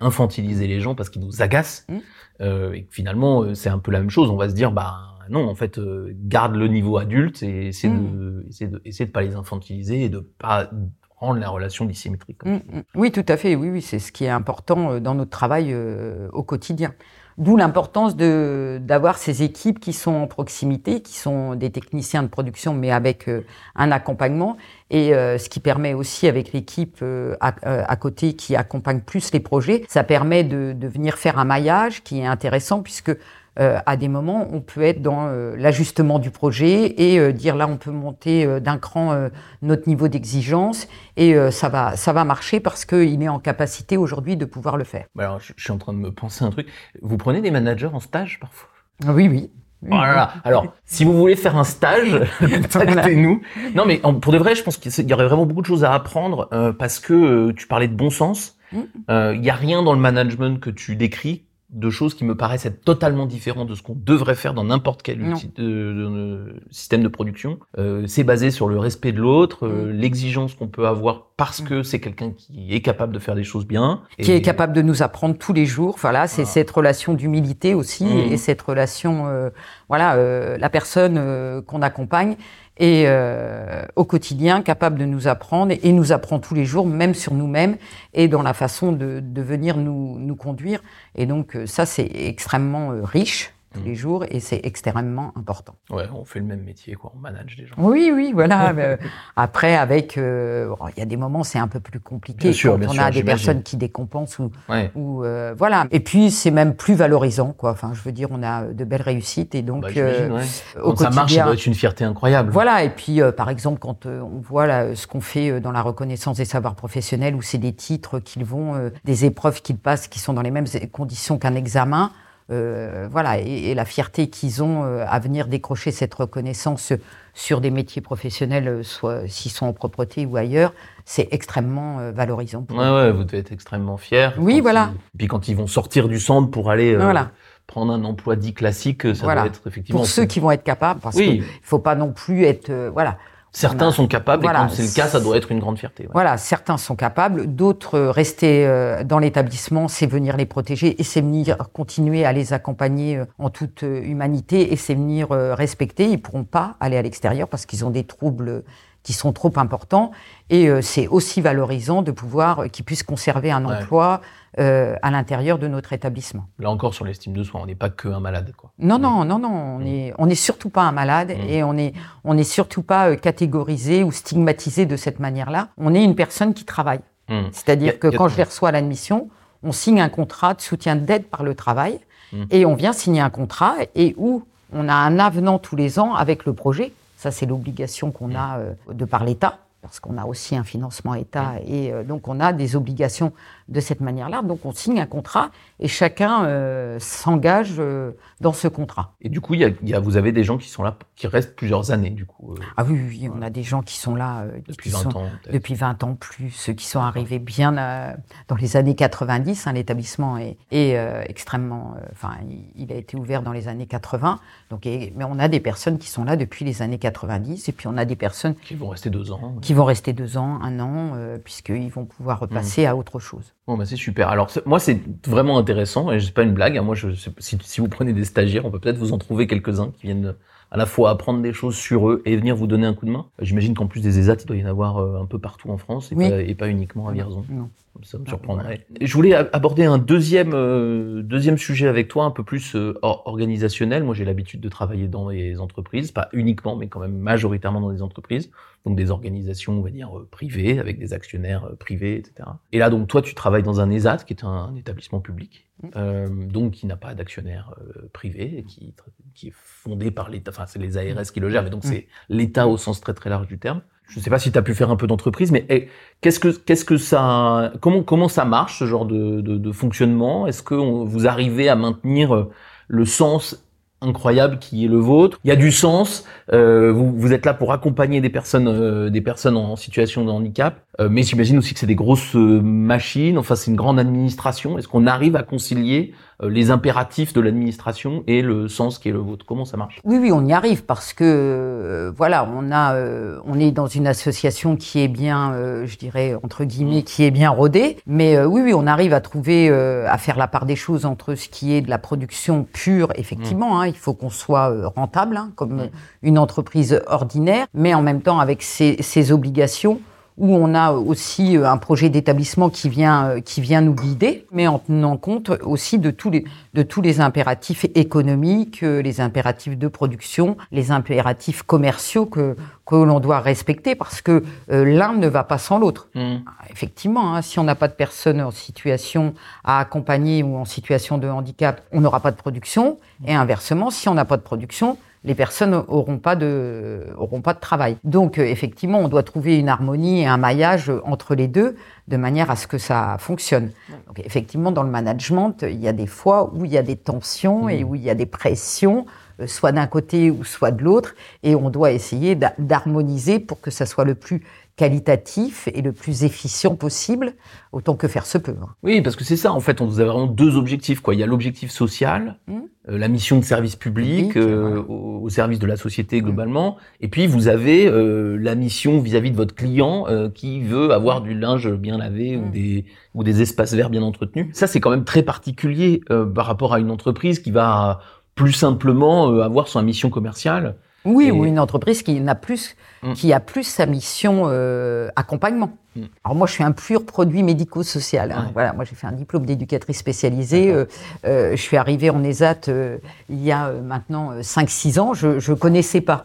infantiliser 0.00 0.66
les 0.66 0.80
gens 0.80 0.94
parce 0.94 1.10
qu'ils 1.10 1.22
nous 1.22 1.42
agacent. 1.42 1.84
Mm. 1.88 1.96
Euh, 2.40 2.72
et 2.72 2.86
finalement, 2.90 3.54
c'est 3.54 3.68
un 3.68 3.78
peu 3.78 3.90
la 3.90 3.98
même 3.98 4.10
chose. 4.10 4.30
On 4.30 4.36
va 4.36 4.48
se 4.48 4.54
dire, 4.54 4.72
bah 4.72 5.17
non, 5.30 5.48
en 5.48 5.54
fait, 5.54 5.78
euh, 5.78 6.12
garde 6.14 6.54
le 6.54 6.68
niveau 6.68 6.98
adulte 6.98 7.42
et 7.42 7.68
essaie, 7.68 7.88
de, 7.88 7.94
mm. 7.94 8.44
essaie, 8.48 8.66
de, 8.66 8.80
essaie 8.84 9.06
de 9.06 9.10
pas 9.10 9.22
les 9.22 9.34
infantiliser 9.34 10.04
et 10.04 10.08
de 10.08 10.18
pas 10.18 10.70
rendre 11.16 11.40
la 11.40 11.48
relation 11.48 11.84
dissymétrique. 11.84 12.44
Mm, 12.44 12.54
mm. 12.54 12.82
Oui, 12.94 13.10
tout 13.10 13.24
à 13.28 13.36
fait. 13.36 13.54
Oui, 13.56 13.70
oui, 13.70 13.82
c'est 13.82 13.98
ce 13.98 14.12
qui 14.12 14.24
est 14.24 14.30
important 14.30 14.92
euh, 14.92 15.00
dans 15.00 15.14
notre 15.14 15.30
travail 15.30 15.72
euh, 15.72 16.28
au 16.32 16.42
quotidien. 16.42 16.94
D'où 17.36 17.56
l'importance 17.56 18.16
de 18.16 18.80
d'avoir 18.82 19.16
ces 19.16 19.44
équipes 19.44 19.78
qui 19.78 19.92
sont 19.92 20.10
en 20.10 20.26
proximité, 20.26 21.02
qui 21.02 21.16
sont 21.16 21.54
des 21.54 21.70
techniciens 21.70 22.24
de 22.24 22.28
production, 22.28 22.74
mais 22.74 22.90
avec 22.90 23.30
un 23.76 23.92
accompagnement. 23.92 24.56
Et 24.90 25.10
ce 25.12 25.48
qui 25.48 25.60
permet 25.60 25.94
aussi, 25.94 26.26
avec 26.26 26.52
l'équipe 26.52 27.00
à, 27.38 27.54
à, 27.62 27.94
côté 27.94 28.34
qui 28.34 28.56
accompagne 28.56 28.98
plus 28.98 29.32
les 29.32 29.38
projets, 29.38 29.84
ça 29.86 30.02
permet 30.02 30.42
de, 30.42 30.72
de 30.72 30.88
venir 30.88 31.16
faire 31.16 31.38
un 31.38 31.44
maillage 31.44 32.02
qui 32.02 32.18
est 32.18 32.26
intéressant 32.26 32.82
puisque 32.82 33.16
euh, 33.58 33.78
à 33.86 33.96
des 33.96 34.08
moments, 34.08 34.48
on 34.52 34.60
peut 34.60 34.82
être 34.82 35.02
dans 35.02 35.26
euh, 35.26 35.54
l'ajustement 35.56 36.18
du 36.18 36.30
projet 36.30 36.94
et 37.02 37.18
euh, 37.18 37.32
dire 37.32 37.56
là, 37.56 37.66
on 37.68 37.76
peut 37.76 37.90
monter 37.90 38.60
d'un 38.60 38.78
cran 38.78 39.28
notre 39.62 39.88
niveau 39.88 40.08
d'exigence 40.08 40.88
et 41.16 41.34
ça 41.50 41.68
va, 41.68 41.96
ça 41.96 42.12
va 42.12 42.24
marcher 42.24 42.60
parce 42.60 42.84
qu'il 42.84 43.22
est 43.22 43.28
en 43.28 43.38
capacité 43.38 43.96
aujourd'hui 43.96 44.36
de 44.36 44.44
pouvoir 44.44 44.76
le 44.76 44.84
faire. 44.84 45.06
Bah 45.14 45.24
alors, 45.24 45.40
je, 45.40 45.52
je 45.56 45.62
suis 45.62 45.72
en 45.72 45.78
train 45.78 45.92
de 45.92 45.98
me 45.98 46.10
penser 46.10 46.44
un 46.44 46.50
truc. 46.50 46.68
Vous 47.02 47.16
prenez 47.16 47.40
des 47.40 47.50
managers 47.50 47.90
en 47.92 48.00
stage 48.00 48.38
parfois? 48.40 48.68
Oui, 49.06 49.28
oui. 49.28 49.50
Voilà. 49.82 50.34
Alors, 50.44 50.74
si 50.84 51.04
vous 51.04 51.12
voulez 51.12 51.36
faire 51.36 51.56
un 51.56 51.64
stage, 51.64 52.20
contactez-nous. 52.40 53.42
Non, 53.74 53.84
mais 53.86 53.98
pour 53.98 54.32
de 54.32 54.38
vrai, 54.38 54.54
je 54.54 54.62
pense 54.62 54.76
qu'il 54.76 55.08
y 55.08 55.12
aurait 55.12 55.26
vraiment 55.26 55.46
beaucoup 55.46 55.62
de 55.62 55.66
choses 55.66 55.84
à 55.84 55.92
apprendre 55.92 56.48
euh, 56.52 56.72
parce 56.72 56.98
que 56.98 57.12
euh, 57.12 57.52
tu 57.54 57.66
parlais 57.66 57.88
de 57.88 57.94
bon 57.94 58.10
sens. 58.10 58.56
Mm. 58.72 58.78
Euh, 59.10 59.34
Il 59.36 59.44
y 59.44 59.50
a 59.50 59.54
rien 59.54 59.82
dans 59.82 59.92
le 59.92 60.00
management 60.00 60.60
que 60.60 60.70
tu 60.70 60.96
décris 60.96 61.44
de 61.70 61.90
choses 61.90 62.14
qui 62.14 62.24
me 62.24 62.34
paraissent 62.34 62.64
être 62.64 62.82
totalement 62.82 63.26
différentes 63.26 63.68
de 63.68 63.74
ce 63.74 63.82
qu'on 63.82 63.94
devrait 63.94 64.34
faire 64.36 64.54
dans 64.54 64.64
n'importe 64.64 65.02
quel 65.02 65.18
Non. 65.20 65.34
outil 65.36 65.48
de, 65.56 65.62
de- 65.62 65.92
de 66.08 66.54
système 66.70 67.02
de 67.02 67.08
production. 67.08 67.58
Euh, 67.76 68.04
c'est 68.06 68.24
basé 68.24 68.50
sur 68.50 68.68
le 68.68 68.78
respect 68.78 69.12
de 69.12 69.20
l'autre, 69.20 69.66
euh, 69.66 69.92
Mm. 69.92 69.98
l'exigence 69.98 70.54
qu'on 70.54 70.68
peut 70.68 70.86
avoir 70.86 71.26
parce 71.36 71.60
Mm. 71.62 71.64
que 71.68 71.82
c'est 71.82 72.00
quelqu'un 72.00 72.30
qui 72.32 72.74
est 72.74 72.80
capable 72.80 73.12
de 73.12 73.18
faire 73.18 73.34
des 73.34 73.44
choses 73.44 73.66
bien. 73.66 74.00
qui 74.20 74.32
est 74.32 74.40
capable 74.42 74.72
de 74.72 74.80
nous 74.82 75.02
apprendre 75.02 75.36
tous 75.36 75.52
les 75.52 75.66
jours. 75.66 75.96
Voilà, 76.00 76.26
c'est 76.26 76.42
Voilà. 76.42 76.52
cette 76.52 76.70
relation 76.70 77.12
d'humilité 77.14 77.74
aussi 77.74 78.04
Mhm. 78.06 78.32
et 78.32 78.36
cette 78.38 78.62
relation, 78.62 79.26
euh, 79.26 79.50
voilà, 79.88 80.14
euh, 80.16 80.56
la 80.58 80.70
personne 80.70 81.16
euh, 81.18 81.60
qu'on 81.62 81.82
accompagne 81.82 82.36
est 82.78 83.04
euh, 83.06 83.84
au 83.96 84.04
quotidien 84.04 84.62
capable 84.62 84.98
de 84.98 85.04
nous 85.04 85.28
apprendre 85.28 85.72
et, 85.72 85.80
et 85.82 85.92
nous 85.92 86.12
apprend 86.12 86.38
tous 86.38 86.54
les 86.54 86.64
jours, 86.64 86.86
même 86.86 87.14
sur 87.14 87.34
nous-mêmes 87.34 87.76
et 88.14 88.28
dans 88.28 88.42
la 88.42 88.54
façon 88.54 88.92
de, 88.92 89.20
de 89.20 89.42
venir 89.42 89.76
nous, 89.76 90.18
nous 90.18 90.36
conduire. 90.36 90.80
Et 91.14 91.26
donc 91.26 91.56
euh, 91.56 91.66
ça, 91.66 91.86
c'est 91.86 92.10
extrêmement 92.14 92.92
euh, 92.92 93.02
riche 93.02 93.52
tous 93.72 93.80
Mhm. 93.80 93.84
les 93.84 93.94
jours 93.94 94.24
et 94.30 94.40
c'est 94.40 94.60
extrêmement 94.64 95.32
important. 95.36 95.74
Ouais, 95.90 96.04
on 96.14 96.24
fait 96.24 96.38
le 96.38 96.44
même 96.46 96.62
métier, 96.62 96.94
quoi. 96.94 97.12
On 97.14 97.18
manage 97.18 97.56
des 97.56 97.66
gens. 97.66 97.74
Oui, 97.78 98.10
oui, 98.14 98.32
voilà. 98.34 98.70
euh, 98.78 98.96
après, 99.36 99.76
avec, 99.76 100.16
euh, 100.16 100.68
bon, 100.68 100.76
il 100.96 100.98
y 100.98 101.02
a 101.02 101.06
des 101.06 101.16
moments, 101.16 101.44
c'est 101.44 101.58
un 101.58 101.68
peu 101.68 101.80
plus 101.80 102.00
compliqué 102.00 102.48
Bien 102.48 102.52
sûr, 102.52 102.72
quand 102.72 102.78
bien 102.78 102.88
on 102.88 102.92
sûr, 102.92 103.02
a 103.02 103.10
des 103.10 103.22
personnes 103.22 103.62
qui 103.62 103.76
décompensent 103.76 104.38
ou 104.38 104.50
Ouais. 104.68 104.90
ou 104.94 105.24
euh, 105.24 105.54
voilà. 105.56 105.86
Et 105.90 106.00
puis 106.00 106.30
c'est 106.30 106.50
même 106.50 106.74
plus 106.74 106.94
valorisant, 106.94 107.52
quoi. 107.52 107.70
Enfin, 107.72 107.92
je 107.94 108.00
veux 108.02 108.12
dire, 108.12 108.28
on 108.30 108.42
a 108.42 108.64
de 108.64 108.84
belles 108.84 109.02
réussites 109.02 109.54
et 109.54 109.62
donc 109.62 109.82
Bah, 109.82 109.88
euh, 109.96 110.30
ouais. 110.30 110.42
au 110.82 110.90
Quand 110.94 110.96
ça 110.96 111.04
marche, 111.04 111.14
ça 111.14 111.20
quotidien. 111.22 111.44
doit 111.44 111.54
être 111.54 111.66
une 111.66 111.74
fierté 111.74 112.04
incroyable. 112.04 112.50
Voilà. 112.50 112.84
Et 112.84 112.90
puis, 112.90 113.20
euh, 113.20 113.32
par 113.32 113.50
exemple, 113.50 113.78
quand 113.78 114.06
euh, 114.06 114.20
on 114.20 114.38
voit 114.40 114.66
là, 114.66 114.94
ce 114.94 115.06
qu'on 115.06 115.20
fait 115.20 115.50
euh, 115.50 115.60
dans 115.60 115.72
la 115.72 115.82
reconnaissance 115.82 116.38
des 116.38 116.44
savoirs 116.44 116.74
professionnels, 116.74 117.34
où 117.34 117.42
c'est 117.42 117.58
des 117.58 117.72
titres 117.74 118.18
qu'ils 118.18 118.44
vont, 118.44 118.74
euh, 118.76 118.90
des 119.04 119.24
épreuves 119.24 119.60
qu'ils 119.62 119.76
passent, 119.78 120.08
qui 120.08 120.18
sont 120.20 120.32
dans 120.32 120.42
les 120.42 120.50
mêmes 120.50 120.66
conditions 120.92 121.38
qu'un 121.38 121.54
examen. 121.54 122.10
Euh, 122.50 123.08
voilà, 123.10 123.38
et, 123.40 123.70
et 123.70 123.74
la 123.74 123.84
fierté 123.84 124.28
qu'ils 124.30 124.62
ont 124.62 124.84
euh, 124.84 125.04
à 125.06 125.18
venir 125.18 125.46
décrocher 125.48 125.90
cette 125.90 126.14
reconnaissance 126.14 126.92
sur 127.34 127.60
des 127.60 127.70
métiers 127.70 128.00
professionnels, 128.02 128.68
euh, 128.68 128.82
soit 128.82 129.28
s'ils 129.28 129.52
sont 129.52 129.66
en 129.66 129.72
propreté 129.72 130.24
ou 130.26 130.36
ailleurs, 130.36 130.72
c'est 131.04 131.28
extrêmement 131.30 131.98
euh, 132.00 132.10
valorisant. 132.12 132.62
pour 132.62 132.78
Ouais, 132.78 132.88
ouais, 132.90 133.12
vous 133.12 133.24
devez 133.24 133.38
être 133.38 133.52
extrêmement 133.52 133.96
fiers. 133.96 134.30
Oui, 134.38 134.60
voilà. 134.60 134.92
ils- 134.94 135.18
Puis 135.18 135.26
quand 135.28 135.48
ils 135.48 135.56
vont 135.56 135.66
sortir 135.66 136.08
du 136.08 136.18
centre 136.18 136.50
pour 136.50 136.70
aller 136.70 136.94
euh, 136.94 136.98
Voilà. 137.02 137.30
prendre 137.66 137.92
un 137.92 138.02
emploi 138.04 138.34
dit 138.36 138.54
classique, 138.54 139.02
ça 139.14 139.24
Voilà. 139.24 139.42
doit 139.42 139.50
être 139.50 139.66
effectivement. 139.66 140.00
Pour 140.00 140.06
ceux 140.08 140.24
qui 140.24 140.40
vont 140.40 140.50
être 140.50 140.64
capables, 140.64 141.00
parce 141.00 141.16
Oui. 141.16 141.26
qu'il 141.40 141.44
faut 141.62 141.78
pas 141.78 141.94
non 141.94 142.12
plus 142.12 142.44
être, 142.44 142.70
euh, 142.70 142.90
voilà. 142.92 143.18
Certains 143.52 143.88
a- 143.88 143.92
sont 143.92 144.06
capables 144.06 144.42
voilà, 144.42 144.60
et 144.60 144.62
quand 144.68 144.74
c'est 144.74 144.82
le 144.82 144.94
cas, 144.94 145.08
ça 145.08 145.20
doit 145.20 145.36
être 145.36 145.50
une 145.50 145.58
grande 145.58 145.78
fierté. 145.78 146.04
ouais. 146.04 146.10
Voilà, 146.12 146.36
certains 146.36 146.76
sont 146.76 146.96
capables, 146.96 147.46
d'autres 147.46 147.94
euh, 147.96 148.10
rester 148.10 148.66
euh, 148.66 149.04
dans 149.04 149.18
l'établissement, 149.18 149.88
c'est 149.88 150.06
venir 150.06 150.36
les 150.36 150.46
protéger 150.46 151.00
et 151.00 151.04
c'est 151.04 151.20
venir 151.20 151.56
continuer 151.72 152.24
à 152.24 152.32
les 152.32 152.52
accompagner 152.52 153.16
euh, 153.16 153.24
en 153.38 153.50
toute 153.50 153.82
humanité 153.82 154.72
et 154.72 154.76
c'est 154.76 154.94
venir 154.94 155.28
respecter. 155.30 156.08
Ils 156.10 156.20
pourront 156.20 156.44
pas 156.44 156.76
aller 156.80 156.96
à 156.96 157.02
l'extérieur 157.02 157.48
parce 157.48 157.66
qu'ils 157.66 157.84
ont 157.84 157.90
des 157.90 158.04
troubles 158.04 158.64
qui 159.08 159.14
sont 159.14 159.32
trop 159.32 159.50
importants 159.56 160.10
et 160.50 160.68
euh, 160.68 160.82
c'est 160.82 161.08
aussi 161.08 161.40
valorisant 161.40 162.02
de 162.02 162.10
pouvoir 162.10 162.58
euh, 162.58 162.66
qu'ils 162.68 162.84
puissent 162.84 163.02
conserver 163.02 163.50
un 163.50 163.64
Ouais. 163.64 163.76
emploi 163.76 164.20
euh, 164.58 164.96
à 165.00 165.10
l'intérieur 165.10 165.58
de 165.58 165.66
notre 165.66 165.94
établissement. 165.94 166.44
Là 166.58 166.68
encore, 166.68 166.92
sur 166.92 167.06
l'estime 167.06 167.32
de 167.32 167.42
soi, 167.42 167.58
on 167.62 167.64
n'est 167.64 167.74
pas 167.74 167.88
que 167.88 168.06
un 168.08 168.20
malade. 168.20 168.52
Quoi. 168.54 168.70
Non, 168.78 168.98
non, 168.98 169.24
non, 169.24 169.38
non, 169.38 169.48
on 169.48 169.78
Mm. 169.78 169.86
est, 169.86 170.12
on 170.18 170.28
est 170.28 170.34
surtout 170.34 170.68
pas 170.68 170.82
un 170.82 170.92
malade 170.92 171.30
Mm. 171.30 171.48
et 171.48 171.62
on 171.64 171.78
est, 171.78 171.94
on 172.24 172.36
est 172.36 172.44
surtout 172.44 172.82
pas 172.82 173.16
catégorisé 173.16 174.02
ou 174.04 174.12
stigmatisé 174.12 174.84
de 174.84 174.96
cette 174.96 175.20
manière-là. 175.20 175.68
On 175.78 175.94
est 175.94 176.04
une 176.04 176.14
personne 176.14 176.52
qui 176.52 176.66
travaille. 176.66 177.00
Hmm. 177.30 177.44
C'est-à-dire 177.52 177.94
a- 177.94 177.96
que 177.96 178.08
a- 178.08 178.10
quand 178.18 178.28
je 178.28 178.36
les 178.36 178.42
reçois 178.42 178.68
à 178.68 178.72
l'admission, 178.72 179.30
on 179.62 179.72
signe 179.72 180.02
un 180.02 180.10
contrat 180.10 180.52
de 180.52 180.60
soutien 180.60 180.96
d'aide 180.96 181.24
par 181.24 181.44
le 181.44 181.54
travail 181.54 181.98
Mm. 182.34 182.44
et 182.50 182.66
on 182.66 182.74
vient 182.74 182.92
signer 182.92 183.22
un 183.22 183.30
contrat 183.30 183.74
et 183.94 184.14
où 184.18 184.42
on 184.74 184.86
a 184.86 184.94
un 184.94 185.18
avenant 185.18 185.58
tous 185.58 185.76
les 185.76 185.98
ans 185.98 186.14
avec 186.14 186.44
le 186.44 186.52
projet. 186.52 186.92
Ça, 187.18 187.32
c'est 187.32 187.46
l'obligation 187.46 188.12
qu'on 188.12 188.36
a 188.36 188.60
euh, 188.60 188.74
de 188.92 189.04
par 189.04 189.24
l'État, 189.24 189.58
parce 189.82 190.00
qu'on 190.00 190.18
a 190.18 190.24
aussi 190.26 190.56
un 190.56 190.64
financement 190.64 191.14
État 191.14 191.54
et 191.66 191.92
euh, 191.92 192.02
donc 192.04 192.26
on 192.28 192.40
a 192.40 192.52
des 192.52 192.74
obligations 192.76 193.32
de 193.68 193.80
cette 193.80 194.00
manière-là. 194.00 194.42
Donc 194.42 194.64
on 194.64 194.72
signe 194.72 195.00
un 195.00 195.06
contrat 195.06 195.50
et 195.78 195.88
chacun 195.88 196.44
euh, 196.44 196.98
s'engage 196.98 197.74
euh, 197.78 198.12
dans 198.40 198.52
ce 198.52 198.66
contrat. 198.68 199.14
Et 199.20 199.28
du 199.28 199.40
coup, 199.40 199.54
il 199.54 199.60
y 199.60 199.64
a, 199.64 199.68
il 199.82 199.88
y 199.88 199.94
a- 199.94 200.00
vous 200.00 200.16
avez 200.16 200.32
des 200.32 200.42
gens 200.44 200.58
qui 200.58 200.68
sont 200.68 200.82
là, 200.82 200.96
qui 201.16 201.26
restent 201.26 201.54
plusieurs 201.54 201.90
années, 201.90 202.10
du 202.10 202.26
coup, 202.26 202.54
Ah 202.76 202.84
oui, 202.84 202.92
oui, 202.94 203.18
oui, 203.22 203.30
on 203.34 203.42
a 203.42 203.50
des 203.50 203.62
gens 203.62 203.82
qui 203.82 203.96
sont 203.98 204.14
là 204.14 204.44
depuis 204.66 204.90
qui 204.90 204.96
20 204.96 205.02
sont- 205.02 205.16
ans. 205.16 205.28
peut-être. 205.42 205.52
depuis 205.54 205.74
20 205.74 206.02
ans 206.04 206.14
plus, 206.14 206.50
ceux 206.50 206.72
qui 206.72 206.86
sont 206.86 207.00
arrivés 207.00 207.38
bien 207.38 207.72
dans 207.72 208.56
les 208.56 208.76
années 208.76 208.94
90. 208.96 209.66
hein, 209.66 209.72
L'établissement 209.72 210.38
est, 210.38 210.56
est, 210.70 210.96
extrêmement, 211.28 211.94
enfin, 212.12 212.32
il, 212.48 212.64
il 212.76 212.92
a 212.92 212.96
été 212.96 213.16
ouvert 213.16 213.42
dans 213.42 213.52
les 213.52 213.68
années 213.68 213.86
80. 213.86 214.38
Donc, 214.70 214.86
et- 214.86 215.12
mais 215.16 215.24
on 215.24 215.38
a 215.38 215.48
des 215.48 215.60
personnes 215.60 215.98
qui 215.98 216.08
sont 216.08 216.24
là 216.24 216.36
depuis 216.36 216.64
les 216.64 216.82
années 216.82 216.98
90, 216.98 217.68
et 217.68 217.72
puis 217.72 217.86
on 217.86 217.96
a 217.96 218.04
des 218.04 218.16
personnes 218.16 218.54
Qui 218.54 218.74
vont 218.74 218.88
rester 218.88 219.10
deux 219.10 219.30
ans. 219.32 219.54
qui 219.60 219.67
vont 219.74 219.84
rester 219.84 220.12
deux 220.12 220.36
ans, 220.36 220.58
un 220.62 220.80
an, 220.80 221.12
euh, 221.16 221.38
puisqu'ils 221.38 221.90
vont 221.90 222.04
pouvoir 222.04 222.40
repasser 222.40 222.86
à 222.86 222.96
autre 222.96 223.18
chose. 223.18 223.54
Bon, 223.66 223.76
bah, 223.76 223.84
c'est 223.86 223.96
super. 223.96 224.28
Alors, 224.28 224.50
moi, 224.66 224.78
c'est 224.78 225.00
vraiment 225.26 225.58
intéressant, 225.58 226.10
et 226.12 226.20
c'est 226.20 226.32
pas 226.34 226.42
une 226.42 226.54
blague. 226.54 226.76
hein. 226.78 226.82
Moi, 226.82 226.94
je, 226.94 227.08
si, 227.38 227.58
si 227.62 227.80
vous 227.80 227.88
prenez 227.88 228.12
des 228.12 228.24
stagiaires, 228.24 228.64
on 228.66 228.70
peut 228.70 228.78
peut-être 228.80 228.98
vous 228.98 229.12
en 229.12 229.18
trouver 229.18 229.46
quelques-uns 229.46 229.90
qui 229.90 230.06
viennent 230.06 230.34
à 230.70 230.76
la 230.76 230.84
fois 230.84 231.08
apprendre 231.10 231.40
des 231.40 231.54
choses 231.54 231.76
sur 231.76 232.10
eux 232.10 232.20
et 232.26 232.36
venir 232.36 232.54
vous 232.54 232.66
donner 232.66 232.86
un 232.86 232.92
coup 232.92 233.06
de 233.06 233.10
main. 233.10 233.26
J'imagine 233.40 233.74
qu'en 233.74 233.86
plus 233.86 234.00
des 234.02 234.18
ESAT, 234.18 234.36
il 234.42 234.46
doit 234.46 234.56
y 234.56 234.62
en 234.64 234.68
avoir 234.68 234.98
euh, 234.98 235.20
un 235.20 235.24
peu 235.24 235.38
partout 235.38 235.70
en 235.70 235.78
France, 235.78 236.12
et, 236.12 236.14
Oui. 236.14 236.28
pas, 236.28 236.40
et 236.42 236.54
pas 236.54 236.68
uniquement 236.68 237.08
à 237.08 237.12
Vierzon. 237.12 237.44
Non. 237.48 237.70
Ça 238.04 238.16
me 238.16 238.22
Ah, 238.26 238.28
surprendrait. 238.28 238.86
Et 239.00 239.06
Je 239.06 239.12
voulais 239.14 239.34
aborder 239.34 239.84
un 239.84 239.98
deuxième, 239.98 240.52
euh, 240.54 241.20
deuxième 241.22 241.58
sujet 241.58 241.88
avec 241.88 242.06
toi, 242.06 242.26
un 242.26 242.30
peu 242.30 242.44
plus 242.44 242.76
euh, 242.76 242.96
or- 243.02 243.22
organisationnel. 243.26 244.04
Moi, 244.04 244.14
j'ai 244.14 244.24
l'habitude 244.24 244.60
de 244.60 244.68
travailler 244.68 245.08
dans 245.08 245.28
les 245.30 245.58
entreprises, 245.58 246.12
pas 246.12 246.28
uniquement, 246.32 246.76
mais 246.76 246.86
quand 246.86 247.00
même 247.00 247.18
majoritairement 247.18 247.80
dans 247.80 247.90
des 247.90 248.02
entreprises. 248.02 248.50
Donc 248.88 248.96
des 248.96 249.10
organisations, 249.10 249.74
on 249.74 249.82
va 249.82 249.90
dire, 249.90 250.16
euh, 250.18 250.26
privées, 250.30 250.78
avec 250.78 250.98
des 250.98 251.12
actionnaires 251.12 251.66
euh, 251.66 251.74
privés, 251.76 252.16
etc. 252.16 252.48
Et 252.72 252.78
là, 252.78 252.88
donc, 252.88 253.06
toi, 253.06 253.20
tu 253.22 253.34
travailles 253.34 253.62
dans 253.62 253.80
un 253.80 253.90
ESAT, 253.90 254.18
qui 254.26 254.32
est 254.32 254.44
un, 254.44 254.48
un 254.48 254.74
établissement 254.76 255.20
public, 255.20 255.66
Mm. 255.80 255.88
euh, 255.96 256.26
donc 256.46 256.72
qui 256.72 256.86
n'a 256.86 256.96
pas 256.96 257.14
d'actionnaires 257.14 257.72
euh, 257.80 258.08
privés, 258.12 258.64
qui, 258.66 258.94
qui 259.34 259.48
est 259.48 259.54
fondé 259.54 260.10
par 260.10 260.28
l'État. 260.28 260.50
Enfin, 260.50 260.64
c'est 260.66 260.80
les 260.80 260.96
ARS 260.98 261.30
qui 261.32 261.38
le 261.38 261.50
gèrent, 261.50 261.62
mais 261.62 261.70
donc 261.70 261.84
Mm. 261.84 261.88
c'est 261.88 262.08
l'État 262.30 262.66
au 262.66 262.76
sens 262.76 263.00
très 263.00 263.14
très 263.14 263.30
large 263.30 263.46
du 263.46 263.58
terme. 263.58 263.82
Je 264.08 264.18
ne 264.18 264.24
sais 264.24 264.30
pas 264.30 264.38
si 264.40 264.50
tu 264.50 264.58
as 264.58 264.62
pu 264.62 264.74
faire 264.74 264.90
un 264.90 264.96
peu 264.96 265.06
d'entreprise, 265.06 265.52
mais 265.52 265.66
eh, 265.68 265.88
qu'est-ce 266.22 266.40
que 266.40 266.48
qu'est-ce 266.48 266.84
que 266.86 266.96
ça 266.96 267.72
comment 267.80 268.02
comment 268.02 268.28
ça 268.28 268.44
marche 268.46 268.78
ce 268.80 268.86
genre 268.86 269.04
de, 269.06 269.40
de, 269.42 269.56
de 269.58 269.72
fonctionnement? 269.72 270.46
Est-ce 270.48 270.62
que 270.64 270.74
on- 270.74 271.04
vous 271.04 271.26
arrivez 271.28 271.68
à 271.68 271.76
maintenir 271.76 272.48
le 272.88 273.04
sens 273.04 273.67
incroyable 274.00 274.58
qui 274.58 274.84
est 274.84 274.88
le 274.88 274.98
vôtre 274.98 275.38
Il 275.44 275.48
y 275.48 275.50
a 275.50 275.56
du 275.56 275.72
sens. 275.72 276.24
euh, 276.52 276.92
vous, 276.92 277.32
êtes 277.32 277.46
là 277.46 277.54
pour 277.54 277.72
accompagner 277.72 278.20
des 278.20 278.30
personnes 278.30 278.68
euh, 278.68 279.10
des 279.10 279.20
personnes 279.20 279.56
en 279.56 279.76
situation 279.76 280.24
de 280.24 280.30
handicap, 280.30 280.80
mais 281.08 281.22
j'imagine 281.22 281.58
aussi 281.58 281.74
que 281.74 281.80
c'est 281.80 281.86
des 281.86 281.94
grosses 281.94 282.34
euh, 282.34 282.60
machines. 282.60 283.38
Enfin, 283.38 283.54
c'est 283.54 283.70
une 283.70 283.76
grande 283.76 284.00
administration. 284.00 284.78
Est-ce 284.78 284.88
qu'on 284.88 285.06
arrive 285.06 285.36
à 285.36 285.44
concilier 285.44 286.12
euh, 286.42 286.48
les 286.50 286.72
impératifs 286.72 287.32
de 287.32 287.40
l'administration 287.40 288.24
et 288.26 288.42
le 288.42 288.66
sens 288.68 288.98
qui 288.98 289.08
est 289.08 289.12
le 289.12 289.18
vôtre? 289.18 289.44
Comment 289.46 289.64
ça 289.64 289.76
marche? 289.76 290.00
Oui, 290.02 290.18
oui, 290.20 290.32
on 290.32 290.44
y 290.44 290.52
arrive 290.52 290.84
parce 290.84 291.12
que 291.12 291.22
euh, 291.24 292.12
voilà, 292.16 292.48
on 292.52 292.72
a, 292.72 292.94
euh, 292.94 293.38
on 293.46 293.60
est 293.60 293.70
dans 293.70 293.86
une 293.86 294.08
association 294.08 294.74
qui 294.76 295.00
est 295.00 295.06
bien, 295.08 295.52
euh, 295.52 295.86
je 295.86 295.96
dirais 295.98 296.34
entre 296.42 296.64
guillemets, 296.64 297.02
qui 297.02 297.22
est 297.22 297.30
bien 297.30 297.50
rodée. 297.50 297.98
Mais 298.06 298.36
euh, 298.36 298.46
oui, 298.46 298.62
oui, 298.64 298.74
on 298.74 298.86
arrive 298.88 299.12
à 299.12 299.20
trouver, 299.20 299.68
euh, 299.70 300.06
à 300.08 300.18
faire 300.18 300.36
la 300.36 300.48
part 300.48 300.66
des 300.66 300.76
choses 300.76 301.04
entre 301.06 301.36
ce 301.36 301.48
qui 301.48 301.74
est 301.74 301.80
de 301.80 301.90
la 301.90 301.98
production 301.98 302.66
pure, 302.72 303.10
effectivement. 303.14 303.80
hein, 303.80 303.86
il 303.86 303.94
faut 303.96 304.14
qu'on 304.14 304.30
soit 304.30 304.70
euh, 304.72 304.88
rentable, 304.88 305.36
hein, 305.36 305.52
comme 305.54 305.68
Mm. 305.68 305.90
une 306.22 306.38
entreprise 306.38 307.00
ordinaire, 307.06 307.66
mais 307.74 307.94
en 307.94 308.02
même 308.02 308.20
temps 308.22 308.40
avec 308.40 308.62
ses, 308.62 308.96
ses 309.00 309.30
obligations 309.32 310.00
où 310.38 310.54
on 310.54 310.74
a 310.74 310.92
aussi 310.92 311.56
un 311.56 311.76
projet 311.76 312.08
d'établissement 312.08 312.70
qui 312.70 312.88
vient 312.88 313.40
qui 313.40 313.60
vient 313.60 313.80
nous 313.80 313.94
guider, 313.94 314.46
mais 314.52 314.66
en 314.66 314.78
tenant 314.78 315.16
compte 315.16 315.50
aussi 315.62 315.98
de 315.98 316.10
tous 316.10 316.30
les 316.30 316.44
de 316.74 316.82
tous 316.82 317.02
les 317.02 317.20
impératifs 317.20 317.86
économiques, 317.94 318.80
les 318.82 319.20
impératifs 319.20 319.76
de 319.76 319.88
production, 319.88 320.56
les 320.72 320.90
impératifs 320.90 321.62
commerciaux 321.62 322.26
que 322.26 322.56
que 322.86 322.94
l'on 322.94 323.20
doit 323.20 323.40
respecter 323.40 323.94
parce 323.94 324.22
que 324.22 324.44
l'un 324.68 325.12
ne 325.12 325.28
va 325.28 325.44
pas 325.44 325.58
sans 325.58 325.78
l'autre. 325.78 326.08
Mmh. 326.14 326.36
Effectivement, 326.70 327.34
hein, 327.34 327.42
si 327.42 327.58
on 327.58 327.64
n'a 327.64 327.74
pas 327.74 327.88
de 327.88 327.92
personnes 327.92 328.40
en 328.40 328.50
situation 328.50 329.34
à 329.64 329.80
accompagner 329.80 330.42
ou 330.42 330.56
en 330.56 330.64
situation 330.64 331.18
de 331.18 331.28
handicap, 331.28 331.82
on 331.92 332.00
n'aura 332.00 332.20
pas 332.20 332.30
de 332.30 332.36
production. 332.36 332.98
Et 333.26 333.34
inversement, 333.34 333.90
si 333.90 334.08
on 334.08 334.14
n'a 334.14 334.24
pas 334.24 334.36
de 334.36 334.42
production, 334.42 334.96
les 335.24 335.34
personnes 335.34 335.74
auront 335.88 336.18
pas 336.18 336.36
de 336.36 337.06
auront 337.16 337.40
pas 337.40 337.54
de 337.54 337.60
travail. 337.60 337.96
Donc 338.04 338.38
euh, 338.38 338.44
effectivement, 338.44 338.98
on 338.98 339.08
doit 339.08 339.22
trouver 339.22 339.58
une 339.58 339.68
harmonie 339.68 340.22
et 340.22 340.26
un 340.26 340.36
maillage 340.36 340.92
entre 341.04 341.34
les 341.34 341.48
deux 341.48 341.76
de 342.06 342.16
manière 342.16 342.50
à 342.50 342.56
ce 342.56 342.66
que 342.66 342.78
ça 342.78 343.16
fonctionne. 343.18 343.70
Donc 344.06 344.20
effectivement, 344.20 344.70
dans 344.70 344.82
le 344.82 344.90
management, 344.90 345.56
il 345.62 345.80
y 345.80 345.88
a 345.88 345.92
des 345.92 346.06
fois 346.06 346.50
où 346.54 346.64
il 346.64 346.72
y 346.72 346.78
a 346.78 346.82
des 346.82 346.96
tensions 346.96 347.68
et 347.68 347.84
mmh. 347.84 347.88
où 347.88 347.94
il 347.94 348.02
y 348.02 348.10
a 348.10 348.14
des 348.14 348.26
pressions 348.26 349.06
euh, 349.40 349.46
soit 349.46 349.72
d'un 349.72 349.86
côté 349.86 350.30
ou 350.30 350.44
soit 350.44 350.70
de 350.70 350.82
l'autre, 350.82 351.14
et 351.42 351.54
on 351.54 351.70
doit 351.70 351.92
essayer 351.92 352.36
d'harmoniser 352.58 353.38
pour 353.38 353.60
que 353.60 353.70
ça 353.70 353.86
soit 353.86 354.04
le 354.04 354.14
plus 354.14 354.42
qualitatif 354.78 355.68
et 355.74 355.82
le 355.82 355.92
plus 355.92 356.22
efficient 356.22 356.76
possible, 356.76 357.34
autant 357.72 357.96
que 357.96 358.06
faire 358.06 358.24
se 358.24 358.38
peut. 358.38 358.54
Hein. 358.62 358.68
Oui, 358.84 359.02
parce 359.02 359.16
que 359.16 359.24
c'est 359.24 359.36
ça, 359.36 359.52
en 359.52 359.58
fait, 359.58 359.80
on 359.80 359.86
vous 359.86 360.00
a 360.00 360.04
vraiment 360.04 360.28
deux 360.28 360.56
objectifs. 360.56 361.00
Quoi. 361.00 361.14
Il 361.14 361.20
y 361.20 361.22
a 361.24 361.26
l'objectif 361.26 361.72
social, 361.72 362.38
mmh. 362.46 362.58
euh, 362.88 362.98
la 362.98 363.08
mission 363.08 363.40
de 363.40 363.44
service 363.44 363.74
public, 363.74 364.36
euh, 364.36 364.80
au, 364.84 365.28
service 365.30 365.58
de 365.58 365.66
la 365.66 365.76
société 365.76 366.22
mmh. 366.22 366.24
globalement, 366.24 366.76
et 367.00 367.08
puis 367.08 367.26
vous 367.26 367.48
avez 367.48 367.88
euh, 367.88 368.36
la 368.40 368.54
mission 368.54 369.00
vis-à-vis 369.00 369.32
de 369.32 369.36
votre 369.36 369.54
client 369.54 370.06
qui 370.32 370.62
veut 370.62 370.92
avoir 370.92 371.20
du 371.22 371.34
linge 371.34 371.68
bien 371.72 371.98
lavé 371.98 372.36
ou, 372.36 372.46
mmh. 372.46 372.50
des, 372.52 372.84
ou 373.14 373.24
des 373.24 373.42
espaces 373.42 373.74
verts 373.74 373.90
bien 373.90 374.02
entretenus. 374.02 374.46
Ça, 374.52 374.68
c'est 374.68 374.78
quand 374.78 374.90
même 374.90 375.04
très 375.04 375.24
particulier 375.24 376.00
par 376.34 376.46
rapport 376.46 376.72
à 376.72 376.78
une 376.78 376.92
entreprise 376.92 377.40
qui 377.40 377.50
va 377.50 377.98
plus 378.36 378.52
simplement 378.52 379.40
avoir 379.40 379.66
sa 379.66 379.82
mission 379.82 380.08
commerciale. 380.08 380.76
Oui, 381.04 381.30
ou 381.30 381.44
une 381.44 381.58
entreprise 381.58 382.02
qui 382.02 382.20
n'a 382.20 382.34
plus 382.34 382.76
Mm. 383.02 383.12
qui 383.12 383.32
a 383.32 383.38
plus 383.38 383.62
sa 383.62 383.86
mission 383.86 384.42
euh, 384.46 385.08
accompagnement. 385.14 385.70
Mm. 385.98 386.04
Alors 386.24 386.36
moi, 386.36 386.46
je 386.46 386.52
suis 386.52 386.64
un 386.64 386.72
pur 386.72 387.04
produit 387.04 387.42
médico-social. 387.42 388.32
Hein. 388.32 388.50
Voilà, 388.52 388.72
moi 388.72 388.84
j'ai 388.84 388.94
fait 388.94 389.06
un 389.06 389.12
diplôme 389.12 389.46
d'éducatrice 389.46 389.98
spécialisée. 389.98 390.72
Euh, 390.72 390.84
euh, 391.24 391.52
je 391.52 391.62
suis 391.62 391.76
arrivée 391.76 392.10
en 392.10 392.22
ESAT 392.22 392.68
euh, 392.68 392.98
il 393.28 393.42
y 393.42 393.52
a 393.52 393.70
maintenant 393.72 394.32
5-6 394.40 395.00
ans. 395.00 395.14
Je 395.14 395.28
ne 395.28 395.56
connaissais 395.56 396.00
pas. 396.00 396.24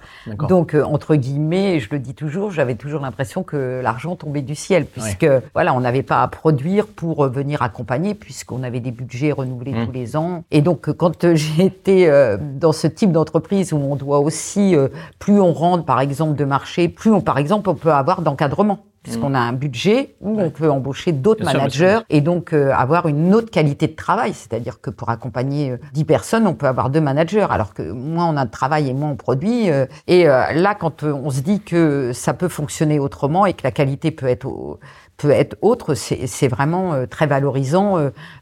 Donc 0.49 0.75
entre 0.75 1.15
guillemets, 1.15 1.79
je 1.79 1.89
le 1.91 1.99
dis 1.99 2.13
toujours, 2.13 2.51
j'avais 2.51 2.75
toujours 2.75 3.01
l'impression 3.01 3.43
que 3.43 3.81
l'argent 3.81 4.15
tombait 4.15 4.41
du 4.41 4.55
ciel, 4.55 4.85
puisque 4.85 5.27
voilà, 5.53 5.73
on 5.73 5.81
n'avait 5.81 6.03
pas 6.03 6.21
à 6.21 6.27
produire 6.27 6.87
pour 6.87 7.27
venir 7.27 7.61
accompagner, 7.61 8.13
puisqu'on 8.13 8.63
avait 8.63 8.79
des 8.79 8.91
budgets 8.91 9.31
renouvelés 9.31 9.73
mm. 9.73 9.85
tous 9.85 9.91
les 9.91 10.15
ans. 10.15 10.43
Et 10.51 10.61
donc 10.61 10.91
quand 10.93 11.33
j'ai 11.35 11.65
été 11.65 12.09
dans 12.39 12.71
ce 12.71 12.87
type 12.87 13.11
d'entreprise 13.11 13.73
où 13.73 13.77
on 13.77 13.95
doit 13.95 14.19
aussi, 14.19 14.75
plus 15.19 15.39
on 15.39 15.53
rentre 15.53 15.85
par 15.85 15.99
exemple 15.99 16.35
de 16.35 16.45
marché, 16.45 16.87
plus 16.87 17.11
on 17.11 17.21
par 17.21 17.37
exemple 17.37 17.69
on 17.69 17.75
peut 17.75 17.93
avoir 17.93 18.21
d'encadrement 18.21 18.79
puisqu'on 19.03 19.33
a 19.33 19.39
un 19.39 19.53
budget 19.53 20.15
où 20.21 20.39
on 20.39 20.49
peut 20.49 20.71
embaucher 20.71 21.11
d'autres 21.11 21.43
managers 21.43 21.99
et 22.09 22.21
donc 22.21 22.53
euh, 22.53 22.71
avoir 22.73 23.07
une 23.07 23.35
autre 23.35 23.51
qualité 23.51 23.87
de 23.87 23.95
travail. 23.95 24.33
C'est-à-dire 24.33 24.79
que 24.79 24.89
pour 24.89 25.09
accompagner 25.09 25.75
10 25.93 26.01
euh, 26.01 26.05
personnes, 26.05 26.47
on 26.47 26.53
peut 26.53 26.67
avoir 26.67 26.89
deux 26.89 27.01
managers, 27.01 27.45
alors 27.49 27.73
que 27.73 27.83
moins 27.83 28.27
on 28.27 28.37
a 28.37 28.45
de 28.45 28.51
travail 28.51 28.89
et 28.89 28.93
moins 28.93 29.11
on 29.11 29.15
produit. 29.17 29.69
Euh, 29.69 29.85
et 30.07 30.23
là, 30.23 30.75
quand 30.75 31.03
on 31.03 31.29
se 31.29 31.41
dit 31.41 31.59
que 31.59 32.11
ça 32.13 32.33
peut 32.33 32.47
fonctionner 32.47 32.99
autrement 32.99 33.45
et 33.45 33.53
que 33.53 33.63
la 33.63 33.71
qualité 33.71 34.11
peut 34.11 34.27
être 34.27 34.79
peut 35.17 35.31
être 35.31 35.57
autre, 35.61 35.93
c'est 35.93 36.47
vraiment 36.47 37.05
très 37.07 37.27
valorisant, 37.27 37.97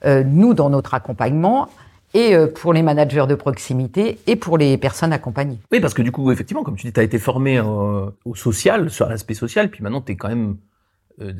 nous, 0.05 0.53
dans 0.53 0.69
notre 0.69 0.93
accompagnement, 0.93 1.67
et 2.13 2.35
pour 2.55 2.73
les 2.73 2.81
managers 2.81 3.25
de 3.27 3.35
proximité 3.35 4.19
et 4.27 4.35
pour 4.35 4.57
les 4.57 4.77
personnes 4.77 5.13
accompagnées. 5.13 5.59
Oui, 5.71 5.79
parce 5.79 5.93
que 5.93 6.01
du 6.01 6.11
coup, 6.11 6.31
effectivement, 6.31 6.63
comme 6.63 6.75
tu 6.75 6.87
dis, 6.87 6.93
tu 6.93 6.99
as 6.99 7.03
été 7.03 7.19
formé 7.19 7.59
au 7.59 8.35
social, 8.35 8.89
sur 8.89 9.07
l'aspect 9.07 9.33
social, 9.33 9.69
puis 9.69 9.83
maintenant 9.83 10.01
tu 10.01 10.11
es 10.11 10.15
quand 10.15 10.29
même 10.29 10.57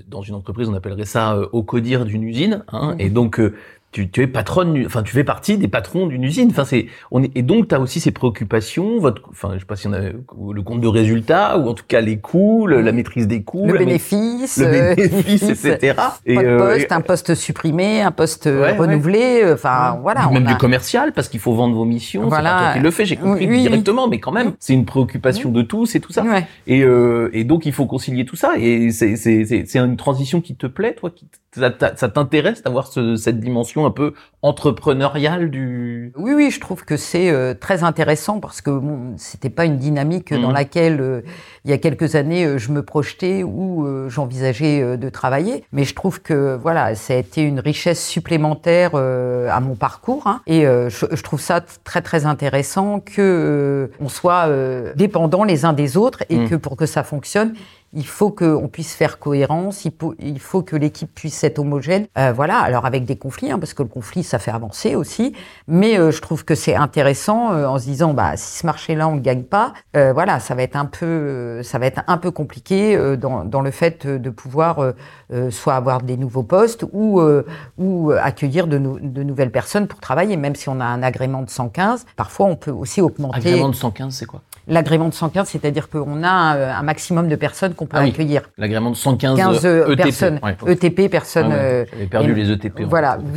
dans 0.08 0.22
une 0.22 0.36
entreprise, 0.36 0.70
on 0.70 0.74
appellerait 0.74 1.06
ça 1.06 1.38
au 1.52 1.64
codir 1.64 2.06
d'une 2.06 2.24
usine, 2.24 2.64
hein, 2.72 2.96
et 3.00 3.10
donc 3.10 3.42
tu, 3.91 4.10
tu 4.10 4.21
es 4.21 4.27
patronne, 4.27 4.84
enfin 4.86 5.04
tu 5.04 5.13
fais 5.13 5.23
partie 5.23 5.58
des 5.58 5.67
patrons 5.67 6.08
d'une 6.08 6.23
usine. 6.23 6.49
Enfin 6.49 6.63
c'est, 6.63 6.88
on 7.12 7.23
est, 7.23 7.32
et 7.36 7.41
donc 7.41 7.67
tu 7.67 7.75
as 7.75 7.80
aussi 7.80 7.99
ces 7.99 8.12
préoccupations, 8.12 8.99
votre, 8.99 9.21
enfin 9.30 9.51
je 9.56 9.60
sais 9.60 9.65
pas 9.65 9.75
si 9.75 9.88
on 9.88 9.93
a 9.93 9.99
le 9.99 10.62
compte 10.62 10.80
de 10.80 10.88
résultat 10.88 11.58
ou 11.58 11.67
en 11.67 11.73
tout 11.73 11.84
cas 11.88 11.99
les 11.99 12.17
coûts, 12.17 12.67
la 12.67 12.91
maîtrise 12.91 13.27
des 13.27 13.43
coûts, 13.43 13.67
le 13.67 13.77
bénéfice, 13.77 14.58
le 14.58 14.65
euh, 14.65 14.95
bénéfice, 14.95 15.43
etc. 15.43 15.95
Et 16.25 16.38
euh, 16.38 16.58
poste, 16.58 16.91
un 16.91 17.01
poste 17.01 17.36
supprimé, 17.36 18.01
un 18.01 18.12
poste 18.12 18.45
renouvelé, 18.45 19.41
euh, 19.43 19.56
enfin 19.56 19.99
voilà. 20.01 20.30
Même 20.30 20.45
du 20.45 20.56
commercial 20.56 21.12
parce 21.12 21.27
qu'il 21.27 21.41
faut 21.41 21.54
vendre 21.54 21.75
vos 21.75 21.86
missions. 21.86 22.27
Voilà. 22.27 22.49
C'est 22.49 22.56
pas 22.56 22.63
toi 22.63 22.73
qui 22.73 22.80
le 22.80 22.91
fait, 22.91 23.06
j'ai 23.06 23.17
compris 23.17 23.47
directement, 23.47 24.08
mais 24.08 24.19
quand 24.19 24.32
même 24.32 24.54
c'est 24.60 24.73
une 24.73 24.86
préoccupation 24.86 25.51
de 25.51 25.62
tous 25.62 25.95
et 25.95 25.99
tout 25.99 26.13
ça. 26.13 26.23
Et, 26.65 26.84
euh, 26.84 27.30
et 27.34 27.43
donc 27.43 27.65
il 27.65 27.73
faut 27.73 27.86
concilier 27.86 28.23
tout 28.23 28.38
ça 28.38 28.54
et 28.58 28.91
c'est 28.91 29.17
c'est 29.17 29.43
c'est 29.43 29.80
une 29.80 29.97
transition 29.97 30.39
qui 30.39 30.56
te 30.56 30.67
plaît, 30.67 30.93
toi, 30.93 31.10
qui 31.10 31.27
ça 31.54 32.10
t'intéresse 32.10 32.63
d'avoir 32.63 32.88
ce, 32.88 33.15
cette 33.15 33.39
dimension 33.39 33.81
un 33.86 33.91
peu 33.91 34.13
entrepreneuriale 34.44 35.52
du 35.52 36.13
Oui, 36.17 36.34
oui, 36.34 36.52
je 36.52 36.60
trouve 36.60 36.84
que 36.84 36.98
c'est 36.98 37.30
euh, 37.30 37.54
très 37.54 37.84
intéressant 37.84 38.39
parce 38.39 38.62
que 38.62 38.72
bon, 38.72 39.13
c'était 39.17 39.52
pas 39.52 39.65
une 39.65 39.78
dynamique 39.78 40.34
dans 40.34 40.50
mmh. 40.50 40.54
laquelle 40.54 41.02
euh, 41.02 41.22
il 41.63 41.70
y 41.70 41.74
a 41.74 41.78
quelques 41.78 42.15
années 42.15 42.46
euh, 42.46 42.58
je 42.58 42.72
me 42.72 42.82
projetais 42.84 43.44
ou 43.44 43.88
j'envisageais 44.08 44.98
de 44.98 45.10
travailler. 45.10 45.63
Mais 45.72 45.84
je 45.84 45.94
trouve 45.94 46.22
que 46.22 46.56
voilà, 46.56 46.96
ça 46.96 47.13
a 47.13 47.17
été 47.17 47.41
une 47.41 47.60
richesse 47.60 48.06
supplémentaire 48.06 48.96
à 48.96 49.60
mon 49.60 49.76
parcours 49.76 50.28
hein, 50.28 50.41
et 50.48 50.63
je, 50.63 51.06
je, 51.12 51.24
trouve 51.24 51.39
ça 51.39 51.62
très 51.84 52.02
très 52.02 52.26
intéressant 52.26 53.00
que 53.00 53.91
on 54.00 54.10
soit 54.10 54.50
dépendants 54.96 55.44
les 55.44 55.65
uns 55.65 55.74
des 55.74 55.98
autres 55.98 56.24
et 56.30 56.38
mmh. 56.38 56.50
que 56.50 56.56
pour 56.56 56.76
que 56.76 56.86
ça 56.86 57.04
fonctionne, 57.04 57.54
il 57.93 58.08
faut 58.08 58.32
qu'on 58.32 58.67
puisse 58.67 58.93
faire 58.93 59.19
cohérence, 59.19 59.86
il 59.86 60.39
faut, 60.39 60.62
que 60.62 60.75
l'équipe 60.75 61.13
puisse 61.13 61.43
être 61.43 61.60
homogène. 61.60 62.08
Euh, 62.17 62.32
voilà, 62.32 62.60
alors 62.60 62.86
avec 62.86 63.06
des 63.06 63.17
conflits, 63.17 63.51
hein, 63.51 63.60
parce 63.60 63.73
que 63.73 63.84
le 63.84 63.89
conflit, 63.89 64.23
ça 64.23 64.39
fait 64.39 64.51
avancer 64.51 64.95
aussi. 64.95 65.34
Mais 65.67 65.97
euh, 65.99 66.12
je 66.12 66.21
trouve 66.21 66.45
que 66.45 66.56
c'est 66.56 66.75
intéressant 66.75 67.51
euh, 67.51 67.65
en 67.65 67.77
se 67.80 67.84
disant, 67.84 68.13
bah, 68.13 68.38
si 68.38 68.60
ce 68.60 68.65
marché-là, 68.65 69.08
on 69.08 69.15
ne 69.15 69.19
gagne 69.19 69.43
pas, 69.43 69.73
voilà, 69.93 70.39
ça 70.39 70.56
va 70.56 70.63
être 70.63 70.75
un 70.75 70.86
peu, 70.86 71.62
ça 71.63 71.80
va 71.80 71.86
être 71.86 72.01
un 72.08 72.17
peu 72.17 72.32
compliqué 72.32 72.97
dans, 73.17 73.43
dans, 73.43 73.62
le 73.62 73.71
fait 73.71 74.08
de 74.08 74.30
pouvoir 74.30 74.93
soit 75.49 75.75
avoir 75.75 76.01
des 76.01 76.17
nouveaux 76.17 76.43
postes 76.43 76.86
ou, 76.91 77.21
ou 77.77 78.12
accueillir 78.12 78.67
de, 78.67 78.77
de, 78.77 79.23
nouvelles 79.23 79.51
personnes 79.51 79.88
pour 79.88 79.99
travailler. 79.99 80.38
Même 80.38 80.56
si 80.56 80.69
on 80.69 80.80
a 80.80 80.86
un 80.86 81.04
agrément 81.04 81.41
de 81.41 81.49
115, 81.49 82.06
parfois 82.15 82.47
on 82.47 82.56
peut 82.56 82.71
aussi 82.71 83.01
augmenter. 83.01 83.38
Agrément 83.38 83.69
de 83.69 83.75
115, 83.75 84.13
c'est 84.13 84.25
quoi? 84.25 84.41
L'agrément 84.67 85.10
de 85.10 85.13
115, 85.13 85.49
c'est-à-dire 85.49 85.89
qu'on 85.89 86.23
a 86.23 86.30
un, 86.30 86.84
maximum 86.84 87.27
de 87.27 87.36
personnes 87.36 87.73
qu'on 87.82 87.88
peut 87.88 87.98
ah 88.00 88.04
accueillir. 88.04 88.44
L'agrément 88.58 88.91
de 88.91 88.96
115 88.96 89.38
15 89.38 89.65
ETP. 89.65 89.98
personnes. 89.98 90.39
ETP, 90.67 91.10
personnes. 91.10 91.52
Ah 91.52 91.86
J'avais 91.91 92.08
perdu 92.08 92.34
les 92.34 92.52
ETP. 92.52 92.82
Voilà. 92.84 93.17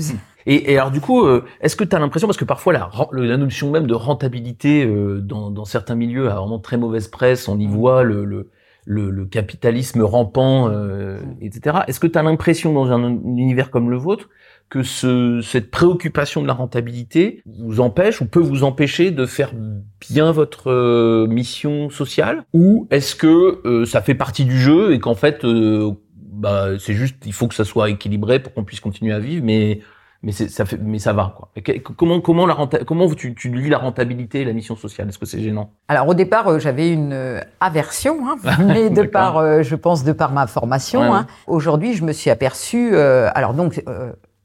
Et, 0.47 0.73
et, 0.73 0.79
alors 0.79 0.91
du 0.91 1.01
coup, 1.01 1.25
euh, 1.25 1.43
est-ce 1.63 1.75
que 1.75 1.85
tu 1.85 1.97
as 1.97 1.99
l'impression, 1.99 2.29
parce 2.29 2.37
que 2.37 2.45
parfois 2.45 2.75
la, 2.75 2.91
la, 3.13 3.37
notion 3.39 3.71
même 3.71 3.87
de 3.87 3.95
rentabilité 3.95 4.85
euh, 4.85 5.23
dans, 5.23 5.51
dans, 5.51 5.65
certains 5.65 5.95
milieux 5.95 6.31
a 6.31 6.35
vraiment 6.35 6.59
très 6.59 6.77
mauvaise 6.77 7.09
presse, 7.09 7.49
on 7.49 7.59
y 7.59 7.67
mm. 7.67 7.71
voit 7.71 8.03
le, 8.03 8.27
le, 8.27 8.51
le, 8.85 9.09
le 9.09 9.25
capitalisme 9.25 10.03
rampant, 10.03 10.69
euh, 10.69 11.19
mm. 11.19 11.37
etc. 11.41 11.79
Est-ce 11.89 11.99
que 11.99 12.07
tu 12.07 12.19
as 12.19 12.23
l'impression 12.23 12.75
dans 12.75 12.93
un 12.93 13.03
univers 13.25 13.71
comme 13.71 13.89
le 13.89 13.97
vôtre 13.97 14.29
que 14.69 14.83
ce, 14.83 15.41
cette 15.41 15.71
préoccupation 15.71 16.43
de 16.43 16.47
la 16.47 16.53
rentabilité 16.53 17.43
vous 17.47 17.81
empêche 17.81 18.21
ou 18.21 18.27
peut 18.27 18.41
vous 18.41 18.65
empêcher 18.65 19.11
de 19.11 19.27
faire 19.27 19.53
bien 20.01 20.33
votre 20.33 20.71
euh, 20.71 21.27
mission 21.29 21.91
sociale? 21.91 22.45
Ou 22.53 22.89
est-ce 22.91 23.15
que 23.15 23.61
euh, 23.67 23.85
ça 23.85 24.03
fait 24.03 24.15
partie 24.15 24.45
du 24.45 24.59
jeu 24.59 24.93
et 24.93 24.99
qu'en 24.99 25.15
fait 25.15 25.45
euh, 25.45 25.93
bah, 26.17 26.71
c'est 26.79 26.95
juste 26.95 27.17
il 27.27 27.33
faut 27.33 27.47
que 27.47 27.55
ça 27.55 27.65
soit 27.65 27.91
équilibré 27.91 28.41
pour 28.41 28.53
qu'on 28.53 28.65
puisse 28.65 28.81
continuer 28.81 29.13
à 29.13 29.21
vivre 29.21 29.45
mais 29.45 29.81
mais 30.23 30.33
ça 30.33 30.65
fait 30.65 30.79
mais 30.83 30.99
ça 30.99 31.13
va 31.13 31.35
quoi. 31.37 31.51
comment 31.97 32.21
comment 32.21 32.47
la 32.47 32.57
comment 32.87 33.09
tu, 33.15 33.35
tu 33.35 33.51
lis 33.51 33.69
la 33.69 33.79
rentabilité 33.79 34.41
et 34.41 34.45
la 34.45 34.55
mission 34.55 34.75
sociale? 34.75 35.09
Est-ce 35.09 35.19
que 35.19 35.27
c'est 35.27 35.41
gênant? 35.41 35.71
Alors 35.87 36.09
au 36.09 36.15
départ 36.15 36.59
j'avais 36.59 36.91
une 36.91 37.41
aversion 37.61 38.27
hein, 38.27 38.37
mais 38.65 38.91
de 38.91 39.03
par 39.03 39.63
je 39.63 39.77
pense 39.77 40.03
de 40.03 40.13
par 40.13 40.33
ma 40.33 40.47
formation 40.47 41.15
hein. 41.15 41.27
aujourd'hui 41.47 41.95
je 41.95 42.05
me 42.05 42.13
suis 42.13 42.31
aperçu 42.31 42.97
alors 42.97 43.53
donc 43.53 43.85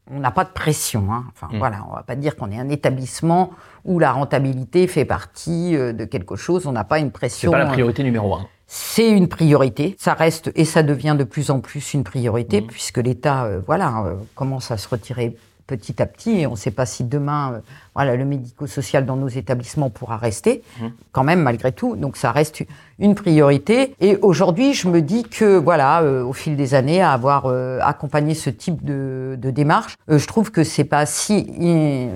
on 0.10 0.20
n'a 0.20 0.32
pas 0.32 0.44
de 0.44 0.50
pression. 0.50 1.08
Hein. 1.12 1.26
Enfin, 1.34 1.54
mm. 1.54 1.60
voilà, 1.60 1.86
on 1.90 1.96
va 1.96 2.04
pas 2.04 2.16
dire 2.16 2.36
qu'on 2.36 2.52
est 2.52 2.60
un 2.60 2.70
établissement 2.70 3.52
où 3.86 4.00
la 4.00 4.12
rentabilité 4.12 4.88
fait 4.88 5.06
partie 5.06 5.76
euh, 5.76 5.94
de 5.94 6.06
quelque 6.06 6.36
chose. 6.36 6.66
On 6.66 6.72
n'a 6.72 6.84
pas 6.84 7.00
une 7.00 7.12
pression. 7.12 7.52
C'est 7.52 7.58
pas 7.58 7.64
la 7.64 7.70
priorité 7.70 8.04
numéro 8.04 8.36
un. 8.36 8.48
C'est 8.68 9.10
une 9.10 9.28
priorité. 9.28 9.96
Ça 9.98 10.14
reste 10.14 10.52
et 10.56 10.66
ça 10.66 10.84
devient 10.84 11.16
de 11.18 11.24
plus 11.24 11.50
en 11.50 11.60
plus 11.60 11.94
une 11.94 12.04
priorité 12.04 12.62
mm. 12.62 12.68
puisque 12.68 12.98
l'État, 12.98 13.46
euh, 13.46 13.62
voilà, 13.66 14.04
euh, 14.06 14.16
commence 14.36 14.72
à 14.72 14.78
se 14.78 14.88
retirer 14.88 15.36
petit 15.70 16.02
à 16.02 16.08
petit, 16.08 16.40
et 16.40 16.48
on 16.48 16.52
ne 16.52 16.56
sait 16.56 16.72
pas 16.72 16.88
si 16.88 17.04
demain, 17.04 17.54
euh, 17.54 17.60
voilà, 17.94 18.16
le 18.16 18.26
médico-social 18.26 19.06
dans 19.06 19.16
nos 19.16 19.28
établissements 19.28 19.92
pourra 19.92 20.18
rester, 20.18 20.64
Mmh. 20.80 20.88
quand 21.12 21.24
même 21.24 21.42
malgré 21.42 21.72
tout. 21.72 21.96
Donc 21.96 22.18
ça 22.18 22.32
reste 22.32 22.64
une 22.98 23.14
priorité. 23.14 23.96
Et 24.00 24.18
aujourd'hui, 24.18 24.74
je 24.74 24.88
me 24.88 25.02
dis 25.02 25.24
que 25.24 25.58
voilà, 25.58 26.02
euh, 26.02 26.24
au 26.24 26.34
fil 26.34 26.56
des 26.56 26.74
années, 26.74 27.02
à 27.02 27.12
avoir 27.12 27.46
euh, 27.46 27.80
accompagné 27.84 28.34
ce 28.34 28.50
type 28.50 28.84
de, 28.84 29.38
de 29.40 29.52
démarche, 29.52 29.96
je 30.08 30.26
trouve 30.26 30.52
que 30.52 30.64
c'est 30.64 30.84
pas 30.86 31.06
si, 31.06 31.48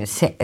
c'est 0.06 0.36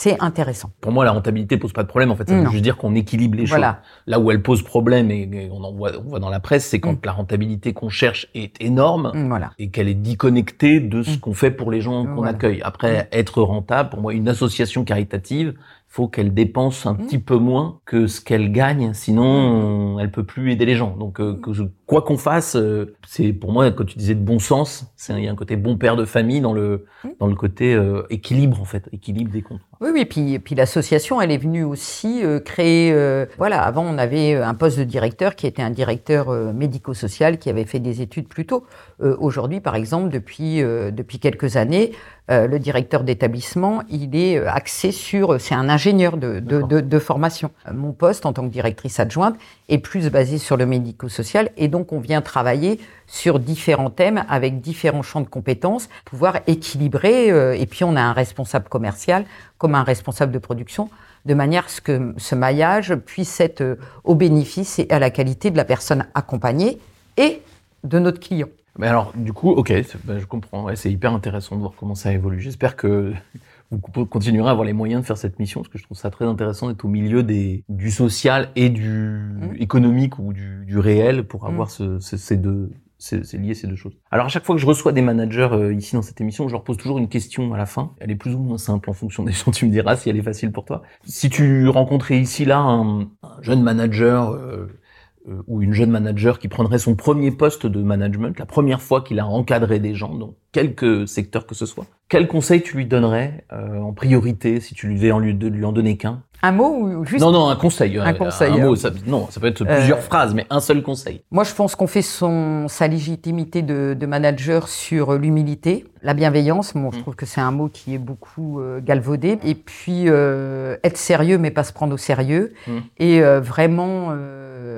c'est 0.00 0.16
intéressant. 0.22 0.70
Pour 0.80 0.92
moi, 0.92 1.04
la 1.04 1.10
rentabilité 1.10 1.56
pose 1.56 1.72
pas 1.72 1.82
de 1.82 1.88
problème. 1.88 2.12
En 2.12 2.16
fait, 2.16 2.28
ça 2.28 2.36
veut 2.36 2.44
Non. 2.44 2.50
juste 2.50 2.62
dire 2.62 2.76
qu'on 2.76 2.94
équilibre 2.94 3.36
les 3.36 3.46
Voilà. 3.46 3.80
choses. 3.82 4.02
Là 4.06 4.20
où 4.20 4.30
elle 4.30 4.42
pose 4.42 4.62
problème, 4.62 5.10
et, 5.10 5.22
et 5.32 5.48
on 5.50 5.64
en 5.64 5.72
voit, 5.72 5.90
on 5.98 6.08
voit 6.08 6.20
dans 6.20 6.30
la 6.30 6.38
presse, 6.38 6.64
c'est 6.66 6.78
quand 6.78 6.92
Mm. 6.92 7.00
la 7.04 7.12
rentabilité 7.12 7.72
qu'on 7.72 7.88
cherche 7.88 8.28
est 8.34 8.54
énorme 8.62 9.10
Voilà. 9.26 9.50
et 9.58 9.70
qu'elle 9.70 9.88
est 9.88 9.94
déconnectée 9.94 10.78
de 10.78 11.02
ce 11.02 11.16
Mm. 11.16 11.20
qu'on 11.20 11.34
fait 11.34 11.50
pour 11.50 11.72
les 11.72 11.80
gens 11.80 12.04
qu'on 12.06 12.14
Voilà. 12.14 12.30
accueille. 12.30 12.60
Après, 12.62 13.08
être 13.10 13.42
rentable, 13.42 13.90
pour 13.90 14.00
moi, 14.00 14.14
une 14.14 14.28
association 14.28 14.84
caritative, 14.84 15.54
faut 15.90 16.06
qu'elle 16.06 16.34
dépense 16.34 16.84
un 16.86 16.92
Mm. 16.92 16.98
petit 16.98 17.18
peu 17.18 17.36
moins 17.36 17.80
que 17.86 18.06
ce 18.06 18.20
qu'elle 18.20 18.52
gagne, 18.52 18.92
sinon 18.92 19.24
on- 19.24 19.98
elle 19.98 20.10
peut 20.10 20.22
plus 20.22 20.52
aider 20.52 20.66
les 20.66 20.76
gens. 20.76 20.94
Donc, 20.96 21.18
euh, 21.18 21.34
que 21.42 21.52
je- 21.54 21.62
quoi 21.86 22.02
qu'on 22.02 22.18
fasse, 22.18 22.56
euh, 22.56 22.94
c'est 23.06 23.32
pour 23.32 23.52
moi, 23.52 23.70
quand 23.70 23.84
tu 23.86 23.96
disais 23.98 24.14
de 24.14 24.20
bon 24.22 24.38
sens, 24.38 24.92
c'est 24.96 25.14
il 25.14 25.24
y 25.24 25.28
a 25.28 25.32
un 25.32 25.34
côté 25.34 25.56
bon 25.56 25.76
père 25.78 25.96
de 25.96 26.04
famille 26.04 26.40
dans 26.42 26.52
le 26.52 26.84
Mm. 27.04 27.08
dans 27.20 27.26
le 27.26 27.34
côté 27.34 27.74
euh, 27.74 28.02
équilibre 28.10 28.60
en 28.60 28.64
fait, 28.66 28.88
équilibre 28.92 29.30
des 29.32 29.40
comptes. 29.42 29.60
Oui, 29.80 29.90
oui, 29.92 30.04
puis, 30.06 30.40
puis 30.40 30.56
l'association, 30.56 31.20
elle 31.20 31.30
est 31.30 31.38
venue 31.38 31.62
aussi 31.62 32.24
euh, 32.24 32.40
créer. 32.40 32.90
euh, 32.92 33.26
voilà, 33.38 33.62
avant, 33.62 33.84
on 33.86 33.96
avait 33.96 34.34
un 34.34 34.54
poste 34.54 34.76
de 34.76 34.82
directeur 34.82 35.36
qui 35.36 35.46
était 35.46 35.62
un 35.62 35.70
directeur 35.70 36.30
euh, 36.30 36.52
médico-social 36.52 37.38
qui 37.38 37.48
avait 37.48 37.64
fait 37.64 37.78
des 37.78 38.02
études 38.02 38.26
plus 38.26 38.44
tôt. 38.44 38.66
Euh, 39.00 39.14
Aujourd'hui, 39.20 39.60
par 39.60 39.76
exemple, 39.76 40.08
depuis, 40.08 40.62
euh, 40.62 40.90
depuis 40.90 41.20
quelques 41.20 41.56
années, 41.56 41.92
euh, 42.28 42.48
le 42.48 42.58
directeur 42.58 43.04
d'établissement, 43.04 43.84
il 43.88 44.16
est 44.16 44.44
axé 44.44 44.90
sur. 44.90 45.40
C'est 45.40 45.54
un 45.54 45.68
ingénieur 45.68 46.16
de, 46.16 46.40
de, 46.40 46.60
de, 46.60 46.80
de 46.80 46.98
formation. 46.98 47.52
Mon 47.72 47.92
poste, 47.92 48.26
en 48.26 48.32
tant 48.32 48.42
que 48.48 48.52
directrice 48.52 48.98
adjointe, 48.98 49.36
est 49.68 49.78
plus 49.78 50.10
basé 50.10 50.38
sur 50.38 50.56
le 50.56 50.66
médico-social 50.66 51.50
et 51.56 51.68
donc 51.68 51.92
on 51.92 52.00
vient 52.00 52.20
travailler 52.20 52.80
sur 53.08 53.40
différents 53.40 53.90
thèmes 53.90 54.24
avec 54.28 54.60
différents 54.60 55.02
champs 55.02 55.22
de 55.22 55.26
compétences, 55.28 55.88
pouvoir 56.04 56.36
équilibrer. 56.46 57.30
euh, 57.32 57.56
et 57.56 57.66
puis 57.66 57.82
on 57.82 57.96
a 57.96 58.00
un 58.02 58.12
responsable 58.12 58.68
commercial 58.68 59.24
comme 59.56 59.74
un 59.74 59.82
responsable 59.82 60.30
de 60.30 60.38
production, 60.38 60.88
de 61.24 61.34
manière 61.34 61.64
à 61.64 61.68
ce 61.68 61.80
que 61.80 62.14
ce 62.16 62.34
maillage 62.34 62.94
puisse 62.94 63.40
être 63.40 63.62
euh, 63.62 63.76
au 64.04 64.14
bénéfice 64.14 64.78
et 64.78 64.86
à 64.90 64.98
la 65.00 65.10
qualité 65.10 65.50
de 65.50 65.56
la 65.56 65.64
personne 65.64 66.06
accompagnée 66.14 66.78
et 67.16 67.40
de 67.82 67.98
notre 67.98 68.20
client. 68.20 68.48
Mais 68.78 68.86
alors, 68.86 69.12
du 69.16 69.32
coup, 69.32 69.50
ok, 69.50 69.72
ben, 70.04 70.18
je 70.20 70.26
comprends. 70.26 70.62
Ouais, 70.64 70.76
c'est 70.76 70.92
hyper 70.92 71.12
intéressant 71.12 71.56
de 71.56 71.60
voir 71.62 71.72
comment 71.76 71.96
ça 71.96 72.12
évolue. 72.12 72.40
J'espère 72.40 72.76
que 72.76 73.12
vous 73.72 73.78
co- 73.78 74.06
continuerez 74.06 74.48
à 74.48 74.52
avoir 74.52 74.64
les 74.66 74.72
moyens 74.72 75.00
de 75.02 75.06
faire 75.06 75.18
cette 75.18 75.38
mission, 75.40 75.60
parce 75.62 75.72
que 75.72 75.78
je 75.78 75.82
trouve 75.84 75.96
ça 75.98 76.10
très 76.10 76.24
intéressant 76.26 76.68
d'être 76.68 76.84
au 76.84 76.88
milieu 76.88 77.22
des, 77.24 77.64
du 77.68 77.90
social 77.90 78.50
et 78.54 78.68
du 78.68 79.20
économique 79.58 80.18
ou 80.20 80.32
du, 80.32 80.64
du 80.66 80.78
réel 80.78 81.24
pour 81.24 81.46
avoir 81.46 81.70
ce, 81.70 81.98
ce- 81.98 82.16
ces 82.16 82.36
deux, 82.36 82.70
c'est 82.98 83.34
lié 83.34 83.54
ces 83.54 83.66
deux 83.66 83.76
choses. 83.76 83.96
Alors 84.10 84.26
à 84.26 84.28
chaque 84.28 84.44
fois 84.44 84.56
que 84.56 84.60
je 84.60 84.66
reçois 84.66 84.92
des 84.92 85.02
managers 85.02 85.48
euh, 85.52 85.72
ici 85.72 85.94
dans 85.94 86.02
cette 86.02 86.20
émission, 86.20 86.48
je 86.48 86.52
leur 86.52 86.64
pose 86.64 86.76
toujours 86.76 86.98
une 86.98 87.08
question 87.08 87.54
à 87.54 87.56
la 87.56 87.66
fin. 87.66 87.94
Elle 88.00 88.10
est 88.10 88.16
plus 88.16 88.34
ou 88.34 88.38
moins 88.38 88.58
simple 88.58 88.90
en 88.90 88.92
fonction 88.92 89.22
des 89.22 89.32
gens. 89.34 89.50
Tu 89.52 89.66
me 89.66 89.70
diras 89.70 89.96
si 89.96 90.10
elle 90.10 90.16
est 90.16 90.22
facile 90.22 90.50
pour 90.52 90.64
toi. 90.64 90.82
Si 91.04 91.30
tu 91.30 91.68
rencontrais 91.68 92.18
ici 92.18 92.44
là 92.44 92.58
un, 92.58 93.02
un 93.22 93.42
jeune 93.42 93.62
manager 93.62 94.32
euh, 94.32 94.80
euh, 95.28 95.42
ou 95.46 95.62
une 95.62 95.72
jeune 95.72 95.90
manager 95.90 96.38
qui 96.38 96.48
prendrait 96.48 96.78
son 96.78 96.94
premier 96.94 97.30
poste 97.30 97.66
de 97.66 97.82
management, 97.82 98.38
la 98.38 98.46
première 98.46 98.80
fois 98.82 99.02
qu'il 99.02 99.20
a 99.20 99.26
encadré 99.26 99.78
des 99.78 99.94
gens 99.94 100.14
dans 100.14 100.34
quelque 100.52 101.06
secteur 101.06 101.46
que 101.46 101.54
ce 101.54 101.66
soit, 101.66 101.84
quel 102.08 102.26
conseil 102.26 102.62
tu 102.62 102.76
lui 102.76 102.86
donnerais 102.86 103.44
euh, 103.52 103.78
en 103.80 103.92
priorité 103.92 104.60
si 104.60 104.74
tu 104.74 104.86
lui 104.88 104.94
devais 104.96 105.12
en 105.12 105.18
lui, 105.18 105.34
de 105.34 105.46
lui 105.48 105.64
en 105.64 105.72
donner 105.72 105.96
qu'un? 105.96 106.22
Un 106.40 106.52
mot 106.52 106.68
ou 106.78 107.04
juste 107.04 107.20
Non, 107.20 107.32
non, 107.32 107.48
un 107.48 107.56
conseil. 107.56 107.98
Un 107.98 108.12
conseil, 108.14 108.52
Un 108.52 108.66
mot, 108.66 108.76
ça, 108.76 108.90
non, 109.08 109.26
ça 109.28 109.40
peut 109.40 109.48
être 109.48 109.64
plusieurs 109.64 109.98
Euh, 109.98 110.02
phrases, 110.02 110.34
mais 110.34 110.46
un 110.50 110.60
seul 110.60 110.84
conseil. 110.84 111.22
Moi, 111.32 111.42
je 111.42 111.52
pense 111.52 111.74
qu'on 111.74 111.88
fait 111.88 112.00
son, 112.00 112.68
sa 112.68 112.86
légitimité 112.86 113.60
de, 113.62 113.96
de 113.98 114.06
manager 114.06 114.68
sur 114.68 115.14
l'humilité, 115.18 115.84
la 116.04 116.14
bienveillance. 116.14 116.74
Bon, 116.74 116.92
je 116.92 116.98
Mm. 116.98 117.02
trouve 117.02 117.16
que 117.16 117.26
c'est 117.26 117.40
un 117.40 117.50
mot 117.50 117.68
qui 117.68 117.92
est 117.94 117.98
beaucoup 117.98 118.60
euh, 118.60 118.80
galvaudé. 118.80 119.38
Et 119.44 119.56
puis, 119.56 120.04
euh, 120.06 120.76
être 120.84 120.96
sérieux, 120.96 121.38
mais 121.38 121.50
pas 121.50 121.64
se 121.64 121.72
prendre 121.72 121.92
au 121.92 121.98
sérieux. 121.98 122.52
Mm. 122.68 122.72
Et 123.00 123.20
vraiment, 123.40 124.14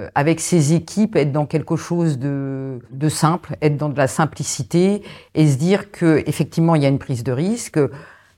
euh, 0.00 0.08
avec 0.14 0.40
ses 0.40 0.72
équipes, 0.74 1.16
être 1.16 1.32
dans 1.32 1.46
quelque 1.46 1.76
chose 1.76 2.18
de, 2.18 2.80
de 2.90 3.08
simple, 3.08 3.56
être 3.62 3.76
dans 3.76 3.88
de 3.88 3.96
la 3.98 4.08
simplicité 4.08 5.02
et 5.34 5.46
se 5.50 5.56
dire 5.56 5.90
que 5.90 6.22
effectivement, 6.26 6.74
il 6.74 6.82
y 6.82 6.86
a 6.86 6.88
une 6.88 6.98
prise 6.98 7.22
de 7.24 7.32
risque. 7.32 7.78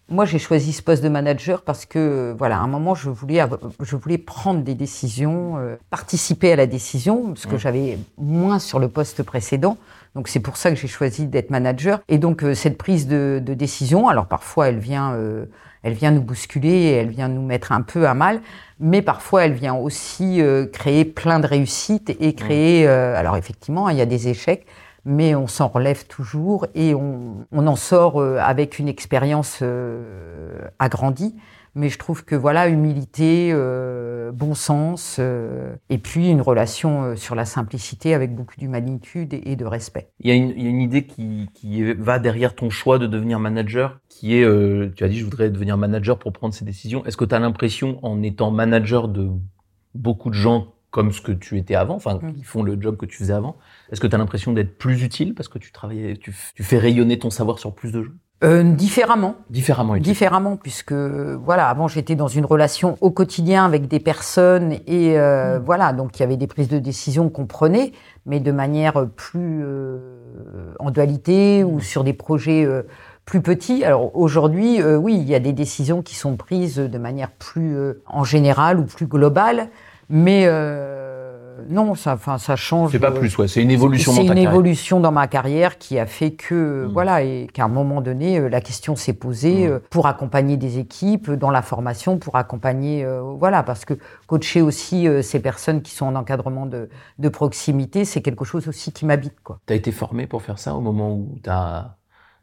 Moi, 0.09 0.25
j'ai 0.27 0.39
choisi 0.39 0.73
ce 0.73 0.83
poste 0.83 1.03
de 1.03 1.09
manager 1.09 1.63
parce 1.63 1.87
que, 1.87 2.35
voilà, 2.37 2.59
à 2.59 2.61
un 2.61 2.67
moment, 2.67 2.95
je 2.95 3.09
voulais, 3.09 3.43
je 3.81 3.97
voulais 3.97 4.19
prendre 4.19 4.63
des 4.63 4.75
décisions, 4.75 5.57
euh, 5.57 5.77
participer 5.91 6.53
à 6.53 6.57
la 6.57 6.67
décision, 6.67 7.29
parce 7.29 7.47
que 7.47 7.55
Mm. 7.55 7.59
j'avais 7.59 7.99
moins 8.19 8.59
sur 8.59 8.79
le 8.79 8.89
poste 8.89 9.23
précédent. 9.23 9.79
Donc, 10.15 10.29
c'est 10.29 10.41
pour 10.41 10.57
ça 10.57 10.71
que 10.71 10.77
j'ai 10.77 10.89
choisi 10.89 11.27
d'être 11.27 11.51
manager. 11.51 12.01
Et 12.09 12.19
donc, 12.19 12.45
euh, 12.45 12.55
cette 12.55 12.77
prise 12.77 13.07
de, 13.07 13.41
de 13.43 13.55
décision, 13.55 14.09
alors 14.09 14.27
parfois, 14.27 14.69
elle 14.69 14.79
vient, 14.79 15.15
euh, 15.15 15.47
elle 15.83 15.95
vient 15.95 16.11
nous 16.11 16.23
bousculer, 16.23 16.91
elle 16.93 17.09
vient 17.09 17.29
nous 17.29 17.43
mettre 17.43 17.73
un 17.73 17.81
peu 17.83 18.07
à 18.07 18.15
mal, 18.15 18.41
mais 18.79 19.01
parfois, 19.01 19.47
elle 19.47 19.55
vient 19.55 19.75
aussi 19.75 20.43
euh, 20.43 20.67
créer 20.67 21.05
plein 21.05 21.41
de 21.41 21.47
réussites 21.47 22.11
et 22.21 22.35
créer. 22.35 22.87
euh, 22.87 23.17
alors, 23.17 23.37
effectivement, 23.37 23.89
il 23.89 23.97
y 23.97 24.03
a 24.03 24.07
des 24.07 24.29
échecs, 24.29 24.67
mais 25.05 25.35
on 25.35 25.47
s'en 25.47 25.69
relève 25.69 26.07
toujours 26.07 26.67
et 26.75 26.95
on, 26.95 27.47
on 27.51 27.67
en 27.67 27.77
sort 27.77 28.21
euh, 28.21 28.39
avec 28.39 28.79
une 28.79 28.89
expérience 28.89 29.61
euh, 29.63 30.59
agrandie. 30.79 31.35
Mais 31.75 31.89
je 31.89 31.99
trouve 31.99 32.25
que 32.25 32.35
voilà, 32.35 32.69
humilité, 32.69 33.51
euh, 33.53 34.31
bon 34.33 34.55
sens, 34.55 35.17
euh, 35.19 35.75
et 35.89 35.97
puis 35.99 36.29
une 36.29 36.43
relation 36.43 37.03
euh, 37.05 37.17
sur 37.17 37.35
la 37.35 37.45
simplicité 37.47 38.13
avec 38.13 38.35
beaucoup 38.35 38.57
d'humanitude 38.59 39.33
et, 39.33 39.53
et 39.53 39.57
de 39.57 39.65
respect. 39.65 40.09
Il 40.21 40.29
y, 40.29 40.33
a 40.33 40.35
une, 40.35 40.51
il 40.51 40.63
y 40.63 40.67
a 40.67 40.71
une 40.71 40.83
idée 40.83 41.07
qui, 41.07 41.49
qui 41.55 41.83
va 41.95 42.19
derrière 42.19 42.55
ton 42.55 42.69
choix 42.69 42.99
de 42.99 43.07
devenir 43.07 43.39
manager, 43.41 44.01
qui 44.11 44.37
est, 44.37 44.45
euh, 44.45 44.93
tu 44.97 45.05
as 45.05 45.09
dit, 45.09 45.19
je 45.19 45.25
voudrais 45.25 45.49
devenir 45.49 45.79
manager 45.79 46.19
pour 46.19 46.33
prendre 46.33 46.53
ces 46.53 46.65
décisions. 46.67 47.05
Est-ce 47.07 47.17
que 47.17 47.25
tu 47.25 47.35
as 47.35 47.39
l'impression, 47.39 47.99
en 48.05 48.23
étant 48.23 48.51
manager 48.51 49.09
de 49.09 49.31
beaucoup 49.95 50.29
de 50.29 50.35
gens 50.35 50.75
comme 50.91 51.11
ce 51.11 51.23
que 51.23 51.33
tu 51.33 51.57
étais 51.57 51.75
avant, 51.75 51.95
enfin, 51.95 52.19
Mm. 52.23 52.35
qui 52.35 52.43
font 52.43 52.63
le 52.63 52.79
job 52.79 52.99
que 52.99 53.07
tu 53.07 53.17
faisais 53.17 53.33
avant, 53.33 53.57
est-ce 53.91 54.01
que 54.01 54.07
tu 54.07 54.15
as 54.15 54.19
l'impression 54.19 54.53
d'être 54.53 54.77
plus 54.77 55.03
utile 55.03 55.35
parce 55.35 55.49
que 55.49 55.59
tu 55.59 55.71
f- 55.73 56.53
tu 56.55 56.63
fais 56.63 56.79
rayonner 56.79 57.19
ton 57.19 57.31
savoir 57.31 57.59
sur 57.59 57.75
plus 57.75 57.93
de 57.93 58.03
gens? 58.03 58.13
Euh, 58.43 58.65
différemment, 58.65 59.37
Différemment 59.51 59.95
utile. 59.95 60.05
différemment, 60.13 60.57
puisque 60.57 60.93
voilà, 60.93 61.69
avant 61.69 61.87
j'étais 61.87 62.17
dans 62.17 62.27
une 62.27 62.45
relation 62.45 62.97
au 63.01 63.11
quotidien 63.11 63.65
avec 63.65 63.87
des 63.87 64.01
personnes 64.01 64.73
et 64.87 65.19
euh, 65.19 65.61
voilà, 65.65 65.93
donc 65.93 66.19
il 66.19 66.23
y 66.23 66.25
avait 66.25 66.37
des 66.37 66.49
prises 66.49 66.69
de 66.69 66.81
décision 66.81 67.29
qu'on 67.29 67.47
prenait, 67.47 67.93
mais 68.27 68.41
de 68.41 68.51
manière 68.51 69.07
plus 69.15 69.61
euh, 69.63 69.99
en 70.81 70.91
dualité 70.91 71.63
ou 71.63 71.79
sur 71.81 72.03
des 72.03 72.15
projets 72.15 72.65
euh, 72.65 72.83
plus 73.25 73.43
petits. 73.43 73.85
Alors 73.85 74.17
aujourd'hui, 74.17 74.83
euh, 74.83 74.97
oui, 74.97 75.15
il 75.15 75.29
y 75.29 75.37
a 75.37 75.41
des 75.41 75.53
décisions 75.53 76.03
qui 76.03 76.17
sont 76.17 76.35
prises 76.37 76.79
de 76.79 76.99
manière 76.99 77.31
plus 77.31 77.77
euh, 77.77 78.03
en 78.09 78.25
général 78.25 78.81
ou 78.81 78.85
plus 78.85 79.07
globale, 79.07 79.69
mais 80.11 80.47
euh, 80.47 81.12
non, 81.69 81.95
ça, 81.95 82.15
enfin, 82.15 82.39
ça 82.39 82.57
change. 82.57 82.93
C'est 82.93 82.99
pas 82.99 83.11
euh, 83.11 83.19
plus, 83.19 83.37
ouais, 83.39 83.49
c'est 83.49 83.63
une 83.63 83.71
évolution 83.71 84.13
c'est 84.13 84.19
dans 84.21 84.27
ta 84.27 84.33
une 84.33 84.35
carrière. 84.37 84.53
évolution 84.53 85.01
dans 85.01 85.13
ma 85.13 85.27
carrière 85.29 85.79
qui 85.79 85.99
a 85.99 86.07
fait 86.07 86.33
que, 86.33 86.87
Mm. 86.87 86.93
voilà, 86.93 87.23
et 87.23 87.47
qu'à 87.53 87.65
un 87.65 87.69
moment 87.69 88.01
donné, 88.01 88.39
euh, 88.39 88.49
la 88.49 88.61
question 88.61 88.97
s'est 88.97 89.13
posée 89.13 89.69
Mm. 89.69 89.71
euh, 89.73 89.79
pour 89.91 90.07
accompagner 90.07 90.57
des 90.57 90.79
équipes 90.79 91.31
dans 91.31 91.51
la 91.51 91.63
formation, 91.63 92.19
pour 92.19 92.37
accompagner, 92.37 93.05
euh, 93.05 93.21
voilà, 93.23 93.63
parce 93.63 93.85
que 93.85 93.95
coacher 94.27 94.63
aussi 94.63 95.07
euh, 95.09 95.23
ces 95.23 95.41
personnes 95.41 95.83
qui 95.83 95.93
sont 95.95 96.07
en 96.07 96.15
encadrement 96.15 96.67
de, 96.67 96.89
de 97.19 97.29
proximité, 97.29 98.05
c'est 98.05 98.23
quelque 98.23 98.45
chose 98.45 98.69
aussi 98.69 98.93
qui 98.93 99.07
m'habite, 99.07 99.41
quoi. 99.43 99.61
Tu 99.67 99.73
as 99.73 99.77
été 99.77 99.93
formé 99.93 100.27
pour 100.27 100.43
faire 100.43 100.59
ça 100.59 100.75
au 100.75 100.81
moment 100.81 101.13
où 101.15 101.39
tu 101.43 101.51
as, 101.51 101.97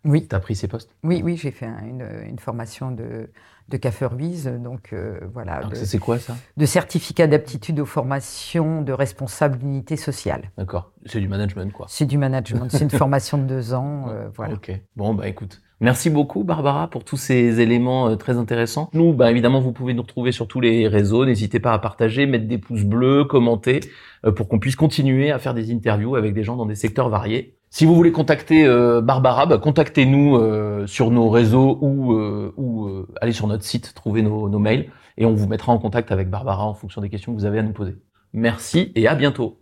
Oui, 0.06 0.22
pris 0.42 0.56
ces 0.56 0.68
postes? 0.70 0.96
Oui, 1.04 1.22
oui, 1.24 1.36
j'ai 1.36 1.52
fait 1.52 1.66
un- 1.66 1.84
une, 1.86 2.06
une 2.30 2.40
formation 2.40 2.92
de, 2.92 3.30
de 3.70 3.78
CAFE 3.78 4.04
Ruiz, 4.04 4.52
donc 4.64 4.94
euh, 4.94 5.20
voilà, 5.34 5.62
ça, 5.74 5.86
C'est 5.86 6.00
quoi 6.00 6.18
ça? 6.20 6.36
de 6.58 6.66
certificat 6.66 7.28
d'aptitude 7.28 7.80
aux 7.80 7.86
formations 7.86 8.82
de 8.82 8.92
responsable 8.92 9.58
d'unité 9.58 9.96
sociale. 9.96 10.52
D'accord, 10.58 10.92
c'est 11.06 11.20
du 11.20 11.28
management 11.28 11.72
quoi. 11.72 11.86
C'est 11.90 12.06
du 12.06 12.18
management, 12.18 12.70
c'est 12.70 12.84
une 12.84 12.90
formation 12.90 13.38
de 13.38 13.44
deux 13.44 13.74
ans, 13.74 14.06
euh, 14.10 14.28
voilà. 14.36 14.56
Ok. 14.56 14.72
Bon, 14.96 15.14
bah 15.14 15.28
écoute. 15.28 15.62
Merci 15.82 16.10
beaucoup, 16.10 16.44
Barbara, 16.44 16.90
pour 16.90 17.06
tous 17.06 17.16
ces 17.16 17.62
éléments 17.62 18.10
euh, 18.10 18.16
très 18.18 18.38
intéressants. 18.38 18.90
Nous, 18.92 19.14
bah 19.14 19.32
évidemment, 19.32 19.62
vous 19.62 19.72
pouvez 19.72 19.94
nous 19.94 20.02
retrouver 20.02 20.34
sur 20.34 20.46
tous 20.46 20.60
les 20.60 20.90
réseaux. 20.90 21.26
N'hésitez 21.26 21.62
pas 21.62 21.72
à 21.72 21.80
partager, 21.80 22.26
mettre 22.26 22.48
des 22.48 22.58
pouces 22.58 22.84
bleus, 22.84 23.24
commenter, 23.24 23.80
euh, 24.26 24.34
pour 24.34 24.50
qu'on 24.50 24.60
puisse 24.60 24.76
continuer 24.76 25.32
à 25.32 25.40
faire 25.40 25.54
des 25.54 25.72
interviews 25.72 26.18
avec 26.18 26.34
des 26.34 26.44
gens 26.44 26.58
dans 26.58 26.66
des 26.66 26.76
secteurs 26.76 27.08
variés. 27.08 27.56
Si 27.72 27.86
vous 27.86 27.96
voulez 27.96 28.12
contacter 28.12 28.66
euh, 28.66 29.00
Barbara, 29.02 29.46
bah, 29.46 29.60
contactez-nous 29.60 30.38
euh, 30.38 30.88
sur 30.88 31.12
nos 31.12 31.30
réseaux 31.30 31.78
ou, 31.82 32.14
euh, 32.14 33.08
allez 33.22 33.32
sur 33.32 33.48
notre 33.48 33.64
site, 33.64 33.94
trouvez 33.94 34.24
nos 34.24 34.60
mails 34.60 34.92
et 35.18 35.26
on 35.26 35.34
vous 35.34 35.48
mettra 35.48 35.72
en 35.72 35.78
contact 35.78 36.12
avec 36.12 36.30
Barbara 36.30 36.66
en 36.66 36.74
fonction 36.74 37.02
des 37.02 37.10
questions 37.10 37.34
que 37.34 37.40
vous 37.40 37.46
avez 37.46 37.60
à 37.60 37.64
nous 37.64 37.74
poser. 37.74 37.98
Merci 38.34 38.92
et 38.96 39.08
à 39.08 39.16
bientôt. 39.16 39.60